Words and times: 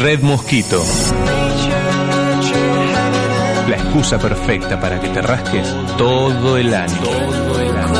Red 0.00 0.22
Mosquito. 0.22 0.82
La 3.68 3.76
excusa 3.76 4.18
perfecta 4.18 4.80
para 4.80 4.98
que 4.98 5.10
te 5.10 5.20
rasques 5.20 5.68
todo 5.98 6.56
el 6.56 6.72
año. 6.72 7.02
Todo 7.02 7.60
el 7.60 7.76
año. 7.76 7.90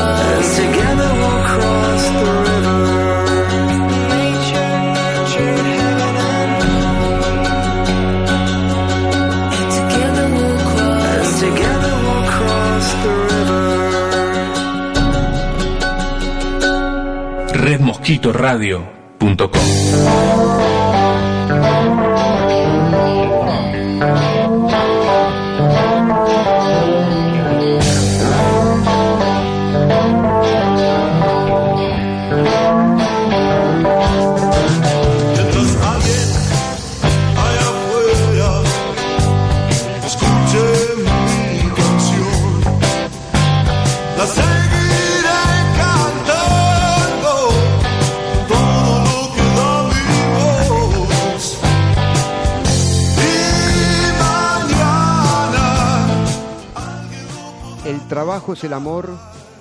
Es 58.61 58.65
el 58.65 58.73
amor 58.73 59.09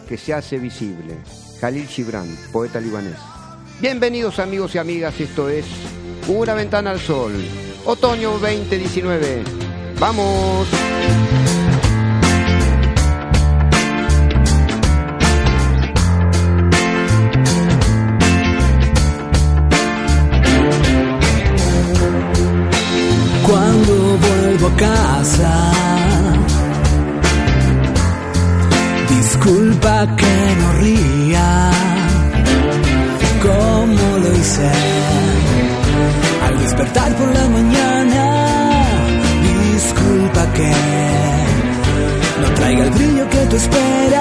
que 0.06 0.18
se 0.18 0.34
hace 0.34 0.58
visible. 0.58 1.16
Khalil 1.60 1.86
Gibran, 1.86 2.28
poeta 2.52 2.80
libanés. 2.80 3.16
Bienvenidos 3.80 4.38
amigos 4.38 4.74
y 4.74 4.78
amigas, 4.78 5.18
esto 5.18 5.48
es 5.48 5.64
Una 6.28 6.52
ventana 6.52 6.90
al 6.90 7.00
sol, 7.00 7.32
otoño 7.86 8.32
2019. 8.38 9.42
¡Vamos! 9.98 10.68
cuando 23.46 24.18
vuelvo 24.18 24.66
a 24.68 24.76
casa. 24.76 25.59
Disculpa 29.80 30.14
que 30.14 30.56
no 30.60 30.72
ría 30.72 31.70
como 33.40 34.18
lo 34.18 34.36
hice 34.36 34.70
al 36.46 36.58
despertar 36.58 37.14
por 37.14 37.32
la 37.32 37.48
mañana. 37.48 38.84
Disculpa 39.72 40.52
que 40.52 40.70
no 42.42 42.54
traiga 42.56 42.84
el 42.84 42.90
brillo 42.90 43.30
que 43.30 43.46
tú 43.46 43.56
esperas. 43.56 44.19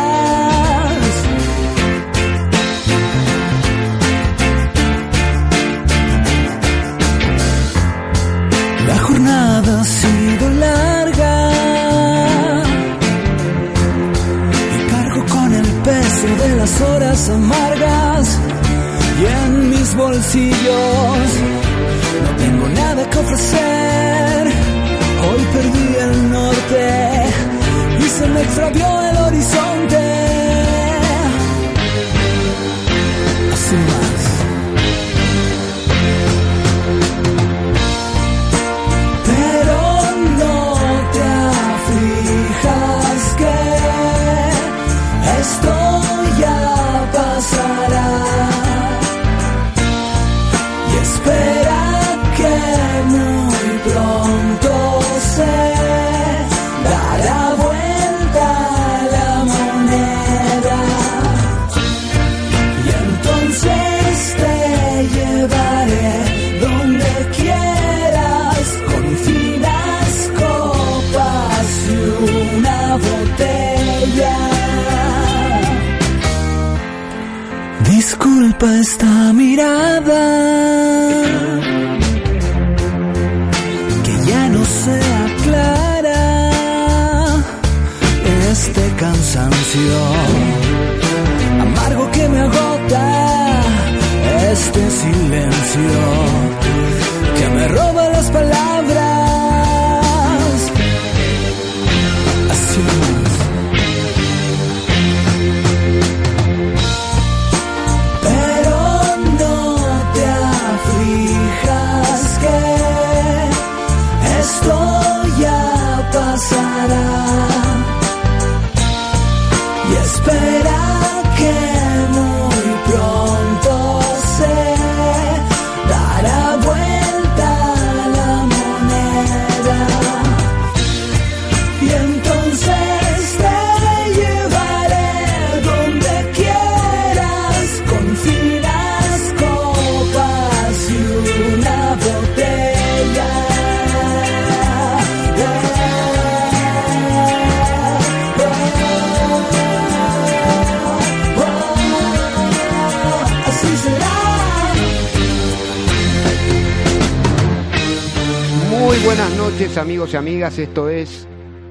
Amigos 159.77 160.13
y 160.13 160.17
amigas, 160.17 160.57
esto 160.57 160.89
es 160.89 161.27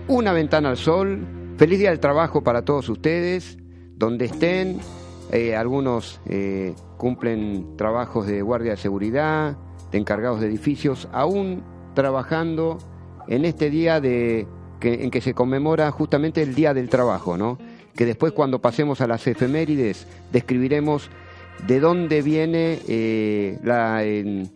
Una 0.06 0.32
Ventana 0.32 0.70
al 0.70 0.76
Sol. 0.76 1.26
Feliz 1.56 1.78
día 1.78 1.90
del 1.90 2.00
trabajo 2.00 2.42
para 2.42 2.62
todos 2.62 2.88
ustedes, 2.88 3.58
donde 3.96 4.26
estén. 4.26 4.78
Eh, 5.32 5.56
algunos 5.56 6.20
eh, 6.26 6.74
cumplen 6.96 7.76
trabajos 7.76 8.26
de 8.26 8.40
guardia 8.40 8.72
de 8.72 8.76
seguridad, 8.76 9.58
de 9.90 9.98
encargados 9.98 10.40
de 10.40 10.46
edificios, 10.46 11.08
aún 11.12 11.62
trabajando 11.94 12.78
en 13.26 13.44
este 13.44 13.68
día 13.68 14.00
de, 14.00 14.46
que, 14.80 15.04
en 15.04 15.10
que 15.10 15.20
se 15.20 15.34
conmemora 15.34 15.90
justamente 15.90 16.40
el 16.40 16.54
Día 16.54 16.72
del 16.72 16.88
Trabajo, 16.88 17.36
¿no? 17.36 17.58
que 17.96 18.06
después 18.06 18.32
cuando 18.32 18.60
pasemos 18.60 19.00
a 19.00 19.06
las 19.06 19.26
efemérides 19.26 20.06
describiremos 20.32 21.10
de 21.66 21.80
dónde 21.80 22.22
viene 22.22 22.78
eh, 22.86 23.58
la, 23.64 24.04
el 24.04 24.50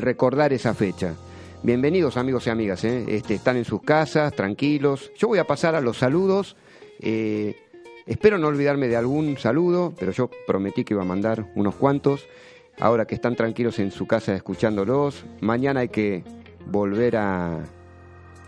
recordar 0.00 0.52
esa 0.52 0.74
fecha. 0.74 1.14
Bienvenidos 1.62 2.16
amigos 2.16 2.46
y 2.46 2.50
amigas, 2.50 2.84
¿eh? 2.84 3.04
este, 3.08 3.34
están 3.34 3.58
en 3.58 3.66
sus 3.66 3.82
casas, 3.82 4.34
tranquilos. 4.34 5.12
Yo 5.18 5.28
voy 5.28 5.38
a 5.38 5.46
pasar 5.46 5.74
a 5.74 5.82
los 5.82 5.98
saludos. 5.98 6.56
eh, 7.00 7.54
espero 8.06 8.38
no 8.38 8.46
olvidarme 8.46 8.88
de 8.88 8.96
algún 8.96 9.36
saludo, 9.36 9.92
pero 9.98 10.10
yo 10.10 10.30
prometí 10.46 10.84
que 10.84 10.94
iba 10.94 11.02
a 11.02 11.06
mandar 11.06 11.52
unos 11.54 11.74
cuantos. 11.74 12.26
Ahora 12.78 13.04
que 13.06 13.14
están 13.14 13.36
tranquilos 13.36 13.78
en 13.78 13.90
su 13.90 14.06
casa 14.06 14.34
escuchándolos, 14.34 15.26
mañana 15.42 15.80
hay 15.80 15.90
que 15.90 16.24
volver 16.64 17.18
a, 17.18 17.58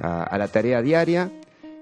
a, 0.01 0.39
la 0.39 0.49
tarea 0.49 0.81
diaria. 0.81 1.31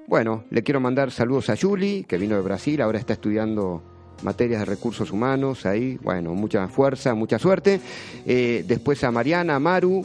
Bueno, 0.08 0.42
le 0.50 0.64
quiero 0.64 0.80
mandar 0.80 1.12
saludos 1.12 1.48
a 1.48 1.56
Julie, 1.56 2.02
que 2.08 2.18
vino 2.18 2.34
de 2.34 2.42
Brasil, 2.42 2.82
ahora 2.82 2.98
está 2.98 3.12
estudiando 3.12 3.84
materias 4.24 4.60
de 4.60 4.66
recursos 4.66 5.12
humanos, 5.12 5.64
ahí, 5.64 5.96
bueno, 6.02 6.34
mucha 6.34 6.66
fuerza, 6.66 7.14
mucha 7.14 7.38
suerte. 7.38 7.80
Eh, 8.26 8.64
después 8.66 9.04
a 9.04 9.12
Mariana, 9.12 9.54
a 9.54 9.60
Maru, 9.60 10.04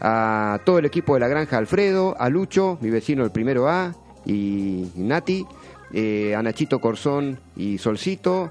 a 0.00 0.60
todo 0.64 0.78
el 0.78 0.86
equipo 0.86 1.14
de 1.14 1.20
la 1.20 1.28
granja 1.28 1.58
Alfredo, 1.58 2.16
a 2.18 2.28
Lucho, 2.28 2.78
mi 2.80 2.90
vecino 2.90 3.24
el 3.24 3.30
primero 3.30 3.68
A, 3.68 3.94
y, 4.24 4.90
Nati, 4.96 5.46
eh, 5.92 6.34
a 6.34 6.42
Nachito 6.42 6.80
Corzón 6.80 7.38
y 7.56 7.78
Solcito, 7.78 8.50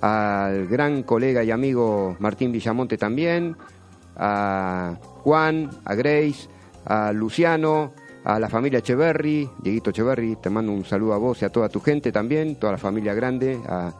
al 0.00 0.66
gran 0.66 1.02
colega 1.02 1.42
y 1.42 1.50
amigo 1.50 2.16
Martín 2.18 2.52
Villamonte 2.52 2.96
también, 2.96 3.56
a 4.16 4.96
Juan, 5.00 5.70
a 5.84 5.94
Grace, 5.94 6.48
a 6.84 7.12
Luciano, 7.12 7.92
a 8.24 8.38
la 8.40 8.48
familia 8.48 8.78
Echeverry, 8.78 9.48
Dieguito 9.58 9.90
Echeverry, 9.90 10.36
te 10.36 10.50
mando 10.50 10.72
un 10.72 10.84
saludo 10.84 11.12
a 11.14 11.18
vos 11.18 11.42
y 11.42 11.44
a 11.44 11.50
toda 11.50 11.68
tu 11.68 11.80
gente 11.80 12.10
también, 12.12 12.56
toda 12.56 12.72
la 12.72 12.78
familia 12.78 13.14
grande, 13.14 13.60
a, 13.68 13.92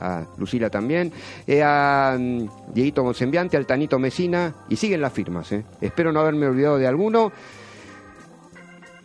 a 0.00 0.24
Lucila 0.36 0.70
también, 0.70 1.12
eh, 1.46 1.62
a 1.62 2.16
mm, 2.18 2.72
Dieguito 2.74 3.04
Monsembiante, 3.04 3.56
al 3.56 3.66
Tanito 3.66 3.98
Mesina, 3.98 4.54
y 4.68 4.76
siguen 4.76 5.00
las 5.00 5.12
firmas, 5.12 5.52
eh. 5.52 5.64
espero 5.80 6.12
no 6.12 6.20
haberme 6.20 6.46
olvidado 6.46 6.78
de 6.78 6.86
alguno. 6.86 7.32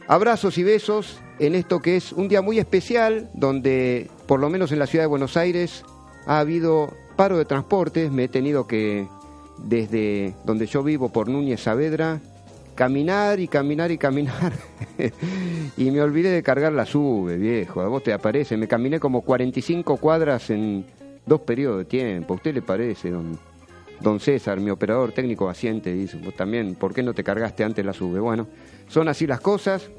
Abrazos 0.07 0.57
y 0.57 0.63
besos 0.63 1.19
en 1.39 1.55
esto 1.55 1.79
que 1.79 1.97
es 1.97 2.13
un 2.13 2.27
día 2.27 2.41
muy 2.41 2.59
especial, 2.59 3.29
donde 3.33 4.09
por 4.25 4.39
lo 4.39 4.49
menos 4.49 4.71
en 4.71 4.79
la 4.79 4.87
ciudad 4.87 5.03
de 5.03 5.07
Buenos 5.07 5.37
Aires 5.37 5.83
ha 6.25 6.39
habido 6.39 6.93
paro 7.15 7.37
de 7.37 7.45
transportes, 7.45 8.11
me 8.11 8.25
he 8.25 8.27
tenido 8.27 8.67
que, 8.67 9.07
desde 9.57 10.35
donde 10.45 10.65
yo 10.65 10.83
vivo, 10.83 11.09
por 11.09 11.27
Núñez 11.27 11.61
Saavedra, 11.61 12.21
caminar 12.77 13.39
y 13.39 13.47
caminar 13.47 13.91
y 13.91 13.97
caminar. 13.97 14.53
y 15.77 15.91
me 15.91 15.99
olvidé 15.99 16.29
de 16.29 16.43
cargar 16.43 16.71
la 16.71 16.85
sube, 16.85 17.35
viejo. 17.35 17.81
A 17.81 17.87
vos 17.87 18.03
te 18.03 18.13
aparece. 18.13 18.55
Me 18.55 18.67
caminé 18.67 18.99
como 18.99 19.23
45 19.23 19.97
cuadras 19.97 20.51
en 20.51 20.85
dos 21.25 21.41
periodos 21.41 21.79
de 21.79 21.85
tiempo. 21.85 22.35
¿A 22.35 22.37
usted 22.37 22.53
le 22.53 22.61
parece, 22.61 23.09
don, 23.09 23.37
don 23.99 24.19
César, 24.19 24.59
mi 24.59 24.69
operador 24.69 25.11
técnico 25.11 25.49
asiente? 25.49 25.91
Dice, 25.91 26.17
vos 26.23 26.35
también, 26.35 26.75
¿por 26.75 26.93
qué 26.93 27.01
no 27.01 27.15
te 27.15 27.23
cargaste 27.23 27.63
antes 27.63 27.83
la 27.83 27.93
sube? 27.93 28.19
Bueno, 28.19 28.47
son 28.87 29.09
así 29.09 29.25
las 29.25 29.41
cosas. 29.41 29.89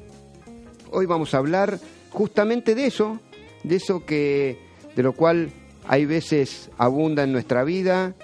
Hoy 0.89 1.05
vamos 1.05 1.33
a 1.33 1.37
hablar 1.37 1.77
justamente 2.11 2.75
de 2.75 2.85
eso, 2.85 3.19
de 3.63 3.75
eso 3.75 4.05
que, 4.05 4.57
de 4.95 5.03
lo 5.03 5.11
cual 5.11 5.49
hay 5.85 6.05
veces 6.05 6.71
abunda 6.77 7.23
en 7.23 7.33
nuestra 7.33 7.65
vida, 7.65 8.15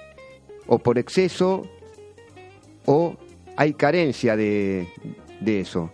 o 0.66 0.80
por 0.80 0.98
exceso, 0.98 1.68
o 2.86 3.18
hay 3.56 3.74
carencia 3.74 4.36
de, 4.36 4.88
de 5.40 5.60
eso, 5.60 5.92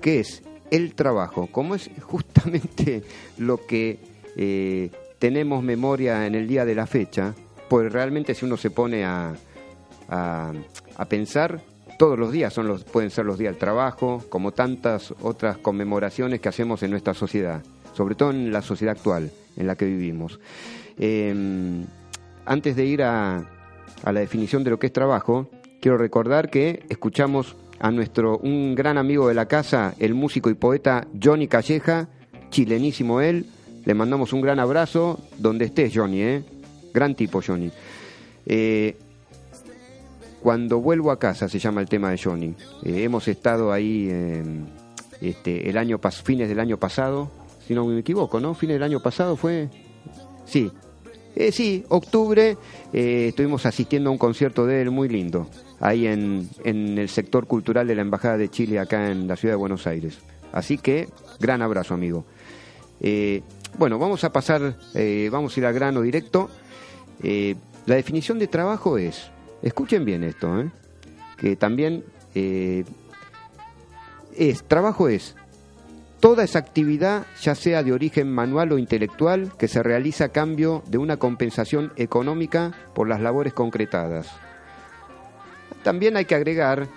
que 0.00 0.20
es 0.20 0.42
el 0.70 0.94
trabajo, 0.94 1.48
como 1.48 1.74
es 1.74 1.90
justamente 2.00 3.02
lo 3.38 3.66
que 3.66 3.98
eh, 4.36 4.90
tenemos 5.18 5.62
memoria 5.62 6.26
en 6.26 6.34
el 6.34 6.48
día 6.48 6.64
de 6.64 6.74
la 6.74 6.86
fecha, 6.86 7.34
pues 7.68 7.92
realmente 7.92 8.34
si 8.34 8.44
uno 8.44 8.56
se 8.56 8.70
pone 8.70 9.04
a, 9.04 9.34
a, 10.08 11.04
pensar, 11.08 11.60
todos 11.98 12.18
los 12.18 12.32
días 12.32 12.52
son 12.52 12.68
los, 12.68 12.84
pueden 12.84 13.10
ser 13.10 13.24
los 13.24 13.38
días 13.38 13.52
del 13.52 13.60
trabajo, 13.60 14.24
como 14.28 14.52
tantas 14.52 15.14
otras 15.22 15.58
conmemoraciones 15.58 16.40
que 16.40 16.48
hacemos 16.48 16.82
en 16.82 16.90
nuestra 16.90 17.14
sociedad, 17.14 17.62
sobre 17.94 18.14
todo 18.14 18.30
en 18.30 18.52
la 18.52 18.62
sociedad 18.62 18.96
actual 18.96 19.30
en 19.56 19.66
la 19.66 19.76
que 19.76 19.84
vivimos. 19.84 20.40
Eh, 20.98 21.84
antes 22.44 22.76
de 22.76 22.84
ir 22.84 23.02
a, 23.02 23.48
a 24.04 24.12
la 24.12 24.20
definición 24.20 24.64
de 24.64 24.70
lo 24.70 24.78
que 24.78 24.88
es 24.88 24.92
trabajo, 24.92 25.48
quiero 25.82 25.98
recordar 25.98 26.48
que 26.48 26.84
escuchamos 26.88 27.56
a 27.80 27.90
nuestro 27.90 28.38
un 28.38 28.76
gran 28.76 28.96
amigo 28.96 29.26
de 29.26 29.34
la 29.34 29.46
casa, 29.46 29.94
el 29.98 30.14
músico 30.14 30.48
y 30.48 30.54
poeta 30.54 31.08
Johnny 31.20 31.48
Calleja, 31.48 32.08
chilenísimo 32.50 33.20
él. 33.20 33.46
Le 33.84 33.92
mandamos 33.92 34.32
un 34.32 34.42
gran 34.42 34.60
abrazo 34.60 35.18
donde 35.38 35.64
estés, 35.64 35.92
Johnny, 35.92 36.22
¿eh? 36.22 36.44
Gran 36.94 37.16
tipo, 37.16 37.42
Johnny. 37.44 37.72
Eh, 38.46 38.96
cuando 40.40 40.78
vuelvo 40.80 41.10
a 41.10 41.18
casa 41.18 41.48
se 41.48 41.58
llama 41.58 41.80
el 41.80 41.88
tema 41.88 42.10
de 42.12 42.18
Johnny. 42.18 42.54
Eh, 42.84 43.02
hemos 43.02 43.26
estado 43.26 43.72
ahí 43.72 44.06
eh, 44.08 44.44
este, 45.20 45.68
el 45.68 45.76
año 45.76 45.98
fines 45.98 46.48
del 46.48 46.60
año 46.60 46.76
pasado, 46.76 47.28
si 47.66 47.74
no 47.74 47.84
me 47.86 47.98
equivoco, 47.98 48.38
¿no? 48.38 48.54
Fines 48.54 48.76
del 48.76 48.84
año 48.84 49.00
pasado 49.00 49.34
fue. 49.34 49.68
Sí, 50.44 50.70
eh, 51.34 51.50
sí, 51.50 51.84
octubre 51.88 52.58
eh, 52.92 53.26
estuvimos 53.28 53.64
asistiendo 53.64 54.10
a 54.10 54.12
un 54.12 54.18
concierto 54.18 54.66
de 54.66 54.82
él 54.82 54.90
muy 54.90 55.08
lindo, 55.08 55.46
ahí 55.82 56.06
en, 56.06 56.48
en 56.64 56.96
el 56.96 57.10
sector 57.10 57.46
cultural 57.46 57.86
de 57.86 57.94
la 57.94 58.02
Embajada 58.02 58.38
de 58.38 58.48
Chile, 58.48 58.78
acá 58.78 59.10
en 59.10 59.26
la 59.26 59.36
ciudad 59.36 59.54
de 59.54 59.58
Buenos 59.58 59.86
Aires. 59.86 60.18
Así 60.52 60.78
que, 60.78 61.08
gran 61.40 61.60
abrazo, 61.60 61.92
amigo. 61.92 62.24
Eh, 63.00 63.42
bueno, 63.76 63.98
vamos 63.98 64.22
a 64.22 64.32
pasar, 64.32 64.76
eh, 64.94 65.28
vamos 65.30 65.56
a 65.56 65.60
ir 65.60 65.66
al 65.66 65.74
grano 65.74 66.02
directo. 66.02 66.48
Eh, 67.22 67.56
la 67.86 67.96
definición 67.96 68.38
de 68.38 68.46
trabajo 68.46 68.96
es, 68.96 69.30
escuchen 69.62 70.04
bien 70.04 70.22
esto, 70.22 70.70
que 71.36 71.56
también 71.56 72.04
es, 72.34 72.84
trabajo 74.68 75.08
es 75.08 75.34
toda 76.20 76.44
esa 76.44 76.60
actividad, 76.60 77.26
ya 77.40 77.56
sea 77.56 77.82
de 77.82 77.92
origen 77.92 78.30
manual 78.30 78.70
o 78.70 78.78
intelectual, 78.78 79.50
que 79.58 79.66
se 79.66 79.82
realiza 79.82 80.26
a 80.26 80.28
cambio 80.28 80.84
de 80.86 80.98
una 80.98 81.16
compensación 81.16 81.92
económica 81.96 82.72
por 82.94 83.08
las 83.08 83.20
labores 83.20 83.52
concretadas. 83.52 84.30
También 85.82 86.16
hay 86.16 86.24
que 86.24 86.34
agregar 86.34 86.88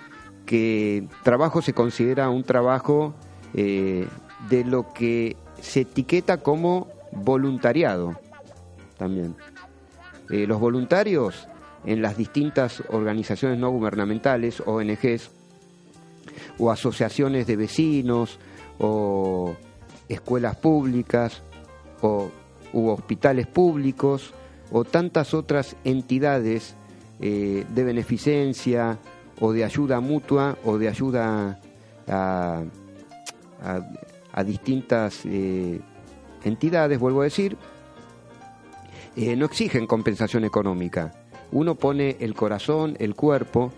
que 0.44 1.08
trabajo 1.24 1.60
se 1.60 1.72
considera 1.72 2.30
un 2.30 2.44
trabajo 2.44 3.14
eh, 3.54 4.06
de 4.48 4.64
lo 4.64 4.92
que 4.92 5.36
se 5.60 5.80
etiqueta 5.80 6.38
como 6.38 6.88
voluntariado 7.12 8.18
también. 8.96 9.34
Eh, 10.30 10.46
los 10.46 10.60
voluntarios 10.60 11.48
en 11.84 12.02
las 12.02 12.16
distintas 12.16 12.82
organizaciones 12.88 13.58
no 13.58 13.70
gubernamentales, 13.70 14.62
ONGs, 14.64 15.30
o 16.58 16.70
asociaciones 16.70 17.46
de 17.46 17.56
vecinos, 17.56 18.38
o 18.78 19.54
escuelas 20.08 20.56
públicas, 20.56 21.42
o 22.00 22.30
u 22.72 22.88
hospitales 22.88 23.46
públicos, 23.46 24.34
o 24.72 24.84
tantas 24.84 25.32
otras 25.32 25.76
entidades 25.84 26.74
eh, 27.20 27.64
de 27.68 27.84
beneficencia, 27.84 28.98
o 29.40 29.52
de 29.52 29.64
ayuda 29.64 30.00
mutua, 30.00 30.56
o 30.64 30.78
de 30.78 30.88
ayuda 30.88 31.60
a, 32.08 32.62
a, 34.32 34.44
distintas 34.44 35.20
eh, 35.24 35.80
entidades, 36.44 36.98
vuelvo 36.98 37.20
a 37.20 37.24
decir, 37.24 37.56
eh, 39.16 39.36
no 39.36 39.46
exigen 39.46 39.86
compensación 39.86 40.44
económica. 40.44 41.12
Uno 41.52 41.74
pone 41.74 42.16
el 42.20 42.34
corazón, 42.34 42.96
el 42.98 43.14
cuerpo, 43.14 43.72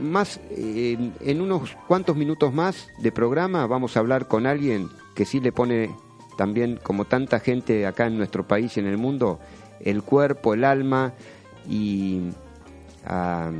más 0.00 0.40
en 0.50 1.40
unos 1.40 1.76
cuantos 1.86 2.16
minutos 2.16 2.52
más 2.52 2.88
de 2.98 3.12
programa 3.12 3.68
vamos 3.68 3.96
a 3.96 4.00
hablar 4.00 4.26
con 4.26 4.44
alguien 4.44 4.88
que 5.14 5.24
sí 5.24 5.38
le 5.38 5.52
pone 5.52 5.94
también, 6.36 6.78
como 6.82 7.04
tanta 7.04 7.40
gente 7.40 7.86
acá 7.86 8.06
en 8.06 8.18
nuestro 8.18 8.46
país 8.46 8.76
y 8.76 8.80
en 8.80 8.86
el 8.86 8.98
mundo, 8.98 9.38
el 9.80 10.02
cuerpo, 10.02 10.54
el 10.54 10.64
alma 10.64 11.14
y 11.68 12.30
a, 13.06 13.50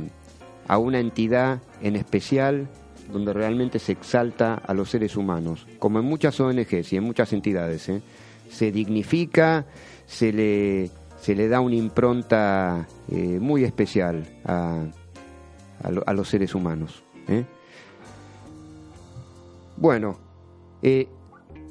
una 0.77 0.99
entidad 0.99 1.59
en 1.81 1.95
especial 1.95 2.67
donde 3.11 3.33
realmente 3.33 3.77
se 3.79 3.91
exalta 3.91 4.55
a 4.55 4.73
los 4.73 4.89
seres 4.89 5.15
humanos, 5.15 5.67
como 5.79 5.99
en 5.99 6.05
muchas 6.05 6.39
ONGs 6.39 6.91
y 6.93 6.97
en 6.97 7.03
muchas 7.03 7.33
entidades. 7.33 7.87
¿eh? 7.89 8.01
Se 8.49 8.71
dignifica, 8.71 9.65
se 10.07 10.33
le, 10.33 10.89
se 11.21 11.35
le 11.35 11.47
da 11.47 11.59
una 11.59 11.75
impronta 11.75 12.87
eh, 13.11 13.37
muy 13.39 13.63
especial 13.63 14.25
a, 14.43 14.83
a, 15.83 15.91
lo- 15.91 16.03
a 16.07 16.13
los 16.13 16.27
seres 16.29 16.55
humanos. 16.55 17.03
¿eh? 17.27 17.45
Bueno, 19.77 20.17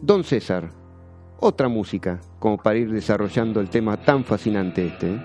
Don 0.02 0.22
César, 0.24 0.70
otra 1.40 1.68
música, 1.68 2.20
como 2.38 2.58
para 2.58 2.78
ir 2.78 2.92
desarrollando 2.92 3.60
el 3.60 3.70
tema 3.70 3.96
tan 3.96 4.24
fascinante 4.24 4.86
este. 4.86 5.18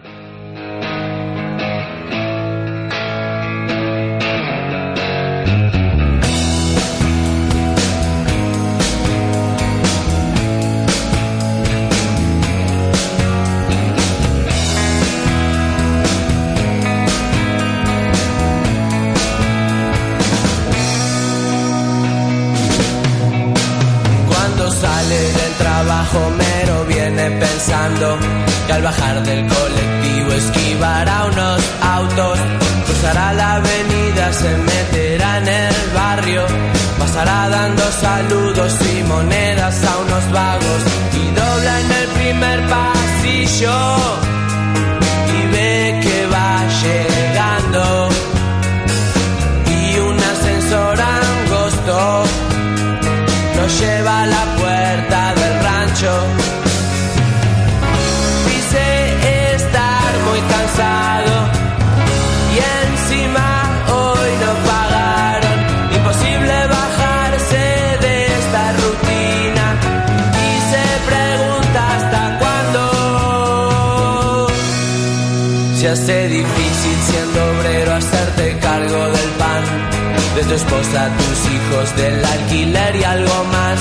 Tus 81.18 81.52
hijos, 81.52 81.96
del 81.96 82.26
alquiler 82.26 82.96
y 82.96 83.04
algo 83.04 83.44
más. 83.46 83.80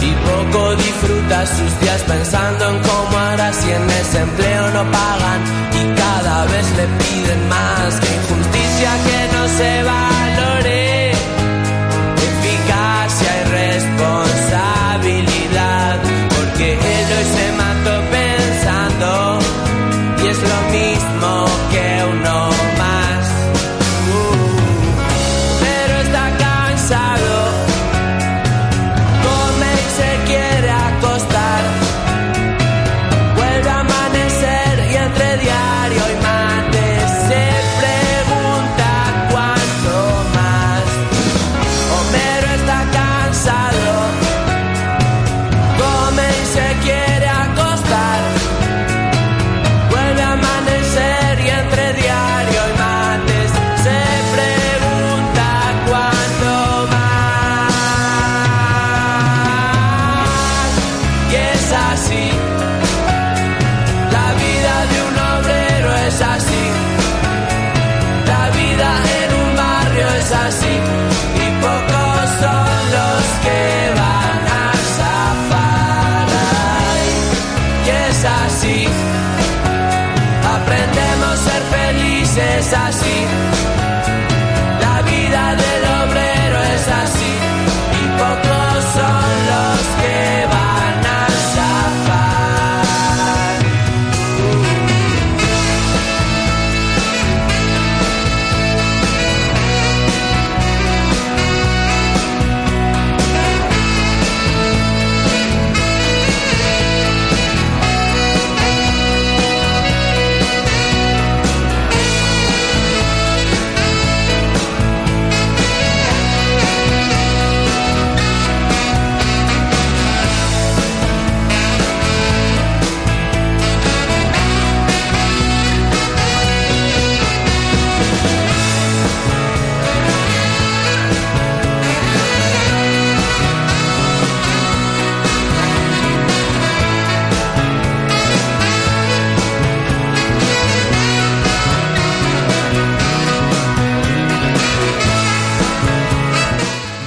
Y 0.00 0.12
poco 0.28 0.76
disfrutas 0.76 1.48
sus 1.48 1.80
días 1.80 2.02
pensando 2.02 2.68
en 2.70 2.78
cómo 2.82 3.18
hará 3.18 3.52
si 3.52 3.70
en 3.70 3.90
ese 3.90 4.20
empleo 4.20 4.70
no 4.70 4.90
pagan 4.90 5.40
y 5.72 5.94
cada 5.98 6.44
vez 6.46 6.66
le 6.76 6.86
piden 7.02 7.48
más. 7.48 8.00
Que 8.00 8.14
injusticia 8.14 8.90
que 9.06 9.36
no 9.36 9.48
se 9.48 9.82
valore, 9.82 10.13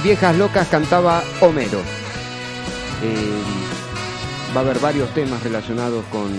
Viejas 0.08 0.38
Locas 0.38 0.68
cantaba 0.68 1.22
Homero. 1.42 1.80
Eh, 3.02 3.42
va 4.56 4.60
a 4.62 4.64
haber 4.64 4.78
varios 4.78 5.12
temas 5.12 5.44
relacionados 5.44 6.02
con, 6.06 6.30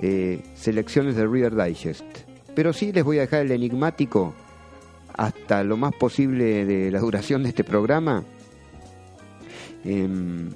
eh, 0.00 0.40
selecciones 0.54 1.16
de 1.16 1.26
Reader 1.26 1.54
Digest. 1.54 2.04
Pero 2.54 2.72
sí 2.72 2.92
les 2.92 3.04
voy 3.04 3.18
a 3.18 3.22
dejar 3.22 3.42
el 3.42 3.52
enigmático 3.52 4.34
hasta 5.14 5.62
lo 5.64 5.76
más 5.76 5.94
posible 5.94 6.64
de 6.64 6.90
la 6.90 7.00
duración 7.00 7.42
de 7.42 7.50
este 7.50 7.64
programa. 7.64 8.24
em, 9.84 10.50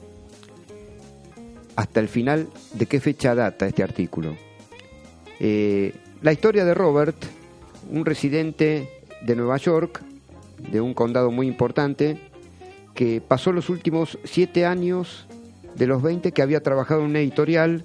hasta 1.74 2.00
el 2.00 2.08
final 2.08 2.48
de 2.72 2.86
qué 2.86 3.00
fecha 3.00 3.34
data 3.34 3.66
este 3.66 3.82
artículo. 3.82 4.36
Eh, 5.40 5.92
la 6.22 6.32
historia 6.32 6.64
de 6.64 6.72
Robert, 6.74 7.16
un 7.90 8.06
residente 8.06 8.88
de 9.22 9.36
Nueva 9.36 9.58
York, 9.58 10.02
de 10.72 10.80
un 10.80 10.94
condado 10.94 11.30
muy 11.30 11.46
importante, 11.46 12.18
que 12.94 13.20
pasó 13.20 13.52
los 13.52 13.68
últimos 13.68 14.18
siete 14.24 14.64
años 14.64 15.26
de 15.74 15.86
los 15.86 16.02
20 16.02 16.32
que 16.32 16.42
había 16.42 16.62
trabajado 16.62 17.00
en 17.02 17.10
una 17.10 17.20
editorial 17.20 17.84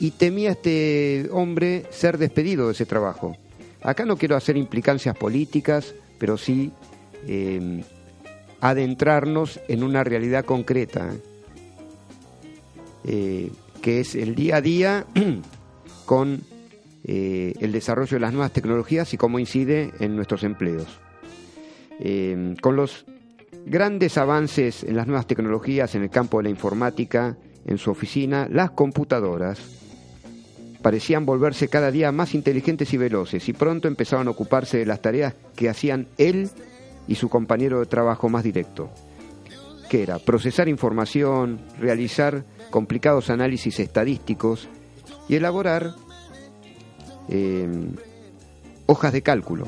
y 0.00 0.12
temía 0.12 0.52
este 0.52 1.28
hombre 1.30 1.84
ser 1.90 2.16
despedido 2.16 2.66
de 2.66 2.72
ese 2.72 2.86
trabajo. 2.86 3.36
Acá 3.82 4.06
no 4.06 4.16
quiero 4.16 4.34
hacer 4.34 4.56
implicancias 4.56 5.16
políticas, 5.16 5.94
pero 6.18 6.38
sí 6.38 6.72
eh, 7.28 7.84
adentrarnos 8.60 9.60
en 9.68 9.82
una 9.82 10.02
realidad 10.02 10.46
concreta, 10.46 11.12
eh, 13.04 13.50
que 13.82 14.00
es 14.00 14.14
el 14.14 14.34
día 14.34 14.56
a 14.56 14.60
día 14.62 15.06
con 16.06 16.40
eh, 17.04 17.54
el 17.60 17.72
desarrollo 17.72 18.16
de 18.16 18.20
las 18.20 18.32
nuevas 18.32 18.52
tecnologías 18.52 19.12
y 19.12 19.18
cómo 19.18 19.38
incide 19.38 19.92
en 20.00 20.16
nuestros 20.16 20.44
empleos. 20.44 20.98
Eh, 21.98 22.54
con 22.62 22.76
los 22.76 23.04
grandes 23.66 24.16
avances 24.16 24.82
en 24.82 24.96
las 24.96 25.06
nuevas 25.06 25.26
tecnologías 25.26 25.94
en 25.94 26.02
el 26.02 26.10
campo 26.10 26.38
de 26.38 26.44
la 26.44 26.50
informática, 26.50 27.36
en 27.66 27.76
su 27.76 27.90
oficina, 27.90 28.48
las 28.50 28.70
computadoras 28.70 29.79
parecían 30.82 31.26
volverse 31.26 31.68
cada 31.68 31.90
día 31.90 32.12
más 32.12 32.34
inteligentes 32.34 32.92
y 32.92 32.96
veloces 32.96 33.48
y 33.48 33.52
pronto 33.52 33.88
empezaban 33.88 34.28
a 34.28 34.30
ocuparse 34.30 34.78
de 34.78 34.86
las 34.86 35.02
tareas 35.02 35.34
que 35.54 35.68
hacían 35.68 36.08
él 36.18 36.50
y 37.06 37.16
su 37.16 37.28
compañero 37.28 37.80
de 37.80 37.86
trabajo 37.86 38.28
más 38.28 38.44
directo, 38.44 38.90
que 39.88 40.02
era 40.02 40.18
procesar 40.18 40.68
información, 40.68 41.60
realizar 41.78 42.44
complicados 42.70 43.30
análisis 43.30 43.80
estadísticos 43.80 44.68
y 45.28 45.36
elaborar 45.36 45.94
eh, 47.28 47.68
hojas 48.86 49.12
de 49.12 49.22
cálculo. 49.22 49.66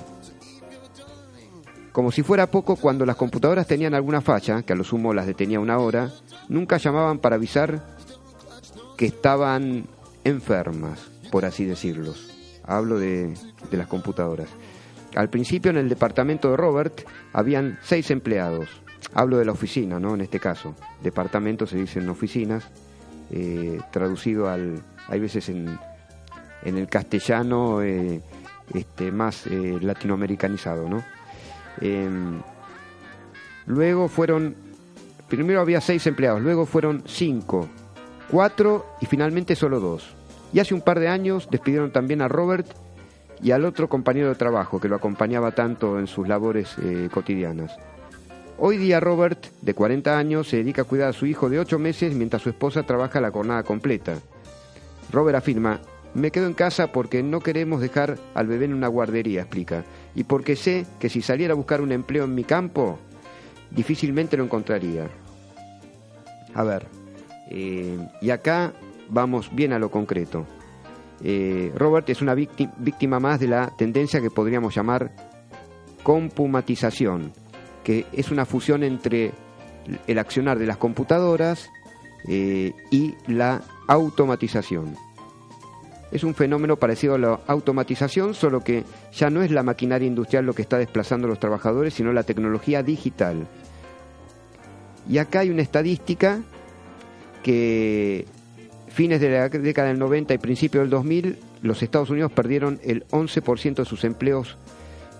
Como 1.92 2.11
si 2.11 2.22
fuera 2.22 2.51
poco, 2.51 2.77
cuando 2.77 3.05
las 3.05 3.16
computadoras 3.16 3.66
tenían 3.66 3.94
alguna 3.94 4.22
falla, 4.22 4.62
que 4.62 4.72
a 4.72 4.77
lo 4.77 4.83
sumo 4.83 5.12
las 5.12 5.27
detenía 5.27 5.61
una 5.61 5.79
hora, 5.79 6.11
nunca 6.48 6.79
llamaban 6.79 7.18
para 7.18 7.37
avisar 7.37 7.85
que 8.96 9.07
estaban 9.07 9.87
enfermas, 10.25 11.11
por 11.31 11.45
así 11.45 11.65
decirlos. 11.65 12.61
Hablo 12.65 12.99
de, 12.99 13.35
de 13.71 13.77
las 13.77 13.87
computadoras. 13.87 14.49
Al 15.15 15.29
principio 15.29 15.71
en 15.71 15.77
el 15.77 15.89
departamento 15.89 16.51
de 16.51 16.57
Robert 16.57 17.03
habían 17.33 17.79
seis 17.83 18.11
empleados. 18.11 18.69
Hablo 19.15 19.39
de 19.39 19.45
la 19.45 19.53
oficina, 19.53 19.99
¿no? 20.01 20.15
En 20.15 20.23
este 20.23 20.41
caso. 20.41 20.75
Departamento 21.03 21.67
se 21.67 21.77
dicen 21.77 22.09
oficinas, 22.09 22.65
eh, 23.31 23.81
traducido 23.91 24.49
al... 24.49 24.83
Hay 25.09 25.21
veces 25.21 25.49
en, 25.49 25.79
en 26.63 26.79
el 26.79 26.89
castellano 26.89 27.83
eh, 27.83 28.23
este, 28.73 29.13
más 29.13 29.47
eh, 29.47 29.79
latinoamericanizado, 29.81 30.89
¿no? 30.89 31.05
Em, 31.81 32.41
luego 33.67 34.09
fueron, 34.09 34.55
primero 35.29 35.61
había 35.61 35.81
seis 35.81 36.07
empleados, 36.07 36.41
luego 36.41 36.65
fueron 36.65 37.03
cinco, 37.07 37.69
cuatro 38.31 38.87
y 39.01 39.07
finalmente 39.07 39.57
solo 39.57 39.81
dos. 39.81 40.15
Y 40.53 40.61
hace 40.61 40.75
un 40.75 40.83
par 40.83 41.01
de 41.01 41.09
años 41.09 41.49
despidieron 41.51 41.93
también 41.93 42.23
a 42.23 42.29
Robert 42.29 42.67
y 43.43 43.51
al 43.51 43.65
otro 43.65 43.89
compañero 43.89 44.29
de 44.29 44.35
trabajo 44.35 44.81
que 44.81 44.89
lo 44.89 44.97
acompañaba 44.97 45.53
tanto 45.53 45.99
en 45.99 46.07
sus 46.07 46.29
labores 46.29 46.77
eh, 46.83 47.09
cotidianas. 47.13 47.77
Hoy 48.59 48.77
día 48.77 49.01
Robert, 49.01 49.47
de 49.61 49.75
40 49.75 50.17
años, 50.17 50.49
se 50.49 50.59
dedica 50.59 50.83
a 50.83 50.85
cuidar 50.85 51.09
a 51.09 51.13
su 51.13 51.27
hijo 51.27 51.49
de 51.49 51.59
8 51.59 51.79
meses 51.79 52.15
mientras 52.15 52.43
su 52.43 52.51
esposa 52.51 52.85
trabaja 52.85 53.21
la 53.21 53.33
jornada 53.33 53.65
completa. 53.65 54.15
Robert 55.11 55.37
afirma, 55.37 55.81
me 56.15 56.31
quedo 56.31 56.47
en 56.47 56.55
casa 56.55 56.93
porque 56.93 57.23
no 57.23 57.41
queremos 57.41 57.81
dejar 57.81 58.19
al 58.35 58.47
bebé 58.47 58.67
en 58.67 58.75
una 58.75 58.89
guardería, 58.89 59.43
explica, 59.43 59.85
y 60.15 60.25
porque 60.25 60.57
sé 60.57 60.87
que 61.01 61.09
si 61.09 61.23
saliera 61.23 61.55
a 61.55 61.57
buscar 61.57 61.81
un 61.81 61.91
empleo 61.91 62.25
en 62.25 62.35
mi 62.35 62.45
campo, 62.45 62.99
difícilmente 63.71 64.37
lo 64.37 64.45
encontraría. 64.45 65.09
A 66.55 66.63
ver, 66.63 66.87
eh, 67.55 67.99
y 68.23 68.31
acá 68.31 68.73
vamos 69.11 69.55
bien 69.55 69.75
a 69.75 69.79
lo 69.79 69.91
concreto. 69.91 70.47
Eh, 71.23 71.71
Robert 71.77 72.09
es 72.09 72.23
una 72.23 72.35
vícti- 72.35 72.73
víctima 72.79 73.21
más 73.21 73.38
de 73.38 73.49
la 73.49 73.71
tendencia 73.77 74.21
que 74.23 74.31
podríamos 74.31 74.75
llamar 74.75 75.12
compumatización, 76.03 77.33
que 77.85 78.07
es 78.12 78.31
una 78.31 78.47
fusión 78.47 78.83
entre 78.83 79.33
el 80.07 80.19
accionar 80.19 80.59
de 80.59 80.67
las 80.67 80.79
computadoras 80.79 81.69
eh, 82.27 82.73
y 82.91 83.15
la 83.27 83.61
automatización. 83.87 84.97
Es 86.11 86.25
un 86.25 86.35
fenómeno 86.35 86.77
parecido 86.77 87.15
a 87.15 87.19
la 87.19 87.41
automatización, 87.47 88.35
solo 88.35 88.61
que 88.61 88.85
ya 89.12 89.31
no 89.31 89.43
es 89.43 89.51
la 89.51 89.62
maquinaria 89.62 90.07
industrial 90.09 90.45
lo 90.45 90.55
que 90.55 90.62
está 90.62 90.79
desplazando 90.79 91.27
a 91.27 91.31
los 91.31 91.38
trabajadores, 91.38 91.95
sino 91.95 92.12
la 92.12 92.23
tecnología 92.23 92.83
digital. 92.83 93.47
Y 95.09 95.19
acá 95.19 95.41
hay 95.41 95.51
una 95.51 95.62
estadística 95.62 96.43
que 97.42 98.26
fines 98.88 99.20
de 99.20 99.31
la 99.31 99.48
década 99.48 99.88
del 99.88 99.98
90 99.98 100.35
y 100.35 100.38
principios 100.38 100.83
del 100.83 100.90
2000, 100.90 101.38
los 101.62 101.83
Estados 101.83 102.11
Unidos 102.11 102.33
perdieron 102.33 102.81
el 102.83 103.07
11% 103.09 103.76
de 103.76 103.85
sus 103.85 104.05
empleos 104.05 104.59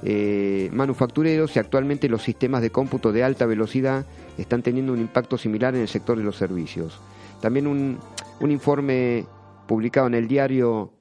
eh, 0.05 0.69
manufactureros 0.73 1.55
y 1.55 1.59
actualmente 1.59 2.09
los 2.09 2.23
sistemas 2.23 2.61
de 2.61 2.71
cómputo 2.71 3.13
de 3.13 3.23
alta 3.23 3.47
velocidad 3.47 4.05
están 4.37 4.63
teniendo 4.63 4.93
un 4.93 5.01
impacto 5.01 5.39
similar 5.39 5.75
en 5.75 5.83
el 5.83 5.89
sector 5.89 6.19
de 6.19 6.25
los 6.25 6.37
servicios. 6.37 7.01
También 7.41 7.67
un, 7.67 7.99
un 8.41 8.51
informe 8.51 9.27
publicado 9.67 10.07
en 10.09 10.15
el 10.15 10.29
diario 10.29 10.93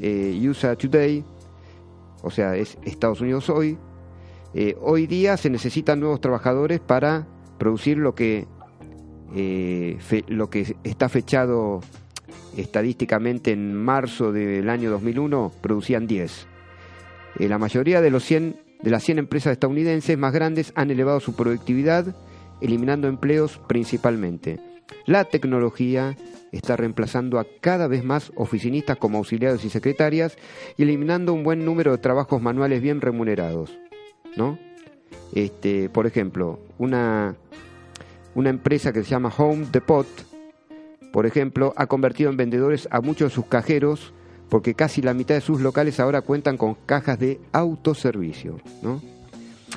eh, 0.00 0.38
USA 0.48 0.76
Today, 0.76 1.24
o 2.22 2.30
sea, 2.30 2.56
es 2.56 2.78
Estados 2.84 3.20
Unidos 3.20 3.48
hoy, 3.48 3.78
eh, 4.54 4.76
hoy 4.80 5.06
día 5.06 5.36
se 5.36 5.50
necesitan 5.50 6.00
nuevos 6.00 6.20
trabajadores 6.20 6.80
para 6.80 7.26
producir 7.58 7.98
lo 7.98 8.14
que, 8.14 8.46
eh, 9.34 9.98
lo 10.28 10.50
que 10.50 10.76
está 10.84 11.08
fechado 11.08 11.80
estadísticamente 12.56 13.52
en 13.52 13.74
marzo 13.74 14.32
del 14.32 14.68
año 14.68 14.90
2001, 14.90 15.52
producían 15.60 16.06
10. 16.06 16.46
Eh, 17.38 17.48
la 17.48 17.58
mayoría 17.58 18.00
de, 18.00 18.10
los 18.10 18.24
100, 18.24 18.56
de 18.82 18.90
las 18.90 19.04
100 19.04 19.18
empresas 19.18 19.52
estadounidenses 19.52 20.16
más 20.18 20.32
grandes 20.32 20.72
han 20.74 20.90
elevado 20.90 21.20
su 21.20 21.34
productividad, 21.34 22.14
eliminando 22.60 23.08
empleos 23.08 23.60
principalmente. 23.68 24.60
La 25.06 25.24
tecnología 25.24 26.16
está 26.52 26.76
reemplazando 26.76 27.38
a 27.38 27.46
cada 27.60 27.88
vez 27.88 28.04
más 28.04 28.32
oficinistas 28.34 28.96
como 28.96 29.18
auxiliares 29.18 29.64
y 29.64 29.70
secretarias 29.70 30.36
y 30.76 30.82
eliminando 30.82 31.32
un 31.32 31.44
buen 31.44 31.64
número 31.64 31.92
de 31.92 31.98
trabajos 31.98 32.40
manuales 32.40 32.80
bien 32.80 33.00
remunerados. 33.00 33.78
¿no? 34.36 34.58
Este, 35.34 35.88
por 35.90 36.06
ejemplo, 36.06 36.58
una, 36.78 37.36
una 38.34 38.50
empresa 38.50 38.92
que 38.92 39.02
se 39.02 39.10
llama 39.10 39.32
Home 39.36 39.66
Depot, 39.72 40.06
por 41.12 41.26
ejemplo, 41.26 41.72
ha 41.76 41.86
convertido 41.86 42.30
en 42.30 42.36
vendedores 42.36 42.88
a 42.90 43.00
muchos 43.00 43.30
de 43.30 43.34
sus 43.34 43.46
cajeros 43.46 44.12
porque 44.48 44.74
casi 44.74 45.02
la 45.02 45.14
mitad 45.14 45.34
de 45.34 45.40
sus 45.40 45.60
locales 45.60 46.00
ahora 46.00 46.22
cuentan 46.22 46.56
con 46.56 46.74
cajas 46.86 47.18
de 47.18 47.40
autoservicio. 47.52 48.58
¿no? 48.82 49.02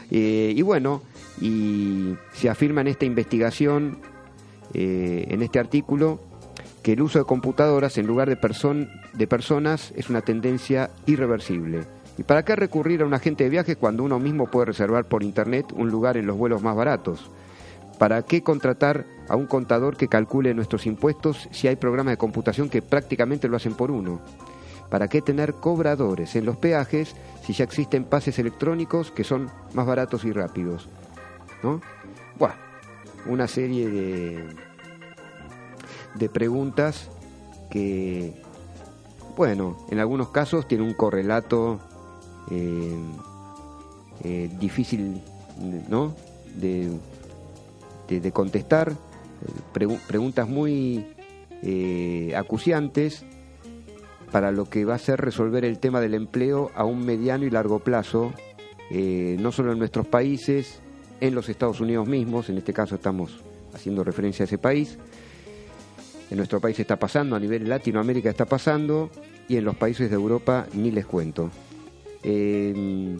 Eh, 0.10 0.54
y 0.56 0.62
bueno, 0.62 1.02
y 1.40 2.16
se 2.34 2.50
afirma 2.50 2.82
en 2.82 2.88
esta 2.88 3.06
investigación, 3.06 3.98
eh, 4.74 5.26
en 5.30 5.42
este 5.42 5.60
artículo, 5.60 6.20
que 6.84 6.94
el 6.94 7.02
uso 7.02 7.20
de 7.20 7.26
computadoras 7.26 7.98
en 7.98 8.08
lugar 8.08 8.30
de, 8.30 8.38
de 9.14 9.28
personas 9.28 9.94
es 9.96 10.10
una 10.10 10.22
tendencia 10.22 10.90
irreversible. 11.06 11.82
¿Y 12.18 12.24
para 12.24 12.44
qué 12.44 12.56
recurrir 12.56 13.02
a 13.02 13.06
un 13.06 13.14
agente 13.14 13.44
de 13.44 13.50
viajes 13.50 13.78
cuando 13.78 14.04
uno 14.04 14.20
mismo 14.20 14.48
puede 14.48 14.68
reservar 14.68 15.06
por 15.06 15.24
internet 15.24 15.68
un 15.76 15.90
lugar 15.90 16.18
en 16.18 16.28
los 16.28 16.38
vuelos 16.38 16.62
más 16.62 16.76
baratos? 16.76 17.30
¿Para 18.02 18.24
qué 18.24 18.42
contratar 18.42 19.06
a 19.30 19.36
un 19.36 19.46
contador 19.46 19.96
que 19.96 20.08
calcule 20.08 20.56
nuestros 20.56 20.88
impuestos 20.88 21.48
si 21.52 21.68
hay 21.68 21.76
programas 21.76 22.14
de 22.14 22.18
computación 22.18 22.68
que 22.68 22.82
prácticamente 22.82 23.48
lo 23.48 23.58
hacen 23.58 23.76
por 23.76 23.92
uno? 23.92 24.22
¿Para 24.90 25.08
qué 25.08 25.22
tener 25.22 25.54
cobradores 25.54 26.36
en 26.36 26.46
los 26.46 26.58
peajes 26.58 27.16
si 27.44 27.54
ya 27.54 27.64
existen 27.64 28.06
pases 28.06 28.40
electrónicos 28.40 29.12
que 29.12 29.24
son 29.24 29.52
más 29.74 29.86
baratos 29.86 30.26
y 30.26 30.32
rápidos? 30.32 30.90
¿No? 31.62 31.80
Buah, 32.40 32.56
una 33.28 33.48
serie 33.48 33.88
de, 33.88 34.48
de 36.16 36.30
preguntas 36.30 37.08
que, 37.70 38.34
bueno, 39.38 39.78
en 39.92 40.00
algunos 40.00 40.30
casos 40.30 40.68
tiene 40.68 40.86
un 40.86 40.96
correlato 40.96 41.80
eh, 42.50 42.98
eh, 44.24 44.50
difícil, 44.60 45.22
¿no? 45.88 46.16
De, 46.56 46.90
de, 48.12 48.20
de 48.20 48.32
contestar, 48.32 48.92
eh, 48.92 48.96
pregu- 49.74 50.00
preguntas 50.08 50.48
muy 50.48 51.06
eh, 51.64 52.34
acuciantes 52.36 53.26
para 54.32 54.52
lo 54.52 54.66
que 54.66 54.86
va 54.86 54.96
a 54.96 55.00
ser 55.00 55.20
resolver 55.20 55.66
el 55.66 55.80
tema 55.80 56.00
del 56.02 56.14
empleo 56.14 56.72
a 56.76 56.84
un 56.86 57.06
mediano 57.06 57.46
y 57.46 57.50
largo 57.50 57.80
plazo, 57.80 58.34
eh, 58.90 59.38
no 59.40 59.52
solo 59.52 59.72
en 59.72 59.80
nuestros 59.80 60.08
países, 60.08 60.82
en 61.20 61.36
los 61.36 61.50
Estados 61.50 61.80
Unidos 61.80 62.08
mismos, 62.08 62.50
en 62.50 62.58
este 62.58 62.74
caso 62.74 62.96
estamos 62.96 63.42
haciendo 63.74 64.04
referencia 64.04 64.44
a 64.44 64.48
ese 64.48 64.58
país, 64.58 64.98
en 66.30 66.38
nuestro 66.38 66.60
país 66.60 66.80
está 66.80 66.98
pasando, 66.98 67.36
a 67.36 67.40
nivel 67.40 67.68
Latinoamérica 67.68 68.30
está 68.30 68.46
pasando, 68.46 69.10
y 69.48 69.58
en 69.58 69.66
los 69.66 69.76
países 69.76 70.10
de 70.10 70.16
Europa 70.16 70.66
ni 70.74 70.92
les 70.92 71.06
cuento. 71.06 71.50
Eh, 72.24 73.18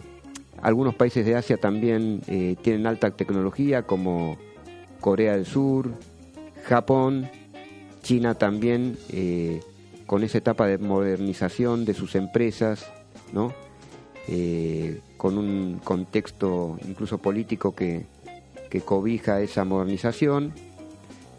algunos 0.62 0.94
países 0.94 1.26
de 1.26 1.34
Asia 1.34 1.58
también 1.58 2.20
tienen 2.62 2.86
alta 2.86 3.10
tecnología, 3.10 3.82
como 3.82 4.38
Corea 5.02 5.32
del 5.36 5.44
Sur, 5.44 5.90
Japón, 6.64 7.28
China 8.02 8.36
también, 8.36 8.96
eh, 9.10 9.60
con 10.06 10.22
esa 10.22 10.38
etapa 10.38 10.66
de 10.66 10.78
modernización 10.78 11.84
de 11.84 11.92
sus 11.92 12.14
empresas, 12.14 12.90
¿no? 13.32 13.52
Eh, 14.28 15.00
con 15.18 15.36
un 15.36 15.80
contexto 15.82 16.78
incluso 16.86 17.18
político 17.18 17.74
que, 17.74 18.06
que 18.70 18.80
cobija 18.80 19.40
esa 19.40 19.64
modernización. 19.64 20.52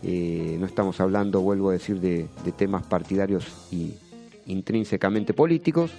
Eh, 0.04 0.58
no 0.60 0.66
estamos 0.66 1.00
hablando, 1.00 1.42
vuelvo 1.42 1.70
a 1.70 1.74
decir, 1.74 2.02
de, 2.02 2.28
de 2.44 2.52
temas 2.52 2.86
partidarios 2.86 3.48
y 3.72 3.94
intrínsecamente 4.46 5.34
políticos. 5.34 5.92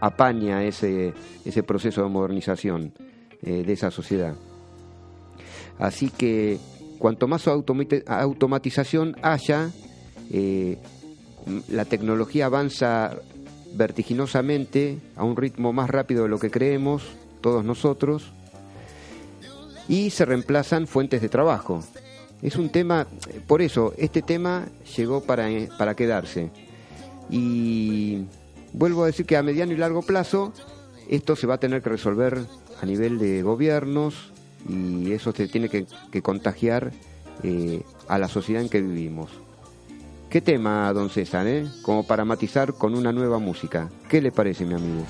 Apaña 0.00 0.64
ese, 0.64 1.14
ese 1.44 1.62
proceso 1.62 2.02
de 2.02 2.08
modernización 2.08 2.92
de 3.40 3.72
esa 3.72 3.90
sociedad. 3.90 4.34
Así 5.78 6.10
que 6.10 6.58
cuanto 6.98 7.28
más 7.28 7.46
automatización 7.48 9.16
haya, 9.22 9.70
eh, 10.30 10.78
la 11.68 11.84
tecnología 11.84 12.46
avanza 12.46 13.16
vertiginosamente 13.74 14.98
a 15.16 15.24
un 15.24 15.36
ritmo 15.36 15.72
más 15.72 15.90
rápido 15.90 16.22
de 16.22 16.28
lo 16.28 16.38
que 16.38 16.50
creemos 16.50 17.02
todos 17.40 17.64
nosotros 17.64 18.32
y 19.88 20.10
se 20.10 20.24
reemplazan 20.24 20.86
fuentes 20.86 21.20
de 21.20 21.28
trabajo. 21.28 21.80
Es 22.40 22.56
un 22.56 22.70
tema, 22.70 23.06
por 23.46 23.62
eso, 23.62 23.94
este 23.96 24.22
tema 24.22 24.66
llegó 24.96 25.22
para, 25.22 25.48
para 25.78 25.94
quedarse. 25.94 26.50
Y 27.30 28.24
vuelvo 28.72 29.02
a 29.02 29.06
decir 29.06 29.26
que 29.26 29.36
a 29.36 29.42
mediano 29.42 29.72
y 29.72 29.76
largo 29.76 30.02
plazo 30.02 30.52
esto 31.08 31.36
se 31.36 31.46
va 31.46 31.54
a 31.54 31.60
tener 31.60 31.82
que 31.82 31.90
resolver 31.90 32.38
a 32.80 32.86
nivel 32.86 33.18
de 33.18 33.42
gobiernos 33.42 34.33
y 34.68 35.12
eso 35.12 35.32
se 35.32 35.48
tiene 35.48 35.68
que, 35.68 35.86
que 36.10 36.22
contagiar 36.22 36.92
eh, 37.42 37.82
a 38.08 38.18
la 38.18 38.28
sociedad 38.28 38.62
en 38.62 38.68
que 38.68 38.80
vivimos. 38.80 39.30
¿Qué 40.30 40.40
tema, 40.40 40.92
don 40.92 41.10
César, 41.10 41.46
eh? 41.46 41.66
Como 41.82 42.06
para 42.06 42.24
matizar 42.24 42.74
con 42.74 42.94
una 42.94 43.12
nueva 43.12 43.38
música. 43.38 43.90
¿Qué 44.08 44.20
le 44.20 44.32
parece, 44.32 44.64
mi 44.64 44.74
amigo? 44.74 45.04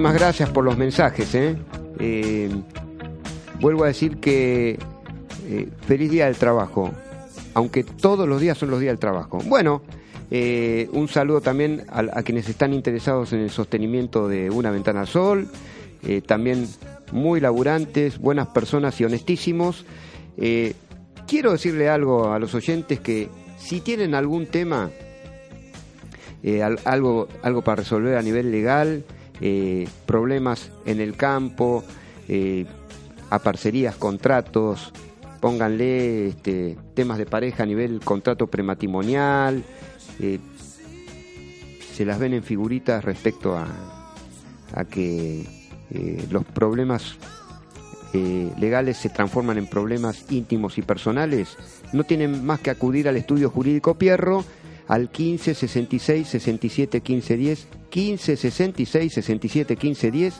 Muchísimas 0.00 0.14
gracias 0.20 0.50
por 0.50 0.64
los 0.64 0.78
mensajes. 0.78 1.34
¿eh? 1.34 1.56
Eh, 1.98 2.48
vuelvo 3.60 3.84
a 3.84 3.88
decir 3.88 4.16
que 4.16 4.78
eh, 5.46 5.68
feliz 5.86 6.10
día 6.10 6.24
del 6.26 6.36
trabajo, 6.36 6.90
aunque 7.52 7.84
todos 7.84 8.26
los 8.26 8.40
días 8.40 8.56
son 8.56 8.70
los 8.70 8.80
días 8.80 8.92
del 8.92 8.98
trabajo. 8.98 9.38
Bueno, 9.44 9.82
un 10.92 11.08
saludo 11.08 11.40
también 11.40 11.84
a, 11.88 12.22
quienes 12.22 12.48
están 12.48 12.72
interesados 12.72 13.32
en 13.32 13.40
el 13.40 13.50
sostenimiento 13.50 14.28
de 14.28 14.48
una 14.48 14.70
ventana 14.70 15.00
al 15.00 15.08
sol, 15.08 15.48
también 16.26 16.68
muy 17.10 17.40
laburantes, 17.40 18.18
buenas 18.18 18.46
personas 18.46 18.98
y 19.00 19.04
honestísimos. 19.04 19.84
Quiero 21.26 21.52
decirle 21.52 21.88
algo 21.88 22.32
a 22.32 22.38
los 22.38 22.54
oyentes 22.54 23.00
que 23.00 23.28
si 23.58 23.80
tienen 23.80 24.14
algún 24.14 24.46
tema, 24.46 24.90
al- 26.62 26.78
algo, 26.84 27.26
algo 27.42 27.62
para 27.62 27.82
resolver 27.82 28.16
a 28.16 28.22
nivel 28.22 28.52
legal, 28.52 29.04
eh, 29.40 29.88
problemas 30.06 30.70
en 30.84 31.00
el 31.00 31.16
campo, 31.16 31.82
eh, 32.28 32.66
a 33.30 33.38
parcerías, 33.38 33.96
contratos, 33.96 34.92
pónganle 35.40 36.28
este, 36.28 36.76
temas 36.94 37.16
de 37.16 37.26
pareja 37.26 37.62
a 37.62 37.66
nivel 37.66 38.00
contrato 38.00 38.48
prematrimonial, 38.48 39.64
eh, 40.18 40.38
se 41.94 42.04
las 42.04 42.18
ven 42.18 42.34
en 42.34 42.42
figuritas 42.42 43.04
respecto 43.04 43.56
a, 43.56 43.66
que 44.88 45.44
los 46.30 46.44
problemas 46.44 47.16
legales 48.12 48.96
se 48.96 49.08
transforman 49.08 49.58
en 49.58 49.66
problemas 49.66 50.30
íntimos 50.30 50.78
y 50.78 50.82
personales, 50.82 51.56
no 51.92 52.04
tienen 52.04 52.46
más 52.46 52.60
que 52.60 52.70
acudir 52.70 53.08
al 53.08 53.16
estudio 53.16 53.50
jurídico 53.50 53.96
Pierro 53.96 54.44
al 54.90 55.08
15 55.08 55.54
66 55.54 56.28
67 56.28 57.00
15 57.00 57.36
10, 57.36 57.66
15 57.90 58.36
66 58.36 59.12
67 59.14 59.76
15 59.76 60.10
10. 60.10 60.34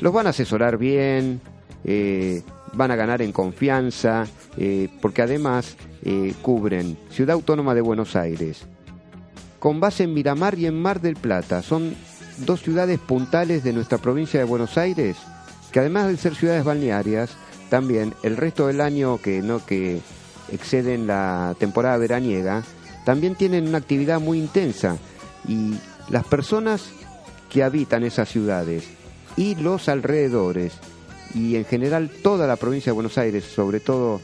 Los 0.00 0.12
van 0.14 0.26
a 0.26 0.30
asesorar 0.30 0.78
bien, 0.78 1.42
eh, 1.84 2.42
van 2.72 2.90
a 2.90 2.96
ganar 2.96 3.20
en 3.20 3.30
confianza, 3.30 4.26
eh, 4.56 4.88
porque 5.02 5.20
además 5.20 5.76
eh, 6.02 6.32
cubren 6.40 6.96
Ciudad 7.10 7.34
Autónoma 7.34 7.74
de 7.74 7.82
Buenos 7.82 8.16
Aires, 8.16 8.62
con 9.58 9.80
base 9.80 10.04
en 10.04 10.14
Miramar 10.14 10.58
y 10.58 10.64
en 10.64 10.80
Mar 10.80 11.02
del 11.02 11.16
Plata. 11.16 11.60
Son 11.60 11.94
dos 12.38 12.62
ciudades 12.62 12.98
puntales 13.00 13.64
de 13.64 13.74
nuestra 13.74 13.98
provincia 13.98 14.40
de 14.40 14.46
Buenos 14.46 14.78
Aires, 14.78 15.18
que 15.70 15.80
además 15.80 16.08
de 16.08 16.16
ser 16.16 16.34
ciudades 16.36 16.64
balnearias, 16.64 17.36
también 17.68 18.14
el 18.22 18.38
resto 18.38 18.68
del 18.68 18.80
año 18.80 19.20
que 19.20 19.42
no 19.42 19.64
que 19.66 20.00
exceden 20.50 21.06
la 21.06 21.54
temporada 21.58 21.98
veraniega, 21.98 22.62
también 23.04 23.34
tienen 23.34 23.68
una 23.68 23.78
actividad 23.78 24.20
muy 24.20 24.38
intensa. 24.38 24.96
Y 25.48 25.74
las 26.08 26.24
personas 26.24 26.92
que 27.50 27.62
habitan 27.62 28.04
esas 28.04 28.28
ciudades 28.28 28.84
y 29.36 29.54
los 29.56 29.88
alrededores 29.88 30.72
y 31.34 31.56
en 31.56 31.64
general 31.64 32.10
toda 32.22 32.46
la 32.46 32.56
provincia 32.56 32.90
de 32.90 32.94
Buenos 32.94 33.18
Aires, 33.18 33.44
sobre 33.44 33.80
todo 33.80 34.20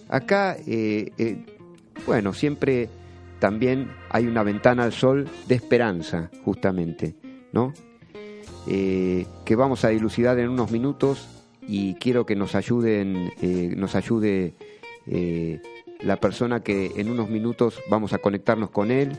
acá, 0.09 0.55
eh, 0.67 1.11
eh, 1.17 1.45
bueno, 2.05 2.33
siempre 2.33 2.89
también 3.39 3.91
hay 4.09 4.27
una 4.27 4.43
ventana 4.43 4.83
al 4.83 4.93
sol 4.93 5.27
de 5.47 5.55
esperanza, 5.55 6.29
justamente, 6.45 7.15
¿no? 7.51 7.73
Eh, 8.67 9.25
que 9.43 9.55
vamos 9.57 9.83
a 9.83 9.89
dilucidar 9.89 10.39
en 10.39 10.49
unos 10.49 10.71
minutos 10.71 11.27
y 11.67 11.95
quiero 11.95 12.25
que 12.25 12.35
nos 12.35 12.55
ayuden, 12.55 13.31
eh, 13.41 13.73
nos 13.75 13.95
ayude 13.95 14.53
eh, 15.07 15.61
la 16.01 16.17
persona 16.17 16.61
que 16.61 16.91
en 16.97 17.09
unos 17.09 17.29
minutos 17.29 17.79
vamos 17.89 18.13
a 18.13 18.17
conectarnos 18.17 18.69
con 18.69 18.91
él, 18.91 19.17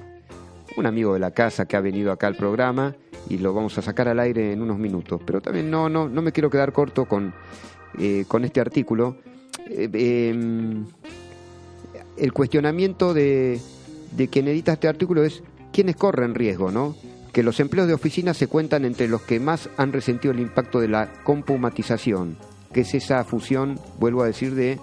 un 0.77 0.87
amigo 0.87 1.15
de 1.15 1.21
la 1.21 1.31
casa 1.31 1.67
que 1.67 1.77
ha 1.77 1.81
venido 1.81 2.13
acá 2.13 2.27
al 2.27 2.37
programa 2.37 2.95
y 3.29 3.39
lo 3.39 3.55
vamos 3.55 3.79
a 3.79 3.83
sacar 3.83 4.09
al 4.09 4.21
aire 4.21 4.53
en 4.53 4.63
unos 4.63 4.79
minutos. 4.79 5.21
Pero 5.25 5.41
también 5.41 5.71
no, 5.71 5.89
no, 5.89 6.09
no 6.09 6.23
me 6.23 6.33
quiero 6.33 6.51
quedar 6.51 6.73
corto 6.73 7.07
con, 7.07 7.35
eh, 7.99 8.25
con 8.29 8.45
este 8.45 8.61
artículo. 8.61 9.17
Eh, 9.71 9.89
eh, 9.93 10.85
el 12.17 12.33
cuestionamiento 12.33 13.15
de, 13.15 13.61
de 14.13 14.29
quien 14.29 14.49
edita 14.49 14.75
este 14.75 14.89
artículo 14.89 15.25
es 15.25 15.43
quiénes 15.73 15.97
corren 15.97 16.35
riesgo, 16.35 16.71
¿no? 16.71 16.95
Que 17.35 17.43
los 17.43 17.61
empleos 17.61 17.89
de 17.89 17.95
oficina 17.95 18.33
se 18.33 18.47
cuentan 18.47 18.85
entre 18.85 19.09
los 19.09 19.21
que 19.23 19.41
más 19.41 19.69
han 19.77 19.93
resentido 19.93 20.33
el 20.33 20.41
impacto 20.41 20.81
de 20.81 20.89
la 20.89 21.13
compumatización, 21.25 22.39
que 22.73 22.83
es 22.83 22.95
esa 22.95 23.25
fusión, 23.25 23.79
vuelvo 23.99 24.23
a 24.23 24.27
decir, 24.27 24.55
de 24.55 24.73
eh, 24.73 24.79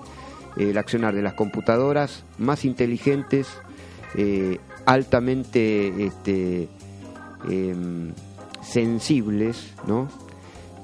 el 0.57 0.77
accionar 0.77 1.15
de 1.15 1.21
las 1.21 1.33
computadoras 1.33 2.25
más 2.37 2.65
inteligentes, 2.65 3.47
eh, 4.15 4.59
altamente 4.85 6.05
este, 6.05 6.67
em, 7.49 8.13
sensibles, 8.61 9.73
¿no? 9.87 10.09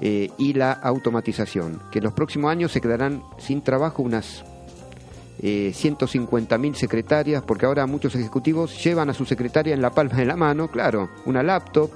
Eh, 0.00 0.30
y 0.38 0.54
la 0.54 0.72
automatización, 0.72 1.82
que 1.90 1.98
en 1.98 2.04
los 2.04 2.14
próximos 2.14 2.50
años 2.50 2.72
se 2.72 2.80
quedarán 2.80 3.22
sin 3.36 3.62
trabajo 3.62 4.02
unas 4.02 4.44
eh, 5.40 5.72
150.000 5.74 6.74
secretarias, 6.74 7.42
porque 7.42 7.66
ahora 7.66 7.86
muchos 7.86 8.14
ejecutivos 8.14 8.82
llevan 8.82 9.10
a 9.10 9.14
su 9.14 9.24
secretaria 9.24 9.74
en 9.74 9.82
la 9.82 9.90
palma 9.90 10.16
de 10.16 10.26
la 10.26 10.36
mano, 10.36 10.68
claro, 10.68 11.10
una 11.26 11.42
laptop, 11.42 11.90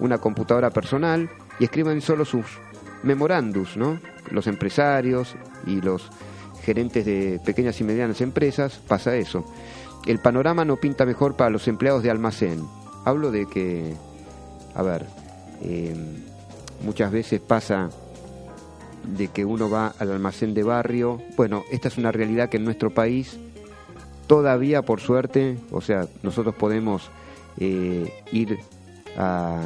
una 0.00 0.18
computadora 0.18 0.70
personal, 0.70 1.28
y 1.58 1.64
escriben 1.64 2.00
solo 2.00 2.24
sus 2.24 2.46
memorandos, 3.02 3.76
¿no? 3.76 3.98
Los 4.30 4.46
empresarios 4.46 5.34
y 5.66 5.80
los 5.80 6.10
gerentes 6.62 7.04
de 7.04 7.40
pequeñas 7.44 7.80
y 7.80 7.84
medianas 7.84 8.20
empresas, 8.20 8.80
pasa 8.88 9.16
eso. 9.16 9.44
El 10.06 10.18
panorama 10.18 10.64
no 10.64 10.76
pinta 10.76 11.04
mejor 11.04 11.36
para 11.36 11.50
los 11.50 11.68
empleados 11.68 12.02
de 12.02 12.10
almacén. 12.10 12.64
Hablo 13.04 13.30
de 13.30 13.46
que, 13.46 13.94
a 14.74 14.82
ver, 14.82 15.06
eh, 15.62 15.94
muchas 16.82 17.10
veces 17.10 17.40
pasa 17.40 17.90
de 19.06 19.28
que 19.28 19.44
uno 19.44 19.68
va 19.70 19.94
al 19.98 20.10
almacén 20.12 20.54
de 20.54 20.62
barrio. 20.62 21.20
Bueno, 21.36 21.64
esta 21.70 21.88
es 21.88 21.98
una 21.98 22.12
realidad 22.12 22.48
que 22.48 22.56
en 22.56 22.64
nuestro 22.64 22.90
país 22.90 23.38
todavía, 24.26 24.82
por 24.82 25.00
suerte, 25.00 25.58
o 25.70 25.80
sea, 25.80 26.06
nosotros 26.22 26.54
podemos 26.54 27.10
eh, 27.58 28.12
ir 28.32 28.58
a- 29.16 29.60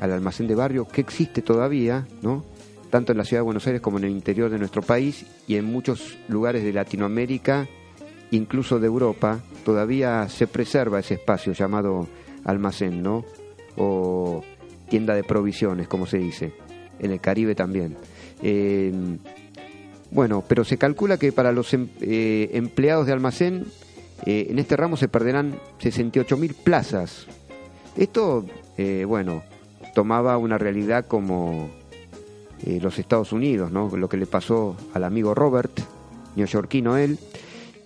al 0.00 0.12
almacén 0.12 0.46
de 0.46 0.54
barrio, 0.54 0.86
que 0.86 1.00
existe 1.00 1.42
todavía, 1.42 2.06
¿no? 2.22 2.44
Tanto 2.90 3.12
en 3.12 3.18
la 3.18 3.24
ciudad 3.24 3.40
de 3.40 3.44
Buenos 3.44 3.66
Aires 3.66 3.80
como 3.82 3.98
en 3.98 4.04
el 4.04 4.10
interior 4.10 4.50
de 4.50 4.58
nuestro 4.58 4.82
país 4.82 5.26
y 5.46 5.56
en 5.56 5.64
muchos 5.64 6.16
lugares 6.28 6.62
de 6.64 6.72
Latinoamérica, 6.72 7.66
incluso 8.30 8.78
de 8.78 8.86
Europa, 8.86 9.40
todavía 9.64 10.28
se 10.28 10.46
preserva 10.46 11.00
ese 11.00 11.14
espacio 11.14 11.52
llamado 11.52 12.08
almacén, 12.44 13.02
¿no? 13.02 13.24
O 13.76 14.42
tienda 14.88 15.14
de 15.14 15.24
provisiones, 15.24 15.86
como 15.88 16.06
se 16.06 16.18
dice. 16.18 16.52
En 17.00 17.10
el 17.10 17.20
Caribe 17.20 17.54
también. 17.54 17.96
Eh, 18.42 18.92
bueno, 20.10 20.44
pero 20.46 20.64
se 20.64 20.76
calcula 20.78 21.18
que 21.18 21.32
para 21.32 21.52
los 21.52 21.72
em- 21.74 21.88
eh, 22.00 22.50
empleados 22.52 23.06
de 23.06 23.12
almacén, 23.12 23.64
eh, 24.26 24.48
en 24.50 24.58
este 24.58 24.76
ramo 24.76 24.96
se 24.96 25.08
perderán 25.08 25.58
68.000 25.80 26.54
plazas. 26.54 27.26
Esto, 27.96 28.46
bueno, 29.06 29.42
tomaba 29.94 30.38
una 30.38 30.56
realidad 30.56 31.04
como 31.06 31.68
los 32.64 32.98
Estados 32.98 33.32
Unidos, 33.32 33.70
¿no? 33.72 33.94
Lo 33.94 34.08
que 34.08 34.16
le 34.16 34.26
pasó 34.26 34.76
al 34.94 35.04
amigo 35.04 35.34
Robert, 35.34 35.72
neoyorquino 36.36 36.96
él, 36.96 37.18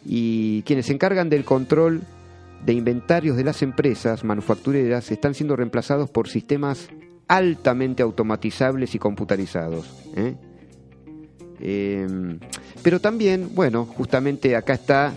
y 0.04 0.62
quienes 0.62 0.86
se 0.86 0.92
encargan 0.92 1.30
del 1.30 1.44
control 1.44 2.02
de 2.64 2.74
inventarios 2.74 3.36
de 3.36 3.44
las 3.44 3.62
empresas 3.62 4.24
manufactureras 4.24 5.10
están 5.10 5.34
siendo 5.34 5.56
reemplazados 5.56 6.10
por 6.10 6.28
sistemas 6.28 6.88
altamente 7.28 8.02
automatizables 8.02 8.94
y 8.94 8.98
computarizados. 8.98 9.86
¿eh? 10.16 10.34
Eh, 11.60 12.38
pero 12.82 13.00
también, 13.00 13.50
bueno, 13.54 13.86
justamente 13.86 14.56
acá 14.56 14.74
está 14.74 15.12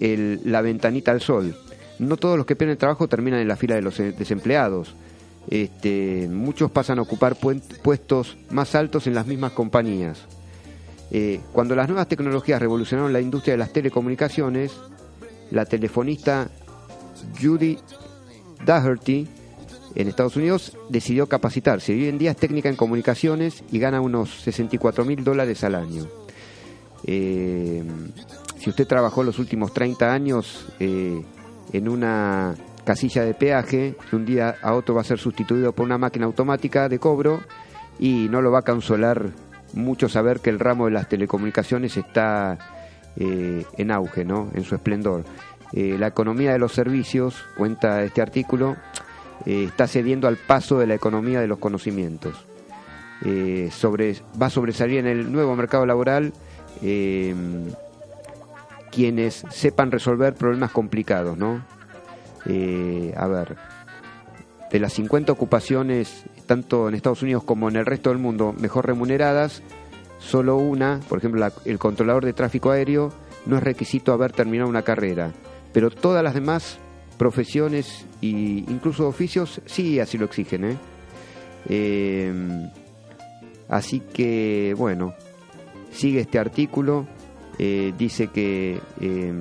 el- 0.00 0.40
la 0.44 0.60
ventanita 0.60 1.10
al 1.12 1.20
sol. 1.20 1.56
No 1.98 2.16
todos 2.16 2.36
los 2.36 2.46
que 2.46 2.56
pierden 2.56 2.76
trabajo 2.78 3.08
terminan 3.08 3.40
en 3.40 3.48
la 3.48 3.56
fila 3.56 3.74
de 3.76 3.82
los 3.82 3.98
eh, 4.00 4.12
desempleados. 4.12 4.94
Este, 5.48 6.28
muchos 6.30 6.70
pasan 6.70 6.98
a 6.98 7.02
ocupar 7.02 7.36
puestos 7.36 8.36
más 8.50 8.74
altos 8.74 9.06
en 9.06 9.14
las 9.14 9.26
mismas 9.26 9.52
compañías. 9.52 10.20
Eh, 11.10 11.40
cuando 11.52 11.74
las 11.74 11.88
nuevas 11.88 12.08
tecnologías 12.08 12.60
revolucionaron 12.60 13.12
la 13.12 13.20
industria 13.20 13.54
de 13.54 13.58
las 13.58 13.72
telecomunicaciones, 13.72 14.72
la 15.50 15.66
telefonista 15.66 16.48
Judy 17.40 17.78
Daugherty 18.64 19.26
en 19.94 20.08
Estados 20.08 20.36
Unidos 20.36 20.76
decidió 20.88 21.26
capacitarse. 21.26 21.92
Hoy 21.92 22.08
en 22.08 22.18
día 22.18 22.32
es 22.32 22.36
técnica 22.36 22.68
en 22.68 22.76
comunicaciones 22.76 23.62
y 23.70 23.78
gana 23.78 24.00
unos 24.00 24.42
64 24.42 25.04
mil 25.04 25.22
dólares 25.22 25.62
al 25.64 25.74
año. 25.74 26.06
Eh, 27.04 27.82
si 28.58 28.70
usted 28.70 28.86
trabajó 28.86 29.22
los 29.22 29.38
últimos 29.38 29.72
30 29.72 30.12
años 30.12 30.66
eh, 30.78 31.22
en 31.72 31.88
una 31.88 32.54
casilla 32.84 33.24
de 33.24 33.34
peaje, 33.34 33.96
de 34.10 34.16
un 34.16 34.24
día 34.24 34.56
a 34.62 34.74
otro 34.74 34.94
va 34.94 35.02
a 35.02 35.04
ser 35.04 35.18
sustituido 35.18 35.72
por 35.72 35.84
una 35.84 35.98
máquina 35.98 36.26
automática 36.26 36.88
de 36.88 36.98
cobro 36.98 37.40
y 37.98 38.28
no 38.30 38.40
lo 38.40 38.50
va 38.50 38.60
a 38.60 38.62
consolar 38.62 39.30
mucho 39.74 40.08
saber 40.08 40.40
que 40.40 40.50
el 40.50 40.58
ramo 40.58 40.86
de 40.86 40.92
las 40.92 41.08
telecomunicaciones 41.08 41.96
está 41.96 42.58
eh, 43.16 43.64
en 43.76 43.90
auge, 43.90 44.24
¿no? 44.24 44.50
en 44.54 44.64
su 44.64 44.74
esplendor. 44.74 45.24
La 45.74 46.08
economía 46.08 46.52
de 46.52 46.58
los 46.58 46.72
servicios, 46.72 47.46
cuenta 47.56 48.02
este 48.02 48.20
artículo, 48.20 48.76
eh, 49.46 49.64
está 49.68 49.86
cediendo 49.86 50.28
al 50.28 50.36
paso 50.36 50.78
de 50.78 50.86
la 50.86 50.94
economía 50.94 51.40
de 51.40 51.46
los 51.48 51.58
conocimientos. 51.58 52.34
Eh, 53.24 53.70
sobre, 53.72 54.16
va 54.40 54.46
a 54.46 54.50
sobresalir 54.50 54.98
en 54.98 55.06
el 55.06 55.30
nuevo 55.30 55.54
mercado 55.54 55.86
laboral 55.86 56.32
eh, 56.82 57.34
quienes 58.90 59.44
sepan 59.50 59.90
resolver 59.90 60.34
problemas 60.34 60.70
complicados, 60.72 61.38
¿no? 61.38 61.64
A 63.16 63.26
ver, 63.28 63.56
de 64.72 64.80
las 64.80 64.92
50 64.94 65.30
ocupaciones, 65.32 66.24
tanto 66.46 66.88
en 66.88 66.94
Estados 66.94 67.22
Unidos 67.22 67.44
como 67.44 67.68
en 67.68 67.76
el 67.76 67.86
resto 67.86 68.10
del 68.10 68.18
mundo, 68.18 68.54
mejor 68.58 68.86
remuneradas, 68.86 69.62
solo 70.18 70.56
una, 70.56 70.98
por 71.08 71.18
ejemplo, 71.18 71.40
la- 71.40 71.52
el 71.64 71.78
controlador 71.78 72.24
de 72.24 72.32
tráfico 72.32 72.70
aéreo, 72.70 73.12
no 73.46 73.56
es 73.56 73.62
requisito 73.62 74.12
haber 74.12 74.32
terminado 74.32 74.68
una 74.68 74.82
carrera, 74.82 75.30
pero 75.72 75.90
todas 75.90 76.24
las 76.24 76.34
demás 76.34 76.78
profesiones 77.22 78.04
e 78.20 78.26
incluso 78.66 79.06
oficios 79.06 79.60
sí 79.64 80.00
así 80.00 80.18
lo 80.18 80.24
exigen. 80.24 80.64
¿eh? 80.64 80.76
Eh, 81.68 82.32
así 83.68 84.00
que, 84.00 84.74
bueno, 84.76 85.14
sigue 85.92 86.18
este 86.22 86.40
artículo, 86.40 87.06
eh, 87.60 87.92
dice 87.96 88.26
que 88.26 88.80
eh, 89.00 89.32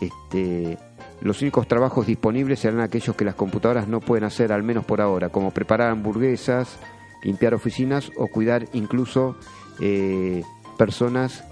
este, 0.00 0.78
los 1.20 1.42
únicos 1.42 1.68
trabajos 1.68 2.06
disponibles 2.06 2.60
serán 2.60 2.80
aquellos 2.80 3.14
que 3.14 3.26
las 3.26 3.34
computadoras 3.34 3.86
no 3.86 4.00
pueden 4.00 4.24
hacer, 4.24 4.52
al 4.52 4.62
menos 4.62 4.86
por 4.86 5.02
ahora, 5.02 5.28
como 5.28 5.50
preparar 5.50 5.90
hamburguesas, 5.90 6.78
limpiar 7.22 7.52
oficinas 7.52 8.10
o 8.16 8.28
cuidar 8.28 8.64
incluso 8.72 9.36
eh, 9.78 10.42
personas 10.78 11.44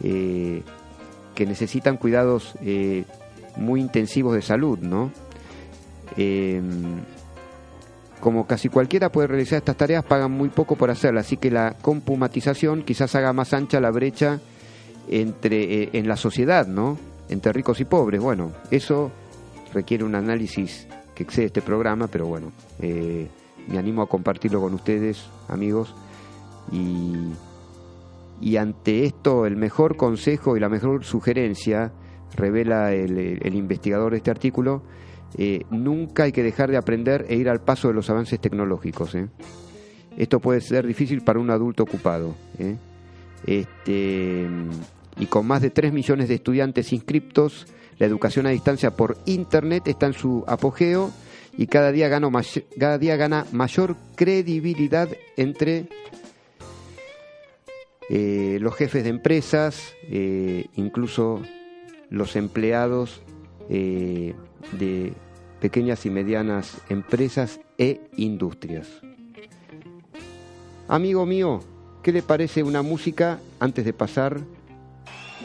que 0.00 1.46
necesitan 1.46 1.96
cuidados 1.96 2.56
muy 3.56 3.80
intensivos 3.80 4.34
de 4.34 4.42
salud, 4.42 4.78
¿no? 4.78 5.10
Eh, 6.16 6.60
como 8.22 8.46
casi 8.46 8.68
cualquiera 8.68 9.10
puede 9.10 9.26
realizar 9.26 9.58
estas 9.58 9.76
tareas, 9.76 10.04
pagan 10.04 10.30
muy 10.30 10.48
poco 10.48 10.76
por 10.76 10.90
hacerlas, 10.90 11.26
así 11.26 11.36
que 11.36 11.50
la 11.50 11.76
compumatización 11.82 12.84
quizás 12.84 13.16
haga 13.16 13.32
más 13.32 13.52
ancha 13.52 13.80
la 13.80 13.90
brecha 13.90 14.38
entre 15.08 15.82
eh, 15.82 15.90
en 15.94 16.06
la 16.06 16.16
sociedad, 16.16 16.68
¿no? 16.68 16.98
Entre 17.28 17.52
ricos 17.52 17.80
y 17.80 17.84
pobres. 17.84 18.20
Bueno, 18.20 18.52
eso 18.70 19.10
requiere 19.74 20.04
un 20.04 20.14
análisis 20.14 20.86
que 21.16 21.24
excede 21.24 21.46
este 21.46 21.62
programa, 21.62 22.06
pero 22.06 22.26
bueno, 22.26 22.52
eh, 22.80 23.26
me 23.66 23.78
animo 23.78 24.02
a 24.02 24.08
compartirlo 24.08 24.60
con 24.60 24.74
ustedes, 24.74 25.26
amigos, 25.48 25.92
y, 26.70 27.32
y 28.40 28.56
ante 28.56 29.04
esto 29.04 29.46
el 29.46 29.56
mejor 29.56 29.96
consejo 29.96 30.56
y 30.56 30.60
la 30.60 30.68
mejor 30.68 31.04
sugerencia, 31.04 31.90
revela 32.36 32.92
el, 32.92 33.54
investigador 33.54 34.12
de 34.12 34.18
este 34.18 34.30
artículo, 34.30 34.82
eh, 35.38 35.62
nunca 35.70 36.24
hay 36.24 36.32
que 36.32 36.42
dejar 36.42 36.70
de 36.70 36.76
aprender 36.76 37.26
e 37.28 37.36
ir 37.36 37.48
al 37.48 37.60
paso 37.60 37.88
de 37.88 37.94
los 37.94 38.10
avances 38.10 38.40
tecnológicos. 38.40 39.14
¿eh? 39.14 39.28
Esto 40.16 40.40
puede 40.40 40.60
ser 40.60 40.86
difícil 40.86 41.22
para 41.22 41.38
un 41.38 41.50
adulto 41.50 41.82
ocupado. 41.82 42.34
¿eh? 42.58 42.76
Este, 43.46 44.46
y 45.18 45.26
con 45.26 45.46
más 45.46 45.62
de 45.62 45.70
3 45.70 45.92
millones 45.92 46.28
de 46.28 46.34
estudiantes 46.36 46.92
inscriptos, 46.92 47.66
la 47.98 48.06
educación 48.06 48.46
a 48.46 48.50
distancia 48.50 48.90
por 48.96 49.16
Internet 49.26 49.86
está 49.88 50.06
en 50.06 50.12
su 50.14 50.44
apogeo 50.46 51.10
y 51.56 51.66
cada 51.66 51.92
día, 51.92 52.08
may- 52.20 52.44
cada 52.78 52.98
día 52.98 53.16
gana 53.16 53.46
mayor 53.52 53.96
credibilidad 54.16 55.08
entre 55.36 55.88
los 58.08 58.74
jefes 58.74 59.04
de 59.04 59.10
empresas, 59.10 59.94
incluso 60.76 61.40
los 62.12 62.36
empleados 62.36 63.22
eh, 63.70 64.34
de 64.72 65.14
pequeñas 65.60 66.04
y 66.04 66.10
medianas 66.10 66.76
empresas 66.90 67.58
e 67.78 68.02
industrias. 68.16 68.86
Amigo 70.88 71.24
mío, 71.24 71.60
¿qué 72.02 72.12
le 72.12 72.22
parece 72.22 72.62
una 72.62 72.82
música 72.82 73.40
antes 73.60 73.86
de 73.86 73.94
pasar 73.94 74.40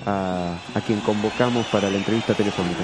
a, 0.05 0.59
a 0.75 0.81
quien 0.81 0.99
convocamos 0.99 1.65
para 1.67 1.89
la 1.89 1.97
entrevista 1.97 2.33
telefónica? 2.33 2.83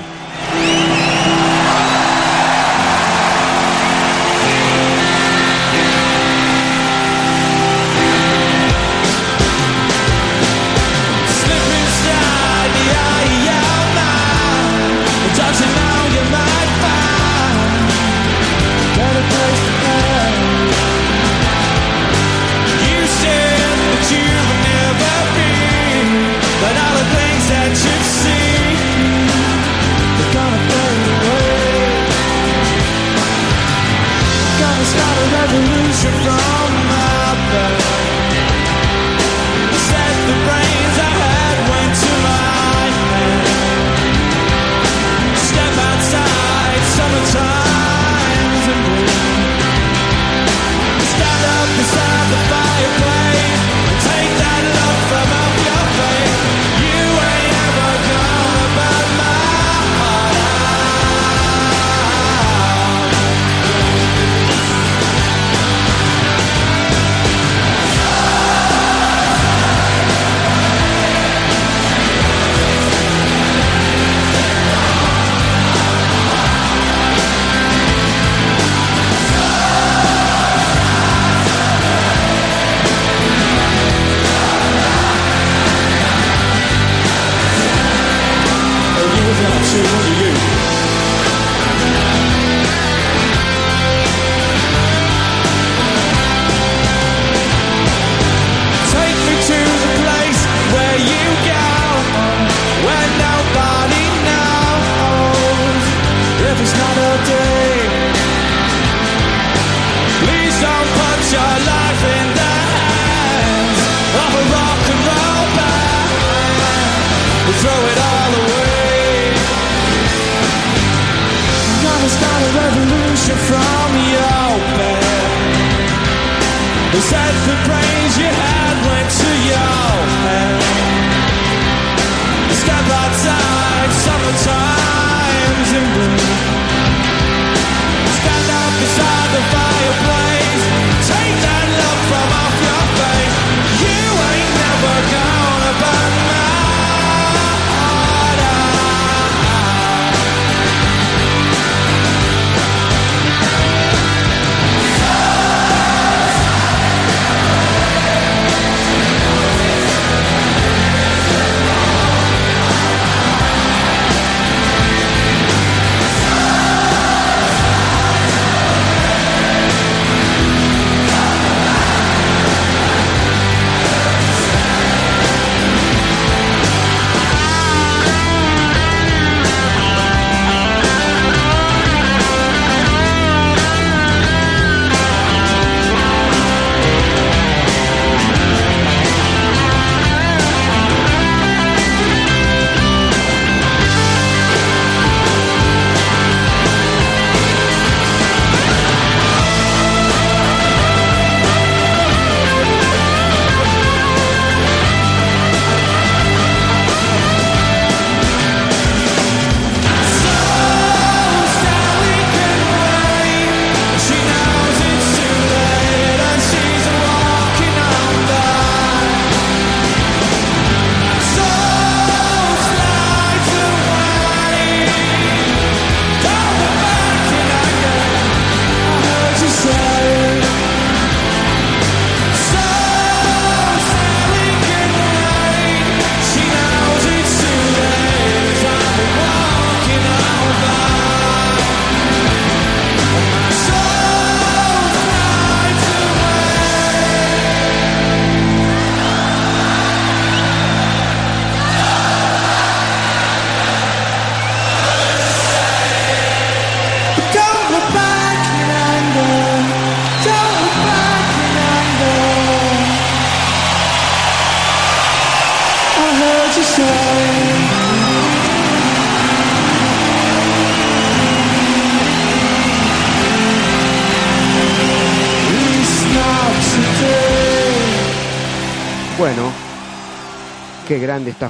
should 35.94 36.12
come. 36.26 36.83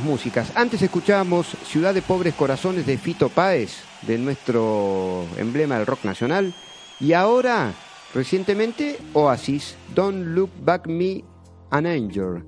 Músicas. 0.02 0.52
Antes 0.56 0.82
escuchábamos 0.82 1.48
Ciudad 1.66 1.94
de 1.94 2.02
Pobres 2.02 2.34
Corazones 2.34 2.86
de 2.86 2.98
Fito 2.98 3.30
Páez, 3.30 3.84
de 4.02 4.18
nuestro 4.18 5.26
emblema 5.38 5.78
del 5.78 5.86
rock 5.86 6.04
nacional. 6.06 6.54
Y 7.00 7.14
ahora, 7.14 7.74
recientemente, 8.14 8.98
Oasis, 9.14 9.76
Don't 9.94 10.28
Look 10.28 10.50
Back 10.64 10.88
Me 10.88 11.24
an 11.70 11.86
Anger. 11.86 12.44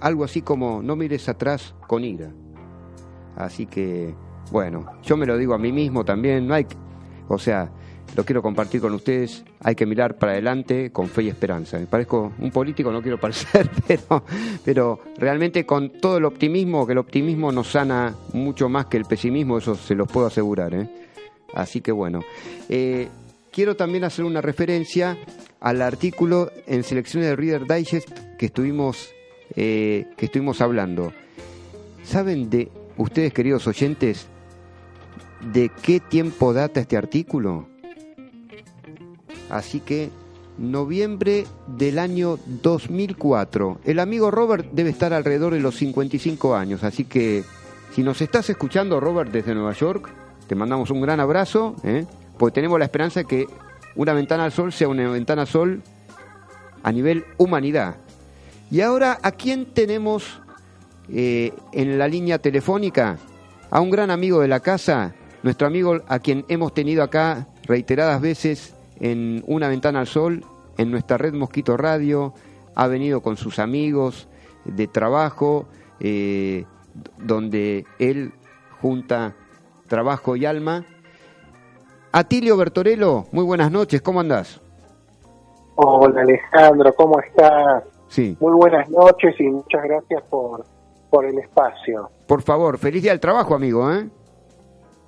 Algo 0.00 0.24
así 0.24 0.42
como 0.42 0.82
No 0.82 0.96
mires 0.96 1.28
atrás 1.28 1.74
con 1.86 2.04
ira. 2.04 2.30
Así 3.36 3.66
que, 3.66 4.14
bueno, 4.50 4.84
yo 5.02 5.16
me 5.16 5.24
lo 5.26 5.38
digo 5.38 5.54
a 5.54 5.58
mí 5.58 5.72
mismo 5.72 6.04
también. 6.04 6.48
Que- 6.48 6.76
o 7.28 7.38
sea, 7.38 7.70
lo 8.14 8.24
quiero 8.24 8.42
compartir 8.42 8.80
con 8.80 8.92
ustedes. 8.92 9.44
Hay 9.60 9.74
que 9.74 9.86
mirar 9.86 10.16
para 10.16 10.32
adelante 10.32 10.90
con 10.90 11.08
fe 11.08 11.24
y 11.24 11.28
esperanza. 11.28 11.78
Me 11.78 11.86
parezco 11.86 12.32
un 12.38 12.50
político, 12.50 12.92
no 12.92 13.02
quiero 13.02 13.18
parecer, 13.18 13.70
pero, 13.86 14.24
pero 14.64 15.00
realmente 15.16 15.64
con 15.64 15.90
todo 15.90 16.18
el 16.18 16.24
optimismo, 16.24 16.86
que 16.86 16.92
el 16.92 16.98
optimismo 16.98 17.50
nos 17.52 17.70
sana 17.70 18.14
mucho 18.32 18.68
más 18.68 18.86
que 18.86 18.98
el 18.98 19.04
pesimismo, 19.04 19.58
eso 19.58 19.74
se 19.74 19.94
los 19.94 20.10
puedo 20.10 20.26
asegurar. 20.26 20.74
¿eh? 20.74 20.88
Así 21.54 21.80
que 21.80 21.92
bueno. 21.92 22.20
Eh, 22.68 23.08
quiero 23.50 23.76
también 23.76 24.04
hacer 24.04 24.24
una 24.24 24.40
referencia 24.40 25.16
al 25.60 25.80
artículo 25.80 26.50
en 26.66 26.84
selecciones 26.84 27.30
de 27.30 27.36
Reader 27.36 27.66
Digest 27.66 28.10
que 28.36 28.46
estuvimos, 28.46 29.10
eh, 29.56 30.06
que 30.16 30.26
estuvimos 30.26 30.60
hablando. 30.60 31.12
¿Saben 32.02 32.50
de 32.50 32.68
ustedes, 32.96 33.32
queridos 33.32 33.66
oyentes, 33.66 34.26
de 35.52 35.70
qué 35.82 36.00
tiempo 36.00 36.52
data 36.52 36.80
este 36.80 36.96
artículo? 36.96 37.71
Así 39.52 39.80
que 39.80 40.10
noviembre 40.58 41.44
del 41.66 41.98
año 41.98 42.38
2004. 42.62 43.80
El 43.84 43.98
amigo 43.98 44.30
Robert 44.30 44.66
debe 44.72 44.90
estar 44.90 45.12
alrededor 45.12 45.52
de 45.52 45.60
los 45.60 45.76
55 45.76 46.56
años, 46.56 46.84
así 46.84 47.04
que 47.04 47.44
si 47.94 48.02
nos 48.02 48.20
estás 48.22 48.48
escuchando, 48.48 48.98
Robert, 49.00 49.30
desde 49.30 49.54
Nueva 49.54 49.74
York, 49.74 50.08
te 50.46 50.54
mandamos 50.54 50.90
un 50.90 51.02
gran 51.02 51.20
abrazo, 51.20 51.76
¿eh? 51.84 52.06
porque 52.38 52.54
tenemos 52.54 52.78
la 52.78 52.86
esperanza 52.86 53.20
de 53.20 53.26
que 53.26 53.46
una 53.94 54.14
ventana 54.14 54.44
al 54.44 54.52
sol 54.52 54.72
sea 54.72 54.88
una 54.88 55.08
ventana 55.10 55.42
al 55.42 55.48
sol 55.48 55.82
a 56.82 56.92
nivel 56.92 57.26
humanidad. 57.36 57.96
Y 58.70 58.80
ahora, 58.80 59.18
¿a 59.22 59.32
quién 59.32 59.66
tenemos 59.66 60.40
eh, 61.10 61.52
en 61.72 61.98
la 61.98 62.08
línea 62.08 62.38
telefónica? 62.38 63.18
A 63.70 63.80
un 63.80 63.90
gran 63.90 64.10
amigo 64.10 64.40
de 64.40 64.48
la 64.48 64.60
casa, 64.60 65.14
nuestro 65.42 65.66
amigo 65.66 66.00
a 66.08 66.18
quien 66.18 66.46
hemos 66.48 66.72
tenido 66.72 67.02
acá 67.02 67.48
reiteradas 67.66 68.20
veces 68.20 68.74
en 69.02 69.42
Una 69.46 69.68
Ventana 69.68 70.00
al 70.00 70.06
Sol, 70.06 70.44
en 70.78 70.90
nuestra 70.90 71.18
red 71.18 71.34
Mosquito 71.34 71.76
Radio, 71.76 72.32
ha 72.74 72.86
venido 72.86 73.20
con 73.20 73.36
sus 73.36 73.58
amigos 73.58 74.28
de 74.64 74.86
trabajo, 74.86 75.66
eh, 76.00 76.64
donde 77.18 77.84
él 77.98 78.32
junta 78.80 79.34
trabajo 79.88 80.36
y 80.36 80.46
alma. 80.46 80.86
Atilio 82.12 82.56
Bertorello, 82.56 83.26
muy 83.32 83.44
buenas 83.44 83.70
noches, 83.70 84.00
¿cómo 84.00 84.20
andás? 84.20 84.60
Hola 85.74 86.20
Alejandro, 86.20 86.94
¿cómo 86.94 87.18
estás? 87.20 87.84
Sí, 88.08 88.36
Muy 88.40 88.52
buenas 88.52 88.88
noches 88.90 89.34
y 89.40 89.44
muchas 89.44 89.82
gracias 89.84 90.22
por, 90.28 90.64
por 91.10 91.24
el 91.24 91.38
espacio. 91.38 92.10
por 92.28 92.42
favor, 92.42 92.78
feliz 92.78 93.02
día 93.02 93.12
del 93.12 93.20
trabajo, 93.20 93.54
amigo, 93.54 93.90
¿eh? 93.92 94.08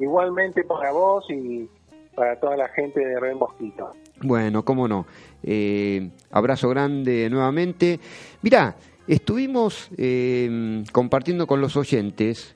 igualmente 0.01 0.65
para 0.65 0.91
vos 0.91 1.25
y 1.31 1.69
para 2.15 2.39
toda 2.39 2.57
la 2.57 2.69
gente 2.69 3.01
de 3.01 3.19
Red 3.19 3.35
Mosquito. 3.35 3.93
Bueno, 4.23 4.65
cómo 4.65 4.89
no. 4.89 5.07
Eh, 5.43 6.11
abrazo 6.31 6.69
grande 6.69 7.29
nuevamente. 7.31 8.01
Mirá, 8.43 8.77
estuvimos 9.07 9.91
eh, 9.97 10.85
compartiendo 10.93 11.47
con 11.47 11.61
los 11.61 11.77
oyentes 11.77 12.55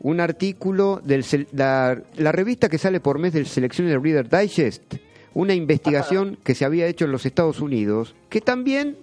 un 0.00 0.20
artículo 0.20 1.00
de 1.02 1.46
la, 1.52 2.00
la, 2.16 2.32
revista 2.32 2.68
que 2.68 2.78
sale 2.78 3.00
por 3.00 3.18
mes 3.18 3.32
del 3.32 3.46
Selecciones 3.46 4.00
Reader 4.00 4.28
Digest, 4.28 4.94
una 5.34 5.54
investigación 5.54 6.38
que 6.44 6.54
se 6.54 6.64
había 6.64 6.86
hecho 6.86 7.04
en 7.04 7.12
los 7.12 7.26
Estados 7.26 7.60
Unidos, 7.60 8.14
que 8.28 8.40
también, 8.40 8.96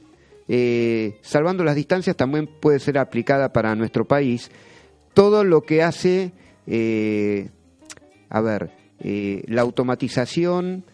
eh, 0.48 1.18
salvando 1.22 1.64
las 1.64 1.76
distancias, 1.76 2.16
también 2.16 2.48
puede 2.48 2.80
ser 2.80 2.98
aplicada 2.98 3.52
para 3.52 3.76
nuestro 3.76 4.06
país. 4.06 4.52
Todo 5.14 5.44
lo 5.44 5.62
que 5.62 5.84
hace, 5.84 6.32
eh, 6.68 7.50
a 8.30 8.42
ver, 8.42 8.72
eh, 9.00 9.44
la 9.48 9.62
automatización 9.62 10.86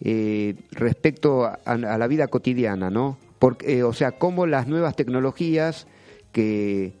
eh, 0.00 0.54
respecto 0.70 1.44
a, 1.44 1.60
a, 1.64 1.76
la 1.76 2.06
vida 2.06 2.28
cotidiana, 2.28 2.90
¿no? 2.90 3.18
Porque, 3.38 3.82
o 3.82 3.92
sea, 3.92 4.12
cómo 4.12 4.46
las 4.46 4.66
nuevas 4.66 4.96
tecnologías 4.96 5.86
que 6.32 6.94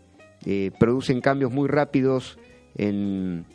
eh, 0.46 0.70
producen 0.78 1.20
cambios 1.20 1.52
muy 1.52 1.68
rápidos 1.68 2.38
en, 2.76 3.46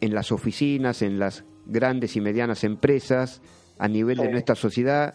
en, 0.00 0.14
las 0.14 0.32
oficinas, 0.32 1.02
en 1.02 1.18
las 1.18 1.44
grandes 1.66 2.16
y 2.16 2.20
medianas 2.22 2.64
empresas, 2.64 3.42
a 3.78 3.88
nivel 3.88 4.16
de 4.16 4.30
nuestra 4.30 4.54
sociedad, 4.54 5.14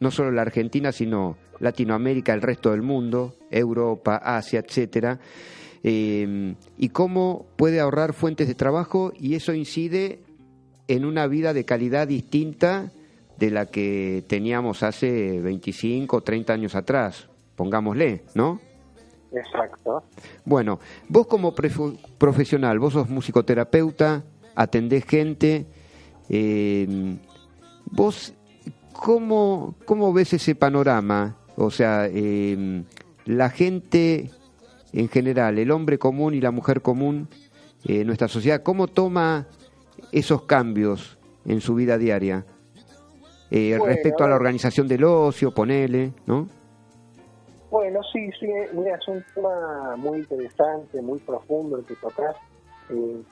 no 0.00 0.10
solo 0.10 0.32
la 0.32 0.42
Argentina, 0.42 0.90
sino 0.90 1.36
Latinoamérica, 1.60 2.34
el 2.34 2.42
resto 2.42 2.72
del 2.72 2.82
mundo, 2.82 3.36
Europa, 3.50 4.16
Asia, 4.16 4.58
etcétera, 4.58 5.20
eh, 5.84 6.54
y 6.76 6.88
cómo 6.88 7.46
puede 7.56 7.78
ahorrar 7.78 8.12
fuentes 8.12 8.48
de 8.48 8.54
trabajo 8.54 9.12
y 9.16 9.36
eso 9.36 9.54
incide 9.54 10.18
en 10.88 11.04
una 11.04 11.26
vida 11.26 11.52
de 11.52 11.64
calidad 11.64 12.08
distinta 12.08 12.90
de 13.38 13.50
la 13.50 13.66
que 13.66 14.24
teníamos 14.28 14.82
hace 14.82 15.40
25 15.40 16.16
o 16.16 16.20
30 16.22 16.52
años 16.52 16.74
atrás, 16.74 17.28
pongámosle, 17.56 18.22
¿no? 18.34 18.60
Exacto. 19.32 20.04
Bueno, 20.44 20.78
vos 21.08 21.26
como 21.26 21.54
profesional, 21.54 22.78
vos 22.78 22.92
sos 22.92 23.08
musicoterapeuta, 23.08 24.22
atendés 24.54 25.04
gente, 25.04 25.66
eh, 26.28 27.16
vos, 27.86 28.32
¿cómo, 28.92 29.74
¿cómo 29.84 30.12
ves 30.12 30.34
ese 30.34 30.54
panorama? 30.54 31.36
O 31.56 31.70
sea, 31.70 32.06
eh, 32.08 32.84
la 33.24 33.50
gente 33.50 34.30
en 34.92 35.08
general, 35.08 35.58
el 35.58 35.72
hombre 35.72 35.98
común 35.98 36.34
y 36.34 36.40
la 36.40 36.52
mujer 36.52 36.80
común, 36.80 37.28
eh, 37.84 38.04
nuestra 38.04 38.28
sociedad, 38.28 38.62
¿cómo 38.62 38.86
toma 38.86 39.48
esos 40.12 40.42
cambios 40.42 41.18
en 41.44 41.60
su 41.60 41.74
vida 41.74 41.98
diaria? 41.98 42.44
Eh, 43.50 43.76
bueno, 43.78 43.86
respecto 43.86 44.24
a 44.24 44.28
la 44.28 44.34
organización 44.34 44.88
del 44.88 45.04
ocio, 45.04 45.52
ponele, 45.52 46.12
¿no? 46.26 46.48
Bueno, 47.70 48.00
sí, 48.12 48.30
sí, 48.38 48.46
mira, 48.72 48.96
es 48.96 49.08
un 49.08 49.24
tema 49.34 49.96
muy 49.96 50.18
interesante, 50.18 51.02
muy 51.02 51.18
profundo 51.18 51.78
el 51.78 51.84
que 51.84 51.96
tocas. 51.96 52.36
Eh, 52.90 53.22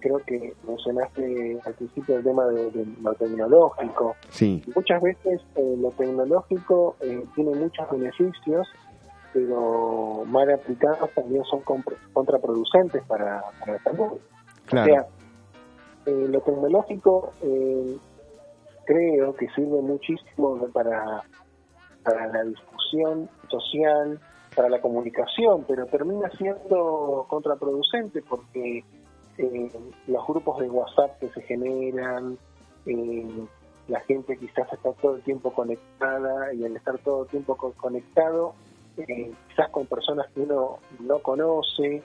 creo 0.00 0.18
que 0.26 0.54
mencionaste 0.66 1.58
al 1.64 1.74
principio 1.74 2.16
el 2.16 2.24
tema 2.24 2.46
de, 2.46 2.70
de 2.70 2.86
lo 3.02 3.14
tecnológico. 3.14 4.16
Sí. 4.30 4.62
Muchas 4.74 5.02
veces 5.02 5.40
eh, 5.56 5.76
lo 5.78 5.90
tecnológico 5.90 6.96
eh, 7.00 7.24
tiene 7.34 7.54
muchos 7.54 7.90
beneficios, 7.90 8.68
pero 9.32 10.24
mal 10.26 10.50
aplicados 10.50 11.10
también 11.14 11.42
son 11.44 11.62
contraproducentes 12.12 13.02
para, 13.04 13.42
para 13.60 13.72
la 13.74 13.82
salud. 13.82 14.18
Claro. 14.66 14.92
O 14.92 14.94
sea, 14.94 15.06
eh, 16.10 16.28
lo 16.28 16.40
tecnológico 16.40 17.32
creo 18.84 19.34
que 19.36 19.48
sirve 19.50 19.80
muchísimo 19.82 20.66
para 20.72 21.22
para 22.02 22.26
la 22.28 22.44
discusión 22.44 23.28
social, 23.48 24.20
para 24.54 24.68
la 24.68 24.80
comunicación, 24.80 25.64
pero 25.68 25.86
termina 25.86 26.30
siendo 26.36 27.26
contraproducente 27.28 28.22
porque 28.22 28.84
eh, 29.38 29.70
los 30.06 30.26
grupos 30.26 30.60
de 30.60 30.68
WhatsApp 30.68 31.18
que 31.18 31.28
se 31.28 31.42
generan, 31.42 32.38
eh, 32.86 33.46
la 33.88 34.00
gente 34.00 34.36
quizás 34.36 34.72
está 34.72 34.92
todo 34.92 35.16
el 35.16 35.22
tiempo 35.22 35.52
conectada 35.52 36.52
y 36.54 36.64
al 36.64 36.76
estar 36.76 36.98
todo 36.98 37.24
el 37.24 37.28
tiempo 37.28 37.56
conectado, 37.56 38.54
eh, 38.96 39.32
quizás 39.48 39.70
con 39.70 39.86
personas 39.86 40.26
que 40.32 40.40
uno 40.40 40.78
no 41.00 41.18
conoce 41.20 42.02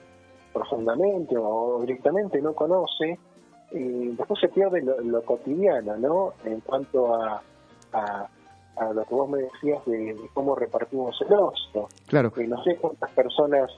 profundamente 0.52 1.36
o 1.36 1.80
directamente 1.80 2.40
no 2.40 2.54
conoce, 2.54 3.18
después 3.70 4.40
se 4.40 4.48
pierde 4.48 4.82
lo, 4.82 5.00
lo, 5.00 5.22
cotidiano, 5.22 5.96
¿no? 5.96 6.32
En 6.44 6.60
cuanto 6.60 7.14
a, 7.14 7.42
a 7.92 8.28
a 8.76 8.92
lo 8.92 9.04
que 9.04 9.14
vos 9.14 9.28
me 9.28 9.38
decías 9.38 9.84
de, 9.86 10.14
de 10.14 10.30
cómo 10.34 10.54
repartimos 10.54 11.18
el 11.22 11.32
ocio. 11.32 11.88
Claro. 12.06 12.32
Que 12.32 12.46
no 12.46 12.62
sé 12.62 12.76
cuántas 12.76 13.10
personas 13.12 13.70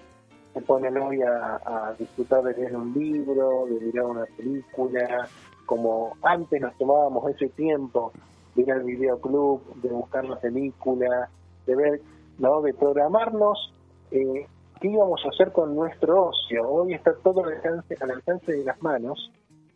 se 0.52 0.60
ponen 0.62 0.96
hoy 0.98 1.22
a, 1.22 1.60
a, 1.64 1.94
disfrutar 1.94 2.42
de 2.42 2.54
leer 2.54 2.76
un 2.76 2.92
libro, 2.92 3.66
de 3.66 3.80
mirar 3.80 4.06
una 4.06 4.24
película, 4.36 5.28
como 5.66 6.16
antes 6.22 6.60
nos 6.60 6.76
tomábamos 6.78 7.30
ese 7.30 7.48
tiempo 7.50 8.12
de 8.54 8.62
ir 8.62 8.72
al 8.72 8.82
videoclub, 8.82 9.62
de 9.76 9.88
buscar 9.88 10.24
la 10.24 10.36
película, 10.36 11.28
de 11.66 11.76
ver, 11.76 12.00
¿no? 12.38 12.60
de 12.62 12.74
programarnos 12.74 13.72
eh, 14.10 14.46
qué 14.80 14.88
íbamos 14.88 15.24
a 15.24 15.28
hacer 15.28 15.52
con 15.52 15.76
nuestro 15.76 16.28
ocio. 16.28 16.68
Hoy 16.68 16.94
está 16.94 17.14
todo 17.22 17.44
al 17.44 17.52
alcance, 17.52 17.96
al 18.00 18.10
alcance 18.10 18.52
de 18.52 18.64
las 18.64 18.82
manos, 18.82 19.30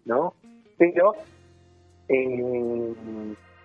¿no? 0.04 0.34
Pero 0.78 1.14
eh, 2.08 2.94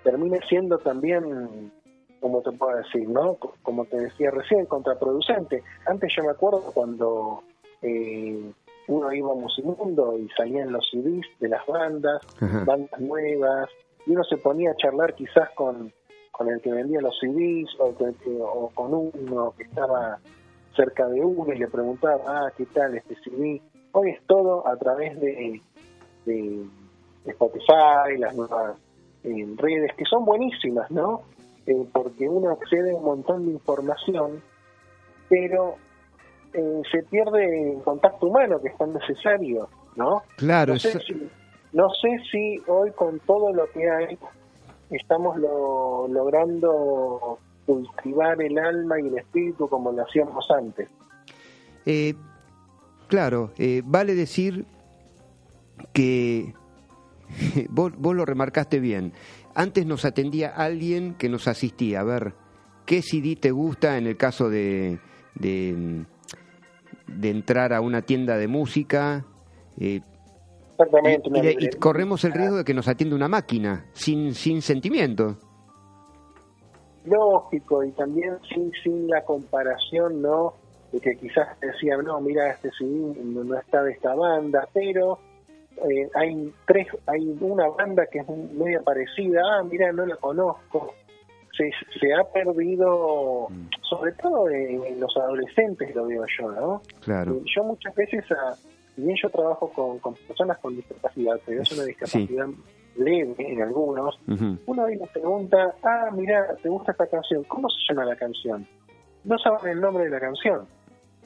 termine 0.04 0.40
siendo 0.48 0.78
también, 0.78 1.72
como 2.20 2.42
te 2.42 2.52
puedo 2.52 2.78
decir, 2.78 3.08
¿no? 3.10 3.36
Como 3.62 3.86
te 3.86 3.98
decía 3.98 4.32
recién, 4.32 4.66
contraproducente. 4.66 5.64
Antes 5.86 6.14
yo 6.16 6.24
me 6.24 6.32
acuerdo 6.32 6.62
cuando 6.74 7.44
eh, 7.82 8.52
uno 8.88 9.14
iba 9.14 9.32
a 9.32 9.36
Musimundo 9.36 10.18
y 10.18 10.30
salían 10.30 10.72
los 10.72 10.88
CDs 10.90 11.26
de 11.40 11.50
las 11.50 11.66
bandas, 11.66 12.22
Ajá. 12.40 12.64
bandas 12.66 13.00
nuevas, 13.00 13.70
y 14.06 14.12
uno 14.12 14.24
se 14.24 14.38
ponía 14.38 14.72
a 14.72 14.76
charlar 14.78 15.14
quizás 15.16 15.50
con, 15.56 15.92
con 16.32 16.50
el 16.50 16.62
que 16.62 16.72
vendía 16.72 17.02
los 17.02 17.18
CDs 17.20 17.70
o, 17.80 17.96
que, 17.96 18.14
o 18.40 18.72
con 18.74 18.94
uno 18.94 19.54
que 19.58 19.64
estaba 19.64 20.20
cerca 20.76 21.08
de 21.08 21.20
uno 21.20 21.52
y 21.52 21.58
le 21.58 21.68
preguntaba, 21.68 22.22
ah, 22.28 22.52
¿qué 22.56 22.66
tal 22.68 22.96
este 22.96 23.16
CD? 23.24 23.62
Hoy 23.92 24.12
es 24.12 24.22
todo 24.28 24.66
a 24.68 24.78
través 24.78 25.20
de, 25.20 25.60
de, 26.28 26.66
de 27.26 27.32
Spotify, 27.32 28.18
las 28.20 28.36
nuevas 28.36 28.78
en 29.24 29.58
redes 29.58 29.92
que 29.96 30.06
son 30.06 30.26
buenísimas, 30.26 30.90
¿no? 30.92 31.22
Eh, 31.66 31.86
porque 31.92 32.30
uno 32.30 32.52
accede 32.52 32.92
a 32.92 32.96
un 32.96 33.04
montón 33.04 33.46
de 33.46 33.54
información, 33.54 34.42
pero 35.28 35.76
eh, 36.54 36.82
se 36.92 37.04
pierde 37.04 37.74
el 37.74 37.82
contacto 37.82 38.28
humano 38.28 38.62
que 38.62 38.70
es 38.70 38.78
tan 38.78 38.94
necesario, 38.94 39.68
¿no? 39.96 40.24
Claro. 40.38 40.74
No 40.74 40.80
sé, 40.80 40.90
eso... 40.90 41.00
si, 41.00 41.30
no 41.74 41.90
sé 41.90 42.20
si 42.32 42.62
hoy 42.68 42.92
con 42.92 43.20
todo 43.22 43.52
lo 43.52 43.70
que 43.72 43.90
hay 43.90 44.18
estamos 44.90 45.38
lo, 45.38 46.08
logrando 46.08 47.40
cultivar 47.66 48.42
el 48.42 48.58
alma 48.58 49.00
y 49.02 49.08
el 49.08 49.18
espíritu 49.18 49.68
como 49.68 49.92
lo 49.92 50.04
hacíamos 50.04 50.50
antes. 50.50 50.88
Eh, 51.86 52.14
claro, 53.08 53.52
eh, 53.58 53.82
vale 53.84 54.16
decir 54.16 54.66
que 55.94 56.54
vos, 57.70 57.94
vos, 57.98 58.16
lo 58.16 58.26
remarcaste 58.26 58.80
bien. 58.80 59.14
Antes 59.56 59.86
nos 59.86 60.06
atendía 60.06 60.50
alguien 60.50 61.16
que 61.16 61.30
nos 61.30 61.48
asistía. 61.48 62.02
A 62.02 62.04
ver, 62.04 62.34
¿qué 62.86 63.02
CD 63.02 63.36
te 63.36 63.52
gusta 63.52 63.98
en 63.98 64.08
el 64.08 64.18
caso 64.18 64.50
de, 64.50 65.00
de, 65.36 66.06
de 67.08 67.30
entrar 67.30 67.74
a 67.74 67.82
una 67.82 68.04
tienda 68.04 68.38
de 68.38 68.48
música? 68.48 69.26
Eh, 69.80 70.02
Exactamente. 70.72 71.30
Y, 71.34 71.66
y, 71.66 71.68
y, 71.68 71.70
corremos 71.72 72.24
el 72.24 72.34
riesgo 72.34 72.58
de 72.58 72.64
que 72.64 72.74
nos 72.74 72.88
atienda 72.88 73.16
una 73.16 73.28
máquina, 73.28 73.86
sin, 73.94 74.36
sin 74.36 74.62
sentimiento. 74.62 75.38
Lógico, 77.06 77.84
y 77.84 77.92
también 77.92 78.38
sin, 78.54 78.72
sin 78.84 79.08
la 79.08 79.24
comparación, 79.24 80.22
¿no? 80.22 80.54
De 80.92 81.00
que 81.00 81.16
quizás 81.16 81.60
decían, 81.60 82.04
no, 82.04 82.20
mira, 82.22 82.52
este 82.52 82.70
CD 82.78 83.16
no, 83.24 83.44
no 83.44 83.58
está 83.58 83.82
de 83.82 83.94
esta 83.94 84.14
banda, 84.14 84.68
pero 84.74 85.18
eh, 85.90 86.10
hay 86.16 86.54
tres, 86.66 86.88
hay 87.06 87.38
una 87.40 87.68
banda 87.70 88.06
que 88.08 88.20
es 88.20 88.28
media 88.28 88.82
parecida, 88.82 89.42
ah, 89.44 89.64
mira, 89.64 89.92
no 89.92 90.06
la 90.06 90.16
conozco. 90.16 90.94
Se, 91.56 91.72
se 92.00 92.14
ha 92.14 92.24
perdido, 92.24 93.48
mm. 93.50 93.68
sobre 93.90 94.12
todo 94.14 94.50
en, 94.50 94.84
en, 94.84 95.00
los 95.00 95.16
adolescentes, 95.18 95.96
lo 95.96 96.06
digo 96.06 96.24
yo, 96.40 96.52
¿no? 96.52 96.82
Claro. 97.02 97.36
Eh, 97.36 97.42
yo 97.56 97.64
muchas 97.64 97.96
veces, 97.96 98.32
a, 98.32 98.54
si 98.96 99.02
bien 99.02 99.18
yo 99.22 99.30
trabajo 99.30 99.72
con, 99.74 99.98
con, 100.00 100.14
personas 100.14 100.58
con 100.60 100.76
discapacidad, 100.76 101.40
pero 101.46 101.62
es 101.62 101.72
una 101.72 101.84
discapacidad 101.84 102.48
sí. 102.48 103.04
leve 103.04 103.36
en 103.40 103.62
algunos, 103.62 104.20
uh 104.28 104.32
-huh. 104.32 104.60
uno 104.68 104.88
nos 104.88 105.10
pregunta, 105.10 105.76
ah, 105.84 106.10
mira, 106.14 106.56
¿te 106.62 106.70
gusta 106.70 106.92
esta 106.92 107.08
canción? 107.08 107.44
¿Cómo 107.46 107.70
se 107.70 107.78
llama 107.90 108.06
la 108.06 108.16
canción? 108.16 108.68
No 109.24 109.38
saben 109.40 109.72
el 109.72 109.82
nombre 109.82 110.04
de 110.04 110.12
la 110.12 110.20
canción, 110.20 110.68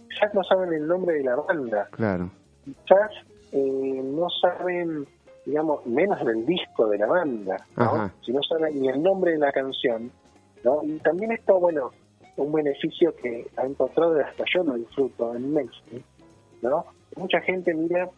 quizás 0.09 0.33
no 0.33 0.43
saben 0.43 0.73
el 0.73 0.87
nombre 0.87 1.15
de 1.15 1.23
la 1.23 1.35
banda. 1.35 1.89
Claro. 1.91 2.31
Quizás 2.63 3.11
eh, 3.51 4.01
no 4.03 4.29
saben, 4.29 5.05
digamos, 5.45 5.85
menos 5.85 6.23
del 6.25 6.45
disco 6.45 6.87
de 6.87 6.97
la 6.97 7.07
banda, 7.07 7.57
¿no? 7.75 8.11
si 8.25 8.31
no 8.31 8.41
saben 8.43 8.79
ni 8.79 8.87
el 8.87 9.01
nombre 9.01 9.31
de 9.31 9.39
la 9.39 9.51
canción, 9.51 10.11
¿no? 10.63 10.83
Y 10.83 10.97
también 10.99 11.31
esto, 11.31 11.59
bueno, 11.59 11.91
un 12.37 12.51
beneficio 12.51 13.15
que 13.15 13.47
ha 13.57 13.65
encontrado 13.65 14.19
hasta 14.19 14.43
yo 14.53 14.63
lo 14.63 14.75
disfruto 14.75 15.35
en 15.35 15.53
Netflix, 15.53 16.05
¿no? 16.61 16.85
Mucha 17.17 17.41
gente 17.41 17.73
mira 17.73 18.09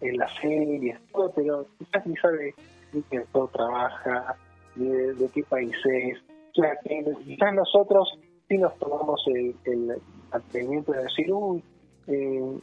en 0.00 0.16
las 0.16 0.32
series, 0.40 0.98
todo, 1.12 1.32
pero 1.34 1.66
quizás 1.78 2.06
ni 2.06 2.16
sabe 2.16 2.54
ni 2.92 3.02
qué 3.02 3.24
todo 3.32 3.48
trabaja, 3.48 4.36
ni 4.76 4.88
de, 4.88 5.28
qué 5.34 5.42
país 5.42 5.74
es. 5.84 6.18
O 6.56 6.62
sea, 6.62 6.78
quizás 7.24 7.54
nosotros 7.54 8.18
sí 8.48 8.58
nos 8.58 8.78
tomamos 8.78 9.22
el, 9.26 9.54
el 9.64 9.96
atrevimiento 10.30 10.92
de 10.92 11.02
decir, 11.02 11.32
uy, 11.32 11.62
eh, 12.06 12.58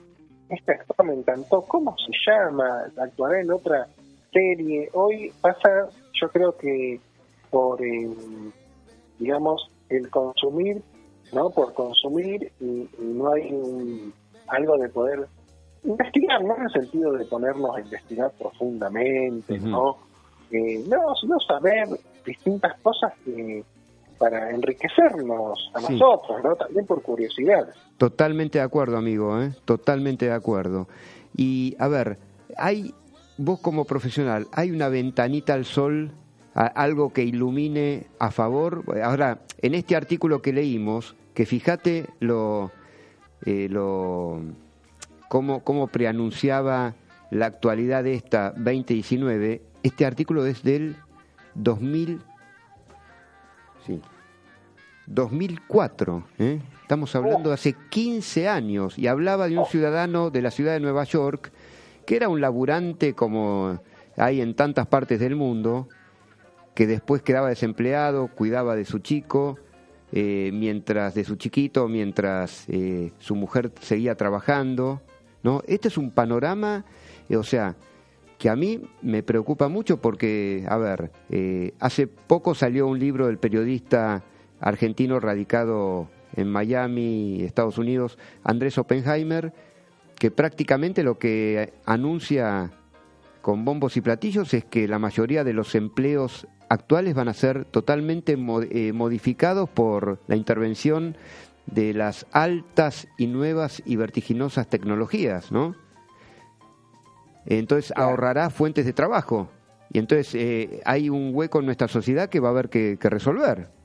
este 0.49 0.71
actor 0.71 1.05
me 1.05 1.13
encantó, 1.13 1.61
¿cómo 1.61 1.95
se 1.97 2.11
llama? 2.25 2.85
Actuará 2.97 3.41
en 3.41 3.51
otra 3.51 3.87
serie. 4.31 4.89
Hoy 4.93 5.31
pasa, 5.41 5.89
yo 6.19 6.29
creo 6.29 6.55
que 6.57 6.99
por, 7.49 7.81
eh, 7.83 8.09
digamos, 9.19 9.69
el 9.89 10.09
consumir, 10.09 10.81
¿no? 11.31 11.49
Por 11.49 11.73
consumir 11.73 12.51
y, 12.59 12.89
no 12.99 13.31
hay 13.31 14.11
algo 14.47 14.77
de 14.77 14.89
poder 14.89 15.27
investigar, 15.83 16.43
no 16.43 16.55
en 16.57 16.63
el 16.63 16.71
sentido 16.71 17.13
de 17.13 17.25
ponernos 17.25 17.75
a 17.75 17.81
investigar 17.81 18.31
profundamente, 18.37 19.59
¿no? 19.59 19.97
Eh, 20.51 20.83
no, 20.87 21.15
sino 21.15 21.39
saber 21.39 21.87
distintas 22.25 22.79
cosas 22.81 23.13
que 23.25 23.63
para 24.23 24.51
enriquecernos 24.51 25.69
a 25.73 25.81
nosotros, 25.81 26.41
¿no? 26.41 26.55
También 26.55 26.85
por 26.85 27.01
curiosidad. 27.01 27.67
Totalmente 27.97 28.57
de 28.57 28.63
acuerdo, 28.63 28.95
amigo, 28.95 29.41
¿eh? 29.41 29.51
Totalmente 29.65 30.27
de 30.27 30.31
acuerdo. 30.31 30.87
Y, 31.35 31.75
a 31.77 31.89
ver, 31.89 32.19
hay, 32.55 32.93
vos 33.37 33.59
como 33.59 33.83
profesional, 33.83 34.47
¿hay 34.53 34.71
una 34.71 34.87
ventanita 34.87 35.53
al 35.53 35.65
sol, 35.65 36.11
algo 36.53 37.11
que 37.11 37.23
ilumine 37.23 38.07
a 38.17 38.31
favor? 38.31 38.85
Ahora, 39.03 39.39
en 39.61 39.75
este 39.75 39.97
artículo 39.97 40.41
que 40.41 40.53
leímos, 40.53 41.17
que 41.33 41.45
fíjate 41.45 42.05
lo... 42.21 42.71
Eh, 43.45 43.67
lo 43.69 44.39
cómo, 45.27 45.65
cómo 45.65 45.87
preanunciaba 45.87 46.93
la 47.29 47.47
actualidad 47.47 48.05
de 48.05 48.13
esta 48.13 48.51
2019, 48.51 49.61
este 49.83 50.05
artículo 50.05 50.45
es 50.45 50.63
del 50.63 50.95
2000, 51.55 52.21
sí, 53.85 54.01
2004, 55.07 56.23
¿eh? 56.39 56.61
estamos 56.81 57.15
hablando 57.15 57.49
de 57.49 57.55
hace 57.55 57.75
15 57.89 58.47
años, 58.47 58.97
y 58.97 59.07
hablaba 59.07 59.47
de 59.47 59.57
un 59.57 59.65
ciudadano 59.65 60.29
de 60.29 60.41
la 60.41 60.51
ciudad 60.51 60.73
de 60.73 60.79
Nueva 60.79 61.03
York, 61.03 61.51
que 62.05 62.15
era 62.15 62.29
un 62.29 62.41
laburante 62.41 63.13
como 63.13 63.81
hay 64.17 64.41
en 64.41 64.55
tantas 64.55 64.87
partes 64.87 65.19
del 65.19 65.35
mundo, 65.35 65.87
que 66.75 66.87
después 66.87 67.21
quedaba 67.21 67.49
desempleado, 67.49 68.27
cuidaba 68.27 68.75
de 68.75 68.85
su 68.85 68.99
chico, 68.99 69.57
eh, 70.11 70.51
mientras 70.53 71.15
de 71.15 71.23
su 71.23 71.35
chiquito, 71.35 71.87
mientras 71.87 72.65
eh, 72.69 73.11
su 73.19 73.35
mujer 73.35 73.71
seguía 73.81 74.15
trabajando, 74.15 75.01
¿no? 75.41 75.63
Este 75.67 75.87
es 75.87 75.97
un 75.97 76.11
panorama, 76.11 76.85
o 77.35 77.43
sea, 77.43 77.75
que 78.37 78.49
a 78.49 78.55
mí 78.55 78.81
me 79.01 79.23
preocupa 79.23 79.67
mucho 79.69 79.99
porque, 80.01 80.65
a 80.67 80.77
ver, 80.77 81.11
hace 81.79 82.07
poco 82.07 82.53
salió 82.53 82.87
un 82.87 82.99
libro 82.99 83.27
del 83.27 83.37
periodista 83.37 84.23
argentino 84.63 85.19
radicado 85.19 86.09
en 86.35 86.49
Miami, 86.49 87.43
Estados 87.43 87.77
Unidos, 87.77 88.17
Andrés 88.43 88.77
Oppenheimer, 88.77 89.53
que 90.17 90.31
prácticamente 90.31 91.03
lo 91.03 91.19
que 91.19 91.73
anuncia 91.85 92.71
con 93.41 93.65
bombos 93.65 93.97
y 93.97 94.01
platillos 94.01 94.53
es 94.53 94.63
que 94.63 94.87
la 94.87 94.99
mayoría 94.99 95.43
de 95.43 95.51
los 95.51 95.75
empleos 95.75 96.47
actuales 96.69 97.13
van 97.13 97.27
a 97.27 97.33
ser 97.33 97.65
totalmente 97.65 98.37
eh, 98.71 98.93
modificados 98.93 99.69
por 99.69 100.21
la 100.27 100.37
intervención 100.37 101.17
de 101.65 101.93
las 101.93 102.25
altas 102.31 103.07
y 103.17 103.27
nuevas 103.27 103.83
y 103.85 103.97
vertiginosas 103.97 104.67
tecnologías, 104.69 105.51
¿no? 105.51 105.75
Entonces 107.45 107.91
ahorrará 107.97 108.49
fuentes 108.49 108.85
de 108.85 108.93
trabajo 108.93 109.49
y 109.91 109.99
entonces 109.99 110.33
eh, 110.35 110.81
hay 110.85 111.09
un 111.09 111.31
hueco 111.33 111.59
en 111.59 111.65
nuestra 111.65 111.89
sociedad 111.89 112.29
que 112.29 112.39
va 112.39 112.47
a 112.47 112.51
haber 112.51 112.69
que 112.69 112.97
resolver. 113.01 113.82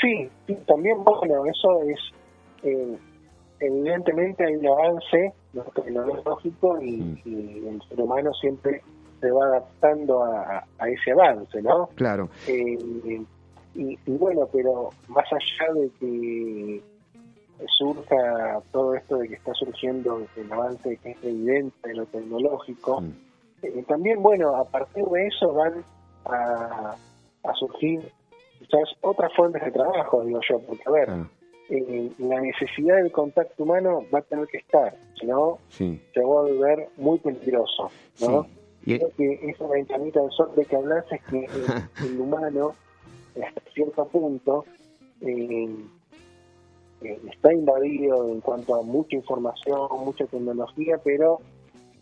Sí, 0.00 0.28
también, 0.66 1.02
bueno, 1.04 1.44
eso 1.46 1.82
es, 1.82 1.98
eh, 2.62 2.96
evidentemente 3.60 4.44
hay 4.46 4.56
un 4.56 4.66
avance 4.66 5.34
tecnológico 5.74 6.80
y, 6.80 6.96
mm. 6.96 7.18
y, 7.24 7.68
el 7.68 7.82
ser 7.88 8.00
humano 8.00 8.32
siempre 8.34 8.82
se 9.20 9.30
va 9.30 9.44
adaptando 9.46 10.24
a, 10.24 10.64
ese 10.88 11.12
avance, 11.12 11.60
¿no? 11.60 11.88
Claro. 11.94 12.30
Eh, 12.48 13.22
y, 13.74 13.98
bueno, 14.06 14.48
pero 14.52 14.90
más 15.08 15.26
allá 15.32 15.72
de 15.74 15.90
que 16.00 16.82
surja 17.78 18.62
todo 18.72 18.94
esto 18.94 19.18
de 19.18 19.28
que 19.28 19.34
está 19.34 19.52
surgiendo 19.52 20.26
el 20.36 20.52
avance 20.52 20.96
que 20.96 21.10
es 21.10 21.18
evidente 21.22 21.88
de 21.88 21.94
lo 21.94 22.06
tecnológico, 22.06 23.02
mm. 23.02 23.12
eh, 23.62 23.84
también, 23.86 24.22
bueno, 24.22 24.56
a 24.56 24.64
partir 24.64 25.04
de 25.04 25.26
eso 25.26 25.52
van 25.52 25.84
a, 26.24 26.94
a 27.44 27.54
surgir 27.54 28.00
quizás 28.70 28.88
otras 29.00 29.32
fuentes 29.34 29.62
de 29.64 29.70
trabajo, 29.70 30.24
digo 30.24 30.40
yo, 30.48 30.60
porque 30.60 30.82
a 30.86 30.90
ver, 30.90 31.08
eh, 31.68 32.10
la 32.18 32.40
necesidad 32.40 32.96
del 32.96 33.12
contacto 33.12 33.62
humano 33.62 34.04
va 34.12 34.20
a 34.20 34.22
tener 34.22 34.46
que 34.46 34.58
estar, 34.58 34.94
si 35.18 35.26
no, 35.26 35.58
se 35.68 36.00
va 36.16 36.22
a 36.22 36.42
volver 36.42 36.88
muy 36.96 37.18
peligroso, 37.18 37.90
¿no? 38.20 38.46
Creo 38.84 39.10
que 39.16 39.50
esa 39.50 39.66
ventanita 39.66 40.20
del 40.20 40.30
sol 40.30 40.52
de 40.56 40.64
que 40.64 40.76
hablas 40.76 41.04
es 41.10 41.22
que 41.24 41.44
el, 42.04 42.20
humano, 42.20 42.74
hasta 43.42 43.60
cierto 43.72 44.06
punto, 44.06 44.64
eh, 45.20 45.68
eh, 47.02 47.20
está 47.30 47.52
invadido 47.52 48.28
en 48.30 48.40
cuanto 48.40 48.74
a 48.74 48.82
mucha 48.82 49.16
información, 49.16 49.88
mucha 50.04 50.24
tecnología, 50.26 50.98
pero 51.04 51.40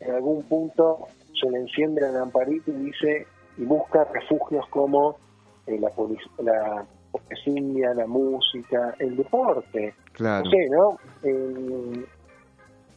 en 0.01 0.13
algún 0.13 0.45
punto 0.45 1.09
se 1.41 1.51
le 1.51 1.59
enciende 1.59 2.01
la 2.01 2.13
lamparita 2.13 2.71
y 2.71 2.75
dice 2.75 3.27
y 3.57 3.65
busca 3.65 4.05
refugios 4.05 4.65
como 4.69 5.17
eh, 5.69 5.79
la, 5.81 5.93
la 6.43 6.87
poesía, 7.13 7.95
la 7.95 8.07
música, 8.07 8.95
el 8.99 9.17
deporte. 9.17 9.95
Claro. 10.13 10.45
No 10.45 10.51
sé, 10.51 10.69
¿no? 10.69 10.99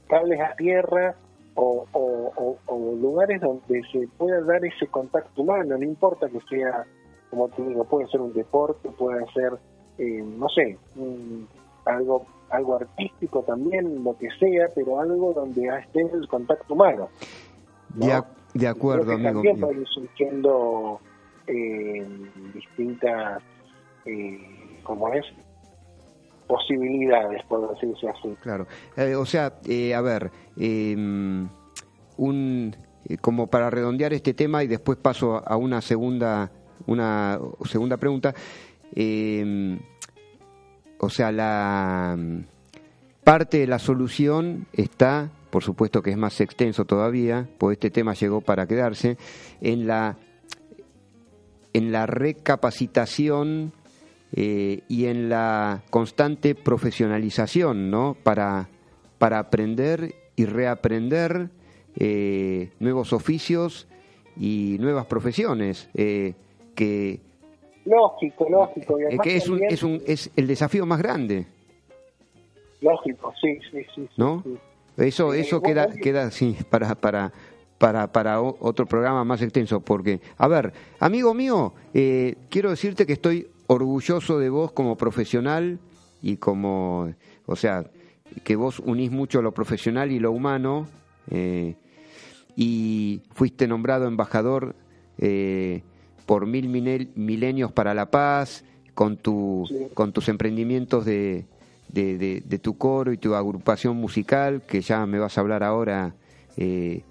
cables 0.07 0.41
a 0.41 0.53
tierra 0.55 1.15
o, 1.55 2.57
lugares 2.99 3.41
donde 3.41 3.81
se 3.91 4.07
pueda 4.17 4.41
dar 4.41 4.63
ese 4.65 4.87
contacto 4.87 5.41
humano, 5.41 5.77
no 5.77 5.83
importa 5.83 6.27
que 6.29 6.39
sea, 6.49 6.85
como 7.29 7.47
te 7.49 7.61
digo, 7.61 7.83
puede 7.85 8.07
ser 8.07 8.21
un 8.21 8.33
deporte, 8.33 8.89
puede 8.89 9.25
ser, 9.33 9.53
eh, 9.97 10.23
no 10.23 10.49
sé, 10.49 10.77
algo 11.85 12.25
algo 12.51 12.75
artístico 12.75 13.43
también, 13.43 14.03
lo 14.03 14.17
que 14.17 14.27
sea, 14.39 14.67
pero 14.75 14.99
algo 14.99 15.33
donde 15.33 15.67
esté 15.67 16.01
el 16.01 16.27
contacto 16.27 16.73
humano. 16.73 17.09
De, 18.53 18.67
acuerdo, 18.67 19.13
amigo. 19.13 19.41
También 19.41 19.63
va 19.63 19.85
surgiendo 19.89 20.99
distintas, 22.53 23.41
eh, 24.05 24.79
como 24.83 25.13
es, 25.13 25.25
posibilidades, 26.47 27.43
por 27.45 27.73
decirse 27.73 28.09
así. 28.09 28.35
Claro, 28.41 28.67
eh, 28.97 29.15
o 29.15 29.25
sea, 29.25 29.53
eh, 29.65 29.93
a 29.93 30.01
ver, 30.01 30.31
em, 30.57 31.47
un 32.17 32.75
como 33.19 33.47
para 33.47 33.69
redondear 33.69 34.13
este 34.13 34.33
tema 34.33 34.63
y 34.63 34.67
después 34.67 34.97
paso 34.97 35.41
a 35.45 35.57
una 35.57 35.81
segunda, 35.81 36.51
una 36.87 37.39
segunda 37.65 37.97
pregunta. 37.97 38.33
Em, 38.93 39.79
o 40.99 41.09
sea, 41.09 41.31
la 41.31 42.17
parte 43.23 43.59
de 43.59 43.67
la 43.67 43.79
solución 43.79 44.67
está, 44.73 45.29
por 45.49 45.63
supuesto 45.63 46.01
que 46.01 46.11
es 46.11 46.17
más 46.17 46.39
extenso 46.41 46.85
todavía, 46.85 47.47
pues 47.57 47.75
este 47.75 47.89
tema 47.89 48.13
llegó 48.13 48.41
para 48.41 48.67
quedarse, 48.67 49.17
en 49.61 49.87
la 49.87 50.17
en 51.73 51.91
la 51.91 52.05
recapacitación 52.05 53.71
eh, 54.33 54.81
y 54.87 55.05
en 55.05 55.29
la 55.29 55.83
constante 55.89 56.55
profesionalización, 56.55 57.91
¿no? 57.91 58.15
Para, 58.23 58.69
para 59.17 59.39
aprender 59.39 60.15
y 60.35 60.45
reaprender 60.45 61.49
eh, 61.97 62.71
nuevos 62.79 63.13
oficios 63.13 63.87
y 64.37 64.77
nuevas 64.79 65.05
profesiones 65.05 65.89
eh, 65.93 66.33
que 66.73 67.19
lógico 67.83 68.47
lógico 68.49 68.97
que 69.21 69.35
es 69.35 69.49
un, 69.49 69.61
es 69.63 69.83
un 69.83 70.01
es 70.07 70.31
el 70.35 70.47
desafío 70.47 70.85
más 70.85 70.99
grande. 70.99 71.45
Lógico 72.79 73.33
sí 73.41 73.59
sí 73.69 73.85
sí, 73.93 74.07
no 74.15 74.43
eso 74.97 75.33
eso 75.33 75.61
queda 75.61 75.89
queda 75.91 76.31
sí 76.31 76.55
para 76.69 76.95
para 76.95 77.33
para, 77.81 78.11
para 78.11 78.39
otro 78.39 78.85
programa 78.85 79.23
más 79.23 79.41
extenso, 79.41 79.79
porque, 79.79 80.21
a 80.37 80.47
ver, 80.47 80.71
amigo 80.99 81.33
mío, 81.33 81.73
eh, 81.95 82.35
quiero 82.47 82.69
decirte 82.69 83.07
que 83.07 83.13
estoy 83.13 83.47
orgulloso 83.65 84.37
de 84.37 84.51
vos 84.51 84.71
como 84.71 84.97
profesional 84.97 85.79
y 86.21 86.37
como, 86.37 87.11
o 87.47 87.55
sea, 87.55 87.89
que 88.43 88.55
vos 88.55 88.77
unís 88.77 89.09
mucho 89.09 89.41
lo 89.41 89.51
profesional 89.55 90.11
y 90.11 90.19
lo 90.19 90.31
humano, 90.31 90.89
eh, 91.31 91.73
y 92.55 93.23
fuiste 93.33 93.67
nombrado 93.67 94.05
embajador 94.05 94.75
eh, 95.17 95.81
por 96.27 96.45
mil 96.45 96.69
milenios 97.15 97.71
para 97.71 97.95
la 97.95 98.11
paz, 98.11 98.63
con, 98.93 99.17
tu, 99.17 99.67
con 99.95 100.13
tus 100.13 100.29
emprendimientos 100.29 101.03
de, 101.03 101.45
de, 101.87 102.59
tu 102.61 102.77
coro 102.77 103.11
y 103.11 103.17
tu 103.17 103.33
agrupación 103.33 103.97
musical, 103.97 104.61
que 104.67 104.81
ya 104.81 105.03
me 105.07 105.17
vas 105.17 105.39
a 105.39 105.41
hablar 105.41 105.63
ahora 105.63 106.13
eh, 106.57 107.01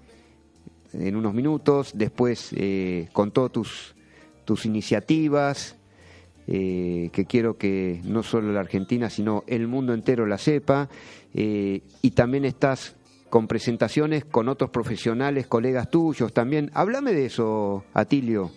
en 0.93 1.15
unos 1.15 1.33
minutos, 1.33 1.91
después 1.95 2.53
eh, 2.55 3.09
con 3.13 3.31
todas 3.31 3.51
tus, 3.51 3.95
tus 4.45 4.65
iniciativas, 4.65 5.77
eh, 6.47 7.09
que 7.13 7.25
quiero 7.25 7.57
que 7.57 8.01
no 8.03 8.23
solo 8.23 8.51
la 8.51 8.59
Argentina, 8.59 9.09
sino 9.09 9.43
el 9.47 9.67
mundo 9.67 9.93
entero 9.93 10.25
la 10.25 10.37
sepa, 10.37 10.89
y 11.33 12.11
también 12.11 12.43
estás 12.43 12.97
con 13.31 13.47
presentaciones 13.47 14.25
con 14.25 14.49
otros 14.49 14.69
profesionales, 14.69 15.47
colegas 15.47 15.89
tuyos 15.89 16.33
también. 16.33 16.69
Háblame 16.73 17.13
de 17.13 17.25
eso, 17.25 17.85
Atilio. 17.93 18.51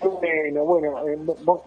Bueno, 0.00 0.64
bueno, 0.64 1.08
eh, 1.08 1.16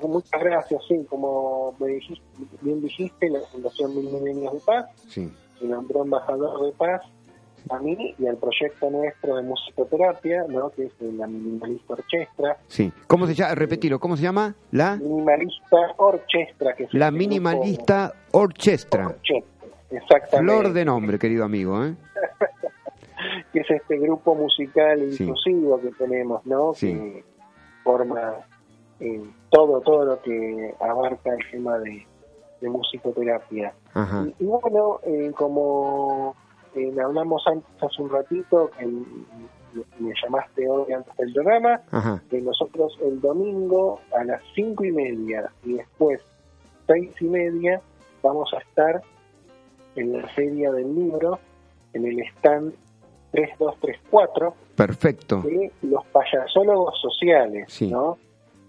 muchas 0.07 0.39
gracias, 0.39 0.81
sí, 0.87 1.03
como 1.09 1.75
me 1.79 1.87
dijiste, 1.87 2.23
bien 2.61 2.79
dijiste, 2.79 3.29
la 3.29 3.39
Fundación 3.51 3.95
Mil 3.95 4.05
Milenios 4.11 4.53
de 4.53 4.59
Paz, 4.59 4.85
sí. 5.07 5.29
me 5.59 5.69
nombró 5.69 6.03
embajador 6.03 6.65
de 6.67 6.71
paz 6.73 7.01
a 7.69 7.79
mí 7.79 8.15
y 8.17 8.27
al 8.27 8.37
proyecto 8.37 8.89
nuestro 8.89 9.35
de 9.35 9.43
musicoterapia, 9.43 10.45
¿no? 10.47 10.69
que 10.71 10.85
es 10.85 10.93
la 10.99 11.27
Minimalista 11.27 11.93
Orchestra. 11.93 12.57
Sí, 12.67 12.91
¿cómo 13.07 13.27
se 13.27 13.35
llama? 13.35 13.55
Repetilo, 13.55 13.99
¿cómo 13.99 14.17
se 14.17 14.23
llama? 14.23 14.55
La 14.71 14.95
Minimalista 14.95 15.77
Orchestra. 15.97 16.73
Que 16.75 16.83
es 16.83 16.93
la 16.93 17.11
Minimalista 17.11 18.13
Orchestra. 18.31 19.15
Exactamente. 19.91 20.37
Flor 20.37 20.73
de 20.73 20.85
nombre, 20.85 21.17
querido 21.17 21.43
amigo, 21.43 21.83
¿eh? 21.83 21.95
que 23.53 23.59
es 23.61 23.71
este 23.71 23.97
grupo 23.97 24.35
musical 24.35 25.01
inclusivo 25.01 25.81
que 25.81 25.89
tenemos, 25.91 26.45
¿no? 26.45 26.73
Sí 26.73 27.23
forma 27.83 28.33
eh, 28.99 29.23
todo 29.49 29.81
todo 29.81 30.05
lo 30.05 30.21
que 30.21 30.75
abarca 30.79 31.33
el 31.33 31.51
tema 31.51 31.79
de, 31.79 32.05
musicoterapia. 32.61 33.73
Y, 34.37 34.43
bueno, 34.43 34.99
eh, 35.03 35.31
como 35.33 36.35
eh, 36.75 36.93
hablamos 37.03 37.45
antes 37.47 37.69
hace 37.81 38.01
un 38.01 38.09
ratito, 38.09 38.71
que 38.77 38.85
me 39.99 40.13
llamaste 40.21 40.67
hoy 40.67 40.91
antes 40.93 41.15
del 41.17 41.33
programa, 41.33 41.81
que 42.29 42.41
nosotros 42.41 42.97
el 43.03 43.21
domingo 43.21 43.99
a 44.17 44.23
las 44.23 44.41
cinco 44.55 44.83
y 44.83 44.91
media 44.91 45.51
y 45.63 45.73
después 45.73 46.21
seis 46.87 47.11
y 47.19 47.25
media 47.25 47.81
vamos 48.23 48.51
a 48.53 48.57
estar 48.57 49.01
en 49.95 50.13
la 50.13 50.27
feria 50.29 50.71
del 50.71 50.95
libro, 50.95 51.39
en 51.93 52.05
el 52.05 52.19
stand 52.37 52.73
3234. 53.31 54.53
Perfecto. 54.75 55.41
De 55.41 55.71
los 55.83 56.05
payasólogos 56.07 56.99
sociales, 56.99 57.81
¿no? 57.83 58.17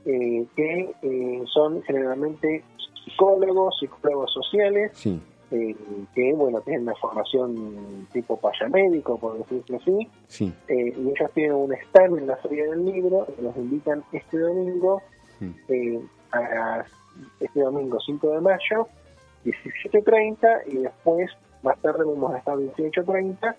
Eh, 0.04 0.46
que 0.56 0.94
eh, 1.02 1.42
son 1.52 1.82
generalmente 1.82 2.64
psicólogos, 3.04 3.78
psicólogos 3.78 4.32
sociales, 4.32 4.92
eh, 5.50 5.76
que, 6.14 6.32
bueno, 6.34 6.60
tienen 6.60 6.82
una 6.82 6.94
formación 6.94 8.06
tipo 8.12 8.38
payamédico, 8.38 9.18
por 9.18 9.38
decirlo 9.38 9.78
así. 9.78 10.08
Sí. 10.28 10.54
y 10.68 11.08
ellos 11.08 11.30
tienen 11.34 11.54
un 11.54 11.72
stand 11.72 12.18
en 12.18 12.26
la 12.26 12.36
Feria 12.36 12.70
del 12.70 12.84
Libro, 12.84 13.26
nos 13.40 13.56
invitan 13.56 14.04
este 14.12 14.38
domingo, 14.38 15.02
a 16.32 16.84
este 17.40 17.60
domingo 17.60 17.98
5 18.00 18.30
de 18.30 18.40
mayo, 18.40 18.88
17.30, 19.44 20.62
y 20.66 20.76
después, 20.78 21.30
más 21.62 21.78
tarde 21.80 22.04
vamos 22.04 22.34
a 22.34 22.38
estar 22.38 22.56
18.30, 22.56 23.54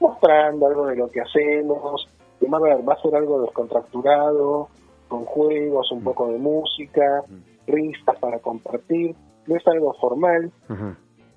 mostrando 0.00 0.66
algo 0.66 0.86
de 0.86 0.96
lo 0.96 1.08
que 1.08 1.20
hacemos. 1.20 2.08
Y 2.40 2.46
va 2.48 2.58
a 2.92 3.02
ser 3.02 3.14
algo 3.14 3.40
descontracturado, 3.42 4.68
con 5.08 5.24
juegos, 5.24 5.90
un 5.92 6.02
poco 6.02 6.28
de 6.28 6.38
música, 6.38 7.22
risas 7.66 8.18
para 8.20 8.38
compartir. 8.40 9.14
No 9.46 9.56
es 9.56 9.66
algo 9.68 9.94
formal, 9.94 10.50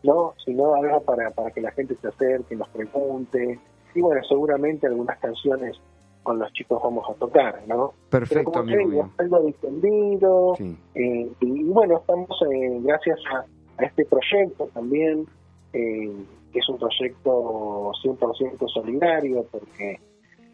¿no? 0.04 0.34
Sino 0.44 0.76
algo 0.76 1.02
para, 1.02 1.30
para 1.32 1.52
que 1.52 1.62
la 1.62 1.72
gente 1.72 1.96
se 1.96 2.08
acerque, 2.08 2.56
nos 2.56 2.70
pregunte. 2.70 3.60
Y 3.96 4.02
bueno, 4.02 4.22
seguramente 4.28 4.88
algunas 4.88 5.18
canciones 5.20 5.80
con 6.24 6.40
los 6.40 6.52
chicos 6.54 6.82
vamos 6.84 7.10
a 7.10 7.14
tocar, 7.14 7.62
¿no? 7.68 7.94
Perfecto, 8.10 8.52
Pero 8.66 8.84
como 8.84 9.12
algo 9.18 9.40
distendido. 9.42 10.56
Eh, 10.96 11.32
y, 11.40 11.64
bueno, 11.64 11.98
estamos, 11.98 12.30
eh, 12.52 12.80
gracias 12.82 13.20
a, 13.34 13.46
a, 13.82 13.86
este 13.86 14.06
proyecto 14.06 14.70
también, 14.74 15.26
eh, 15.74 16.12
que 16.52 16.60
es 16.60 16.70
un 16.70 16.78
proyecto 16.78 17.92
100% 18.04 18.68
solidario, 18.68 19.46
porque 19.52 20.00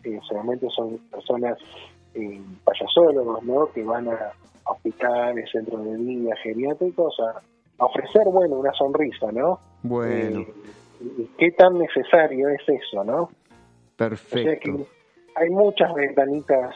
eh, 0.04 0.20
solamente 0.28 0.68
son 0.70 0.98
personas 1.10 1.58
payasólogos, 2.64 3.43
¿no? 3.43 3.70
Que 3.74 3.84
van 3.84 4.08
a 4.08 4.32
hospitales, 4.68 5.50
centros 5.52 5.84
de 5.84 5.98
día, 5.98 6.34
geriátricos, 6.41 7.20
a, 7.20 7.41
ofrecer, 7.78 8.24
bueno, 8.26 8.56
una 8.58 8.74
sonrisa, 8.74 9.32
¿no? 9.32 9.60
Bueno. 9.84 10.42
Eh, 10.42 11.28
¿Qué 11.38 11.52
tan 11.52 11.78
necesario 11.78 12.50
es 12.50 12.62
eso, 12.68 13.04
no? 13.04 13.30
Perfecto. 13.96 14.88
hay 15.36 15.50
muchas 15.50 15.94
ventanitas 15.94 16.74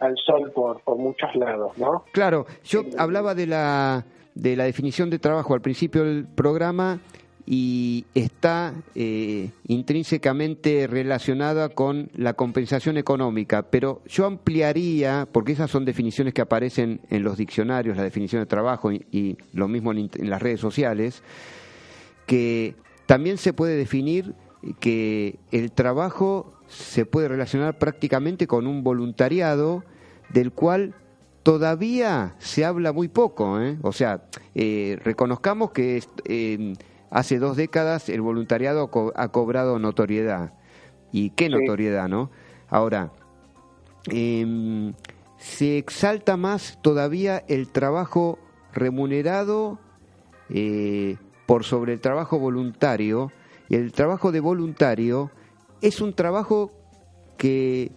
al 0.00 0.16
sol 0.16 0.50
por, 0.52 0.80
por 0.82 0.96
muchos 0.96 1.34
lados, 1.36 1.76
¿no? 1.78 2.04
Claro, 2.12 2.46
yo 2.64 2.82
hablaba 2.96 3.34
de 3.34 3.46
la, 3.46 4.04
de 4.34 4.56
la 4.56 4.64
definición 4.64 5.10
de 5.10 5.18
trabajo 5.18 5.54
al 5.54 5.60
principio 5.60 6.04
del 6.04 6.26
programa 6.26 6.98
y 7.46 8.04
está 8.14 8.74
eh, 8.94 9.50
intrínsecamente 9.66 10.86
relacionada 10.86 11.68
con 11.70 12.10
la 12.14 12.34
compensación 12.34 12.96
económica, 12.96 13.62
pero 13.70 14.02
yo 14.06 14.26
ampliaría, 14.26 15.28
porque 15.30 15.52
esas 15.52 15.70
son 15.70 15.84
definiciones 15.84 16.34
que 16.34 16.42
aparecen 16.42 17.00
en 17.10 17.22
los 17.22 17.36
diccionarios, 17.36 17.96
la 17.96 18.02
definición 18.02 18.42
de 18.42 18.46
trabajo 18.46 18.92
y, 18.92 19.38
lo 19.52 19.68
mismo 19.68 19.92
en, 19.92 20.10
las 20.22 20.42
redes 20.42 20.60
sociales, 20.60 21.22
que 22.26 22.74
también 23.06 23.38
se 23.38 23.52
puede 23.52 23.76
definir 23.76 24.34
que 24.78 25.38
el 25.50 25.72
trabajo 25.72 26.54
se 26.68 27.06
puede 27.06 27.28
relacionar 27.28 27.78
prácticamente 27.78 28.46
con 28.46 28.66
un 28.66 28.84
voluntariado 28.84 29.82
del 30.28 30.52
cual 30.52 30.94
todavía 31.42 32.36
se 32.38 32.64
habla 32.64 32.92
muy 32.92 33.08
poco. 33.08 33.60
¿eh? 33.60 33.78
O 33.82 33.92
sea, 33.92 34.22
eh, 34.54 34.98
reconozcamos 35.02 35.72
que 35.72 36.02
hace 37.10 37.38
dos 37.38 37.56
décadas 37.56 38.08
el 38.08 38.20
voluntariado 38.20 38.90
ha 39.14 39.28
cobrado 39.28 39.78
notoriedad. 39.78 40.52
¿Y 41.12 41.30
qué 41.30 41.48
notoriedad, 41.48 42.08
no? 42.08 42.30
Ahora, 42.68 43.12
em, 44.06 44.92
se 45.38 45.78
exalta 45.78 46.36
más 46.36 46.78
todavía 46.82 47.44
el 47.48 47.68
trabajo 47.68 48.38
remunerado 48.72 49.78
eh, 50.48 51.16
por 51.46 51.64
sobre 51.64 51.94
el 51.94 52.00
trabajo 52.00 52.38
voluntario. 52.38 53.32
Y 53.68 53.74
el 53.74 53.92
trabajo 53.92 54.32
de 54.32 54.40
voluntario 54.40 55.30
es 55.80 56.00
un 56.00 56.12
trabajo 56.14 56.72
que 57.36 57.90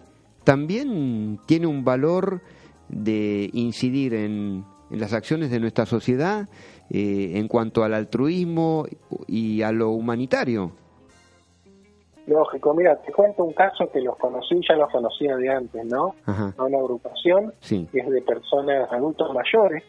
también 0.44 1.40
tiene 1.46 1.66
un 1.66 1.84
valor 1.84 2.42
de 2.88 3.50
incidir 3.52 4.14
en, 4.14 4.64
en 4.90 5.00
las 5.00 5.12
acciones 5.12 5.50
de 5.50 5.60
nuestra 5.60 5.86
sociedad 5.86 6.48
eh, 6.90 7.32
en 7.34 7.48
cuanto 7.48 7.84
al 7.84 7.94
altruismo 7.94 8.86
y 9.26 9.62
a 9.62 9.72
lo 9.72 9.90
humanitario. 9.90 10.72
Lógico, 12.26 12.72
mira, 12.72 12.96
te 13.02 13.12
cuento 13.12 13.44
un 13.44 13.52
caso 13.52 13.90
que 13.90 14.00
los 14.00 14.16
conocí, 14.16 14.58
ya 14.66 14.76
los 14.76 14.90
conocía 14.90 15.36
de 15.36 15.50
antes, 15.50 15.84
¿no? 15.84 16.14
Una 16.26 16.78
agrupación 16.78 17.52
que 17.68 17.86
es 17.92 18.10
de 18.10 18.22
personas 18.22 18.90
adultos 18.90 19.32
mayores, 19.34 19.82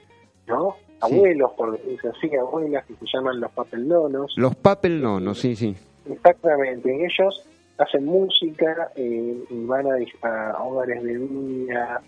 ¿no? 0.48 0.76
Abuelos, 1.00 1.52
por 1.54 1.72
decirse 1.72 2.10
así, 2.10 2.36
abuelas 2.36 2.86
que 2.86 2.96
se 2.96 3.06
llaman 3.14 3.40
los 3.40 3.52
papelnonos. 3.52 4.34
Los 4.36 4.56
papelnonos, 4.56 5.40
sí, 5.40 5.56
sí. 5.56 5.76
Exactamente, 6.10 7.06
ellos 7.06 7.48
hacen 7.78 8.06
música 8.06 8.92
eh, 8.96 9.44
y 9.50 9.66
van 9.66 9.86
a, 9.88 9.96
a 10.24 10.64
hogares 10.64 11.04
de 11.04 11.18
día, 11.18 12.02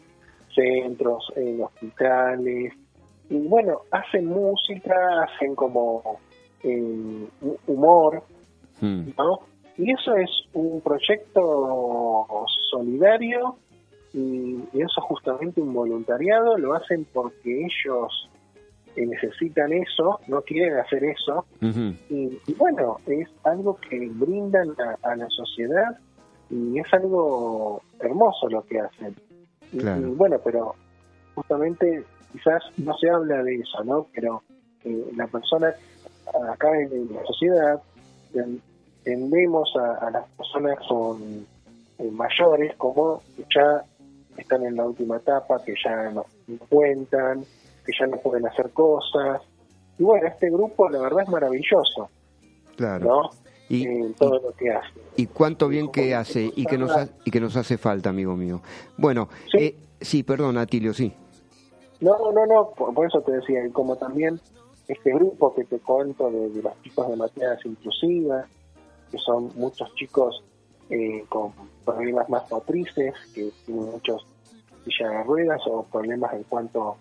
centros, 0.54 1.32
en 1.36 1.62
hospitales, 1.62 2.74
y 3.30 3.48
bueno, 3.48 3.82
hacen 3.92 4.26
música, 4.26 4.96
hacen 5.24 5.56
como 5.56 6.20
eh, 6.64 7.28
humor, 7.68 8.24
hmm. 8.82 9.10
¿no? 9.18 9.40
Y 9.78 9.92
eso 9.92 10.16
es 10.16 10.30
un 10.54 10.82
proyecto 10.82 12.46
solidario 12.72 13.58
y, 14.14 14.58
eso 14.74 15.02
justamente 15.02 15.62
un 15.62 15.74
voluntariado, 15.74 16.58
lo 16.58 16.74
hacen 16.74 17.06
porque 17.14 17.66
ellos 17.66 18.30
necesitan 18.96 19.72
eso, 19.74 20.20
no 20.28 20.42
quieren 20.42 20.80
hacer 20.80 21.04
eso, 21.04 21.46
y, 22.10 22.54
bueno, 22.58 22.98
es 23.06 23.30
algo 23.44 23.76
que 23.76 24.10
brindan 24.12 24.74
a, 25.04 25.16
la 25.16 25.30
sociedad 25.30 26.00
y 26.50 26.80
es 26.80 26.92
algo 26.92 27.84
hermoso 28.00 28.50
lo 28.50 28.64
que 28.64 28.80
hacen. 28.80 29.16
y 29.72 29.80
bueno, 30.16 30.38
pero 30.44 30.74
justamente 31.36 32.04
quizás 32.34 32.64
no 32.78 32.98
se 32.98 33.10
habla 33.10 33.44
de 33.44 33.56
eso, 33.56 33.84
¿no? 33.84 34.08
Pero 34.14 34.44
eh, 34.84 35.12
la 35.16 35.28
persona 35.28 35.74
acá 36.52 36.70
en, 36.80 37.14
la 37.14 37.24
sociedad 37.26 37.82
tendemos 39.04 39.74
a, 39.76 40.10
las 40.12 40.28
personas 40.32 40.78
con 40.88 41.22
eh, 42.00 42.12
mayores 42.12 42.76
como 42.78 43.22
ya 43.54 43.84
están 44.38 44.64
en 44.66 44.76
la 44.76 44.86
última 44.86 45.18
etapa, 45.18 45.64
que 45.64 45.74
ya 45.84 46.12
no 46.12 46.26
cuentan, 46.70 47.44
que 47.86 47.92
ya 48.00 48.06
no 48.08 48.18
pueden 48.18 48.46
hacer 48.48 48.70
cosas. 48.72 49.42
Y 49.98 50.04
bueno, 50.04 50.28
este 50.28 50.50
grupo 50.52 50.90
la 50.90 51.00
verdad 51.00 51.24
es 51.24 51.30
maravilloso. 51.30 52.10
Claro. 52.76 53.06
¿no? 53.06 53.30
Y, 53.70 53.86
Eh, 53.88 54.14
todo 54.18 54.40
lo 54.40 54.52
que 54.54 54.70
hace. 54.72 54.88
y 55.16 55.26
cuánto 55.26 55.68
bien 55.68 55.92
que 55.92 56.14
hace 56.16 56.52
y 56.56 56.66
que 56.66 56.78
nos 56.78 56.96
ha- 56.96 57.10
y 57.26 57.32
que 57.32 57.40
nos 57.42 57.56
hace 57.58 57.78
falta, 57.78 58.10
amigo 58.10 58.36
mío. 58.36 58.62
Bueno, 58.98 59.28
Sí. 59.52 59.58
eh, 59.58 59.76
sí, 60.00 60.24
perdón, 60.24 60.58
Atilio, 60.58 60.94
sí. 60.94 61.12
No, 62.02 62.32
no, 62.32 62.46
no, 62.46 62.70
por, 62.72 62.94
por 62.94 63.08
eso 63.08 63.22
te 63.22 63.32
decía, 63.34 63.66
y 63.66 63.72
como 63.72 63.96
también 63.96 64.40
este 64.88 65.12
grupo 65.14 65.54
que 65.56 65.64
te 65.66 65.80
cuento 65.80 66.30
de, 66.30 66.62
los 66.62 66.82
chicos 66.82 67.10
de 67.10 67.16
materias 67.16 67.66
inclusivas, 67.66 68.48
que 69.12 69.18
son 69.18 69.52
muchos 69.56 69.94
chicos 69.96 70.44
eh, 70.90 71.26
con 71.30 71.52
problemas 71.84 72.30
más 72.30 72.50
motrices, 72.52 73.14
que 73.34 73.50
tienen 73.66 73.92
muchos 73.92 74.26
silla 74.86 75.10
de 75.10 75.24
ruedas 75.24 75.60
o 75.68 75.84
problemas 75.84 76.34
en 76.34 76.44
cuanto 76.44 76.96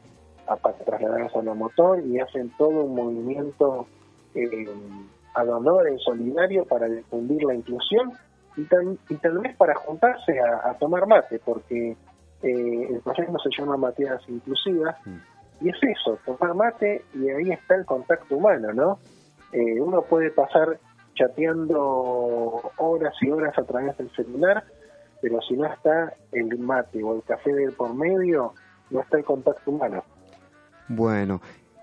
a 0.49 0.57
trasladarse 0.57 1.39
a 1.39 1.43
la 1.43 1.55
motor 1.55 2.01
y 2.05 2.19
hacen 2.19 2.51
todo 2.57 2.85
un 2.85 2.95
movimiento 2.95 3.87
eh, 4.35 4.67
ad 5.35 5.49
honorem 5.49 5.99
solidario 5.99 6.65
para 6.65 6.87
difundir 6.89 7.45
la 7.45 7.55
inclusión 7.55 8.13
y, 8.57 8.65
tan- 8.65 8.99
y 9.09 9.15
tal 9.17 9.39
vez 9.39 9.55
para 9.57 9.75
juntarse 9.77 10.39
a, 10.41 10.71
a 10.71 10.75
tomar 10.79 11.07
mate, 11.07 11.39
porque 11.45 11.97
eh, 12.47 12.89
el 12.91 13.01
proyecto 13.01 13.39
se 13.41 13.51
llama 13.59 13.77
Mateas 13.77 14.23
Inclusivas 14.29 14.97
y 15.61 15.69
es 15.69 15.77
eso, 15.83 16.19
tomar 16.25 16.55
mate 16.55 17.05
y 17.15 17.29
ahí 17.29 17.51
está 17.51 17.75
el 17.75 17.85
contacto 17.85 18.37
humano, 18.37 18.73
¿no? 18.73 18.99
Eh, 19.53 19.81
uno 19.81 20.03
puede 20.03 20.31
pasar 20.31 20.79
chateando 21.15 22.71
horas 22.77 23.15
y 23.21 23.31
horas 23.31 23.59
a 23.59 23.65
través 23.65 23.97
del 23.99 24.11
celular, 24.15 24.63
pero 25.21 25.41
si 25.43 25.55
no 25.55 25.67
está 25.67 26.13
el 26.31 26.59
mate 26.59 27.03
o 27.03 27.17
el 27.17 27.23
café 27.23 27.53
del 27.53 27.73
por 27.73 27.95
medio, 27.95 28.53
no 28.91 29.01
está 29.01 29.19
el 29.19 29.25
contacto 29.25 29.71
humano. 29.71 30.05
Bueno, 30.89 31.41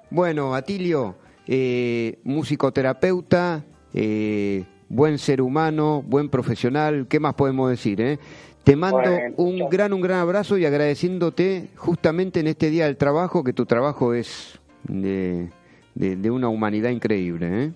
bueno, 0.09 0.55
Atilio, 0.55 1.15
eh, 1.45 2.19
musicoterapeuta, 2.23 3.65
eh, 3.93 4.65
buen 4.87 5.17
ser 5.17 5.41
humano, 5.41 6.03
buen 6.05 6.29
profesional, 6.29 7.07
¿qué 7.09 7.19
más 7.19 7.33
podemos 7.33 7.69
decir? 7.69 7.99
Eh? 7.99 8.19
Te 8.63 8.75
mando 8.77 8.97
Bueno, 8.99 9.33
un 9.37 9.69
gran, 9.69 9.91
un 9.93 10.01
gran 10.01 10.19
abrazo 10.19 10.57
y 10.57 10.65
agradeciéndote 10.65 11.67
justamente 11.75 12.39
en 12.39 12.47
este 12.47 12.69
día 12.69 12.85
del 12.85 12.95
trabajo, 12.97 13.43
que 13.43 13.51
tu 13.53 13.65
trabajo 13.65 14.13
es 14.13 14.59
de, 14.83 15.49
de- 15.95 16.15
de 16.15 16.31
una 16.31 16.47
humanidad 16.47 16.89
increíble. 16.89 17.65
¿eh? 17.65 17.71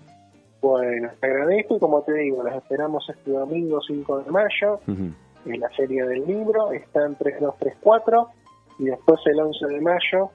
Bueno, 0.62 1.10
te 1.20 1.26
agradezco 1.26 1.76
y 1.76 1.78
como 1.78 2.02
te 2.02 2.14
digo, 2.14 2.42
los 2.42 2.54
esperamos 2.54 3.06
este 3.08 3.30
domingo 3.30 3.80
5 3.86 4.20
de 4.20 4.30
mayo 4.30 4.80
en 4.86 5.60
la 5.60 5.68
serie 5.76 6.04
del 6.04 6.26
libro, 6.26 6.72
está 6.72 7.04
en 7.06 7.14
3234 7.16 8.28
y 8.78 8.84
después 8.86 9.20
el 9.26 9.40
11 9.40 9.66
de 9.66 9.80
mayo, 9.80 10.30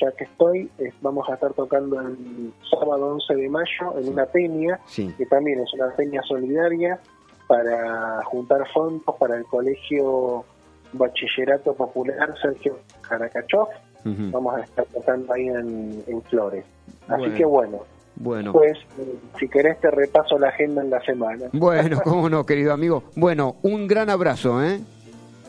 ya 0.00 0.10
que 0.12 0.24
estoy, 0.24 0.70
es- 0.78 0.94
vamos 1.02 1.28
a 1.28 1.34
estar 1.34 1.52
tocando 1.52 2.00
el 2.00 2.52
sábado 2.70 3.12
11 3.14 3.34
de 3.34 3.48
mayo 3.50 3.98
en 3.98 4.08
una 4.08 4.24
peña, 4.26 4.80
Sí, 4.86 5.12
que 5.18 5.26
también 5.26 5.60
es 5.60 5.72
una 5.74 5.90
peña 5.94 6.22
solidaria 6.22 6.98
para 7.48 8.22
juntar 8.26 8.60
fondos 8.72 9.16
para 9.18 9.36
el 9.36 9.44
Colegio 9.46 10.44
Bachillerato 10.92 11.74
Popular 11.74 12.32
Sergio 12.40 12.78
Caracachov. 13.00 13.68
Vamos 14.04 14.56
a 14.56 14.60
estar 14.60 14.86
tocando 14.86 15.32
ahí 15.34 15.48
en, 15.48 16.02
en 16.06 16.22
Flores. 16.22 16.64
Así 17.08 17.20
Bueno. 17.22 17.34
que 17.36 17.44
bueno, 17.44 17.78
bueno. 18.16 18.52
pues 18.52 18.78
si 19.38 19.48
querés 19.48 19.78
te 19.80 19.90
repaso 19.90 20.38
la 20.38 20.48
agenda 20.48 20.82
en 20.82 20.90
la 20.90 21.00
semana. 21.02 21.46
Bueno, 21.52 22.00
cómo 22.04 22.28
no, 22.30 22.46
querido 22.46 22.72
amigo. 22.72 23.02
Bueno, 23.16 23.56
un 23.62 23.86
gran 23.86 24.08
abrazo, 24.08 24.62
¿eh? 24.64 24.80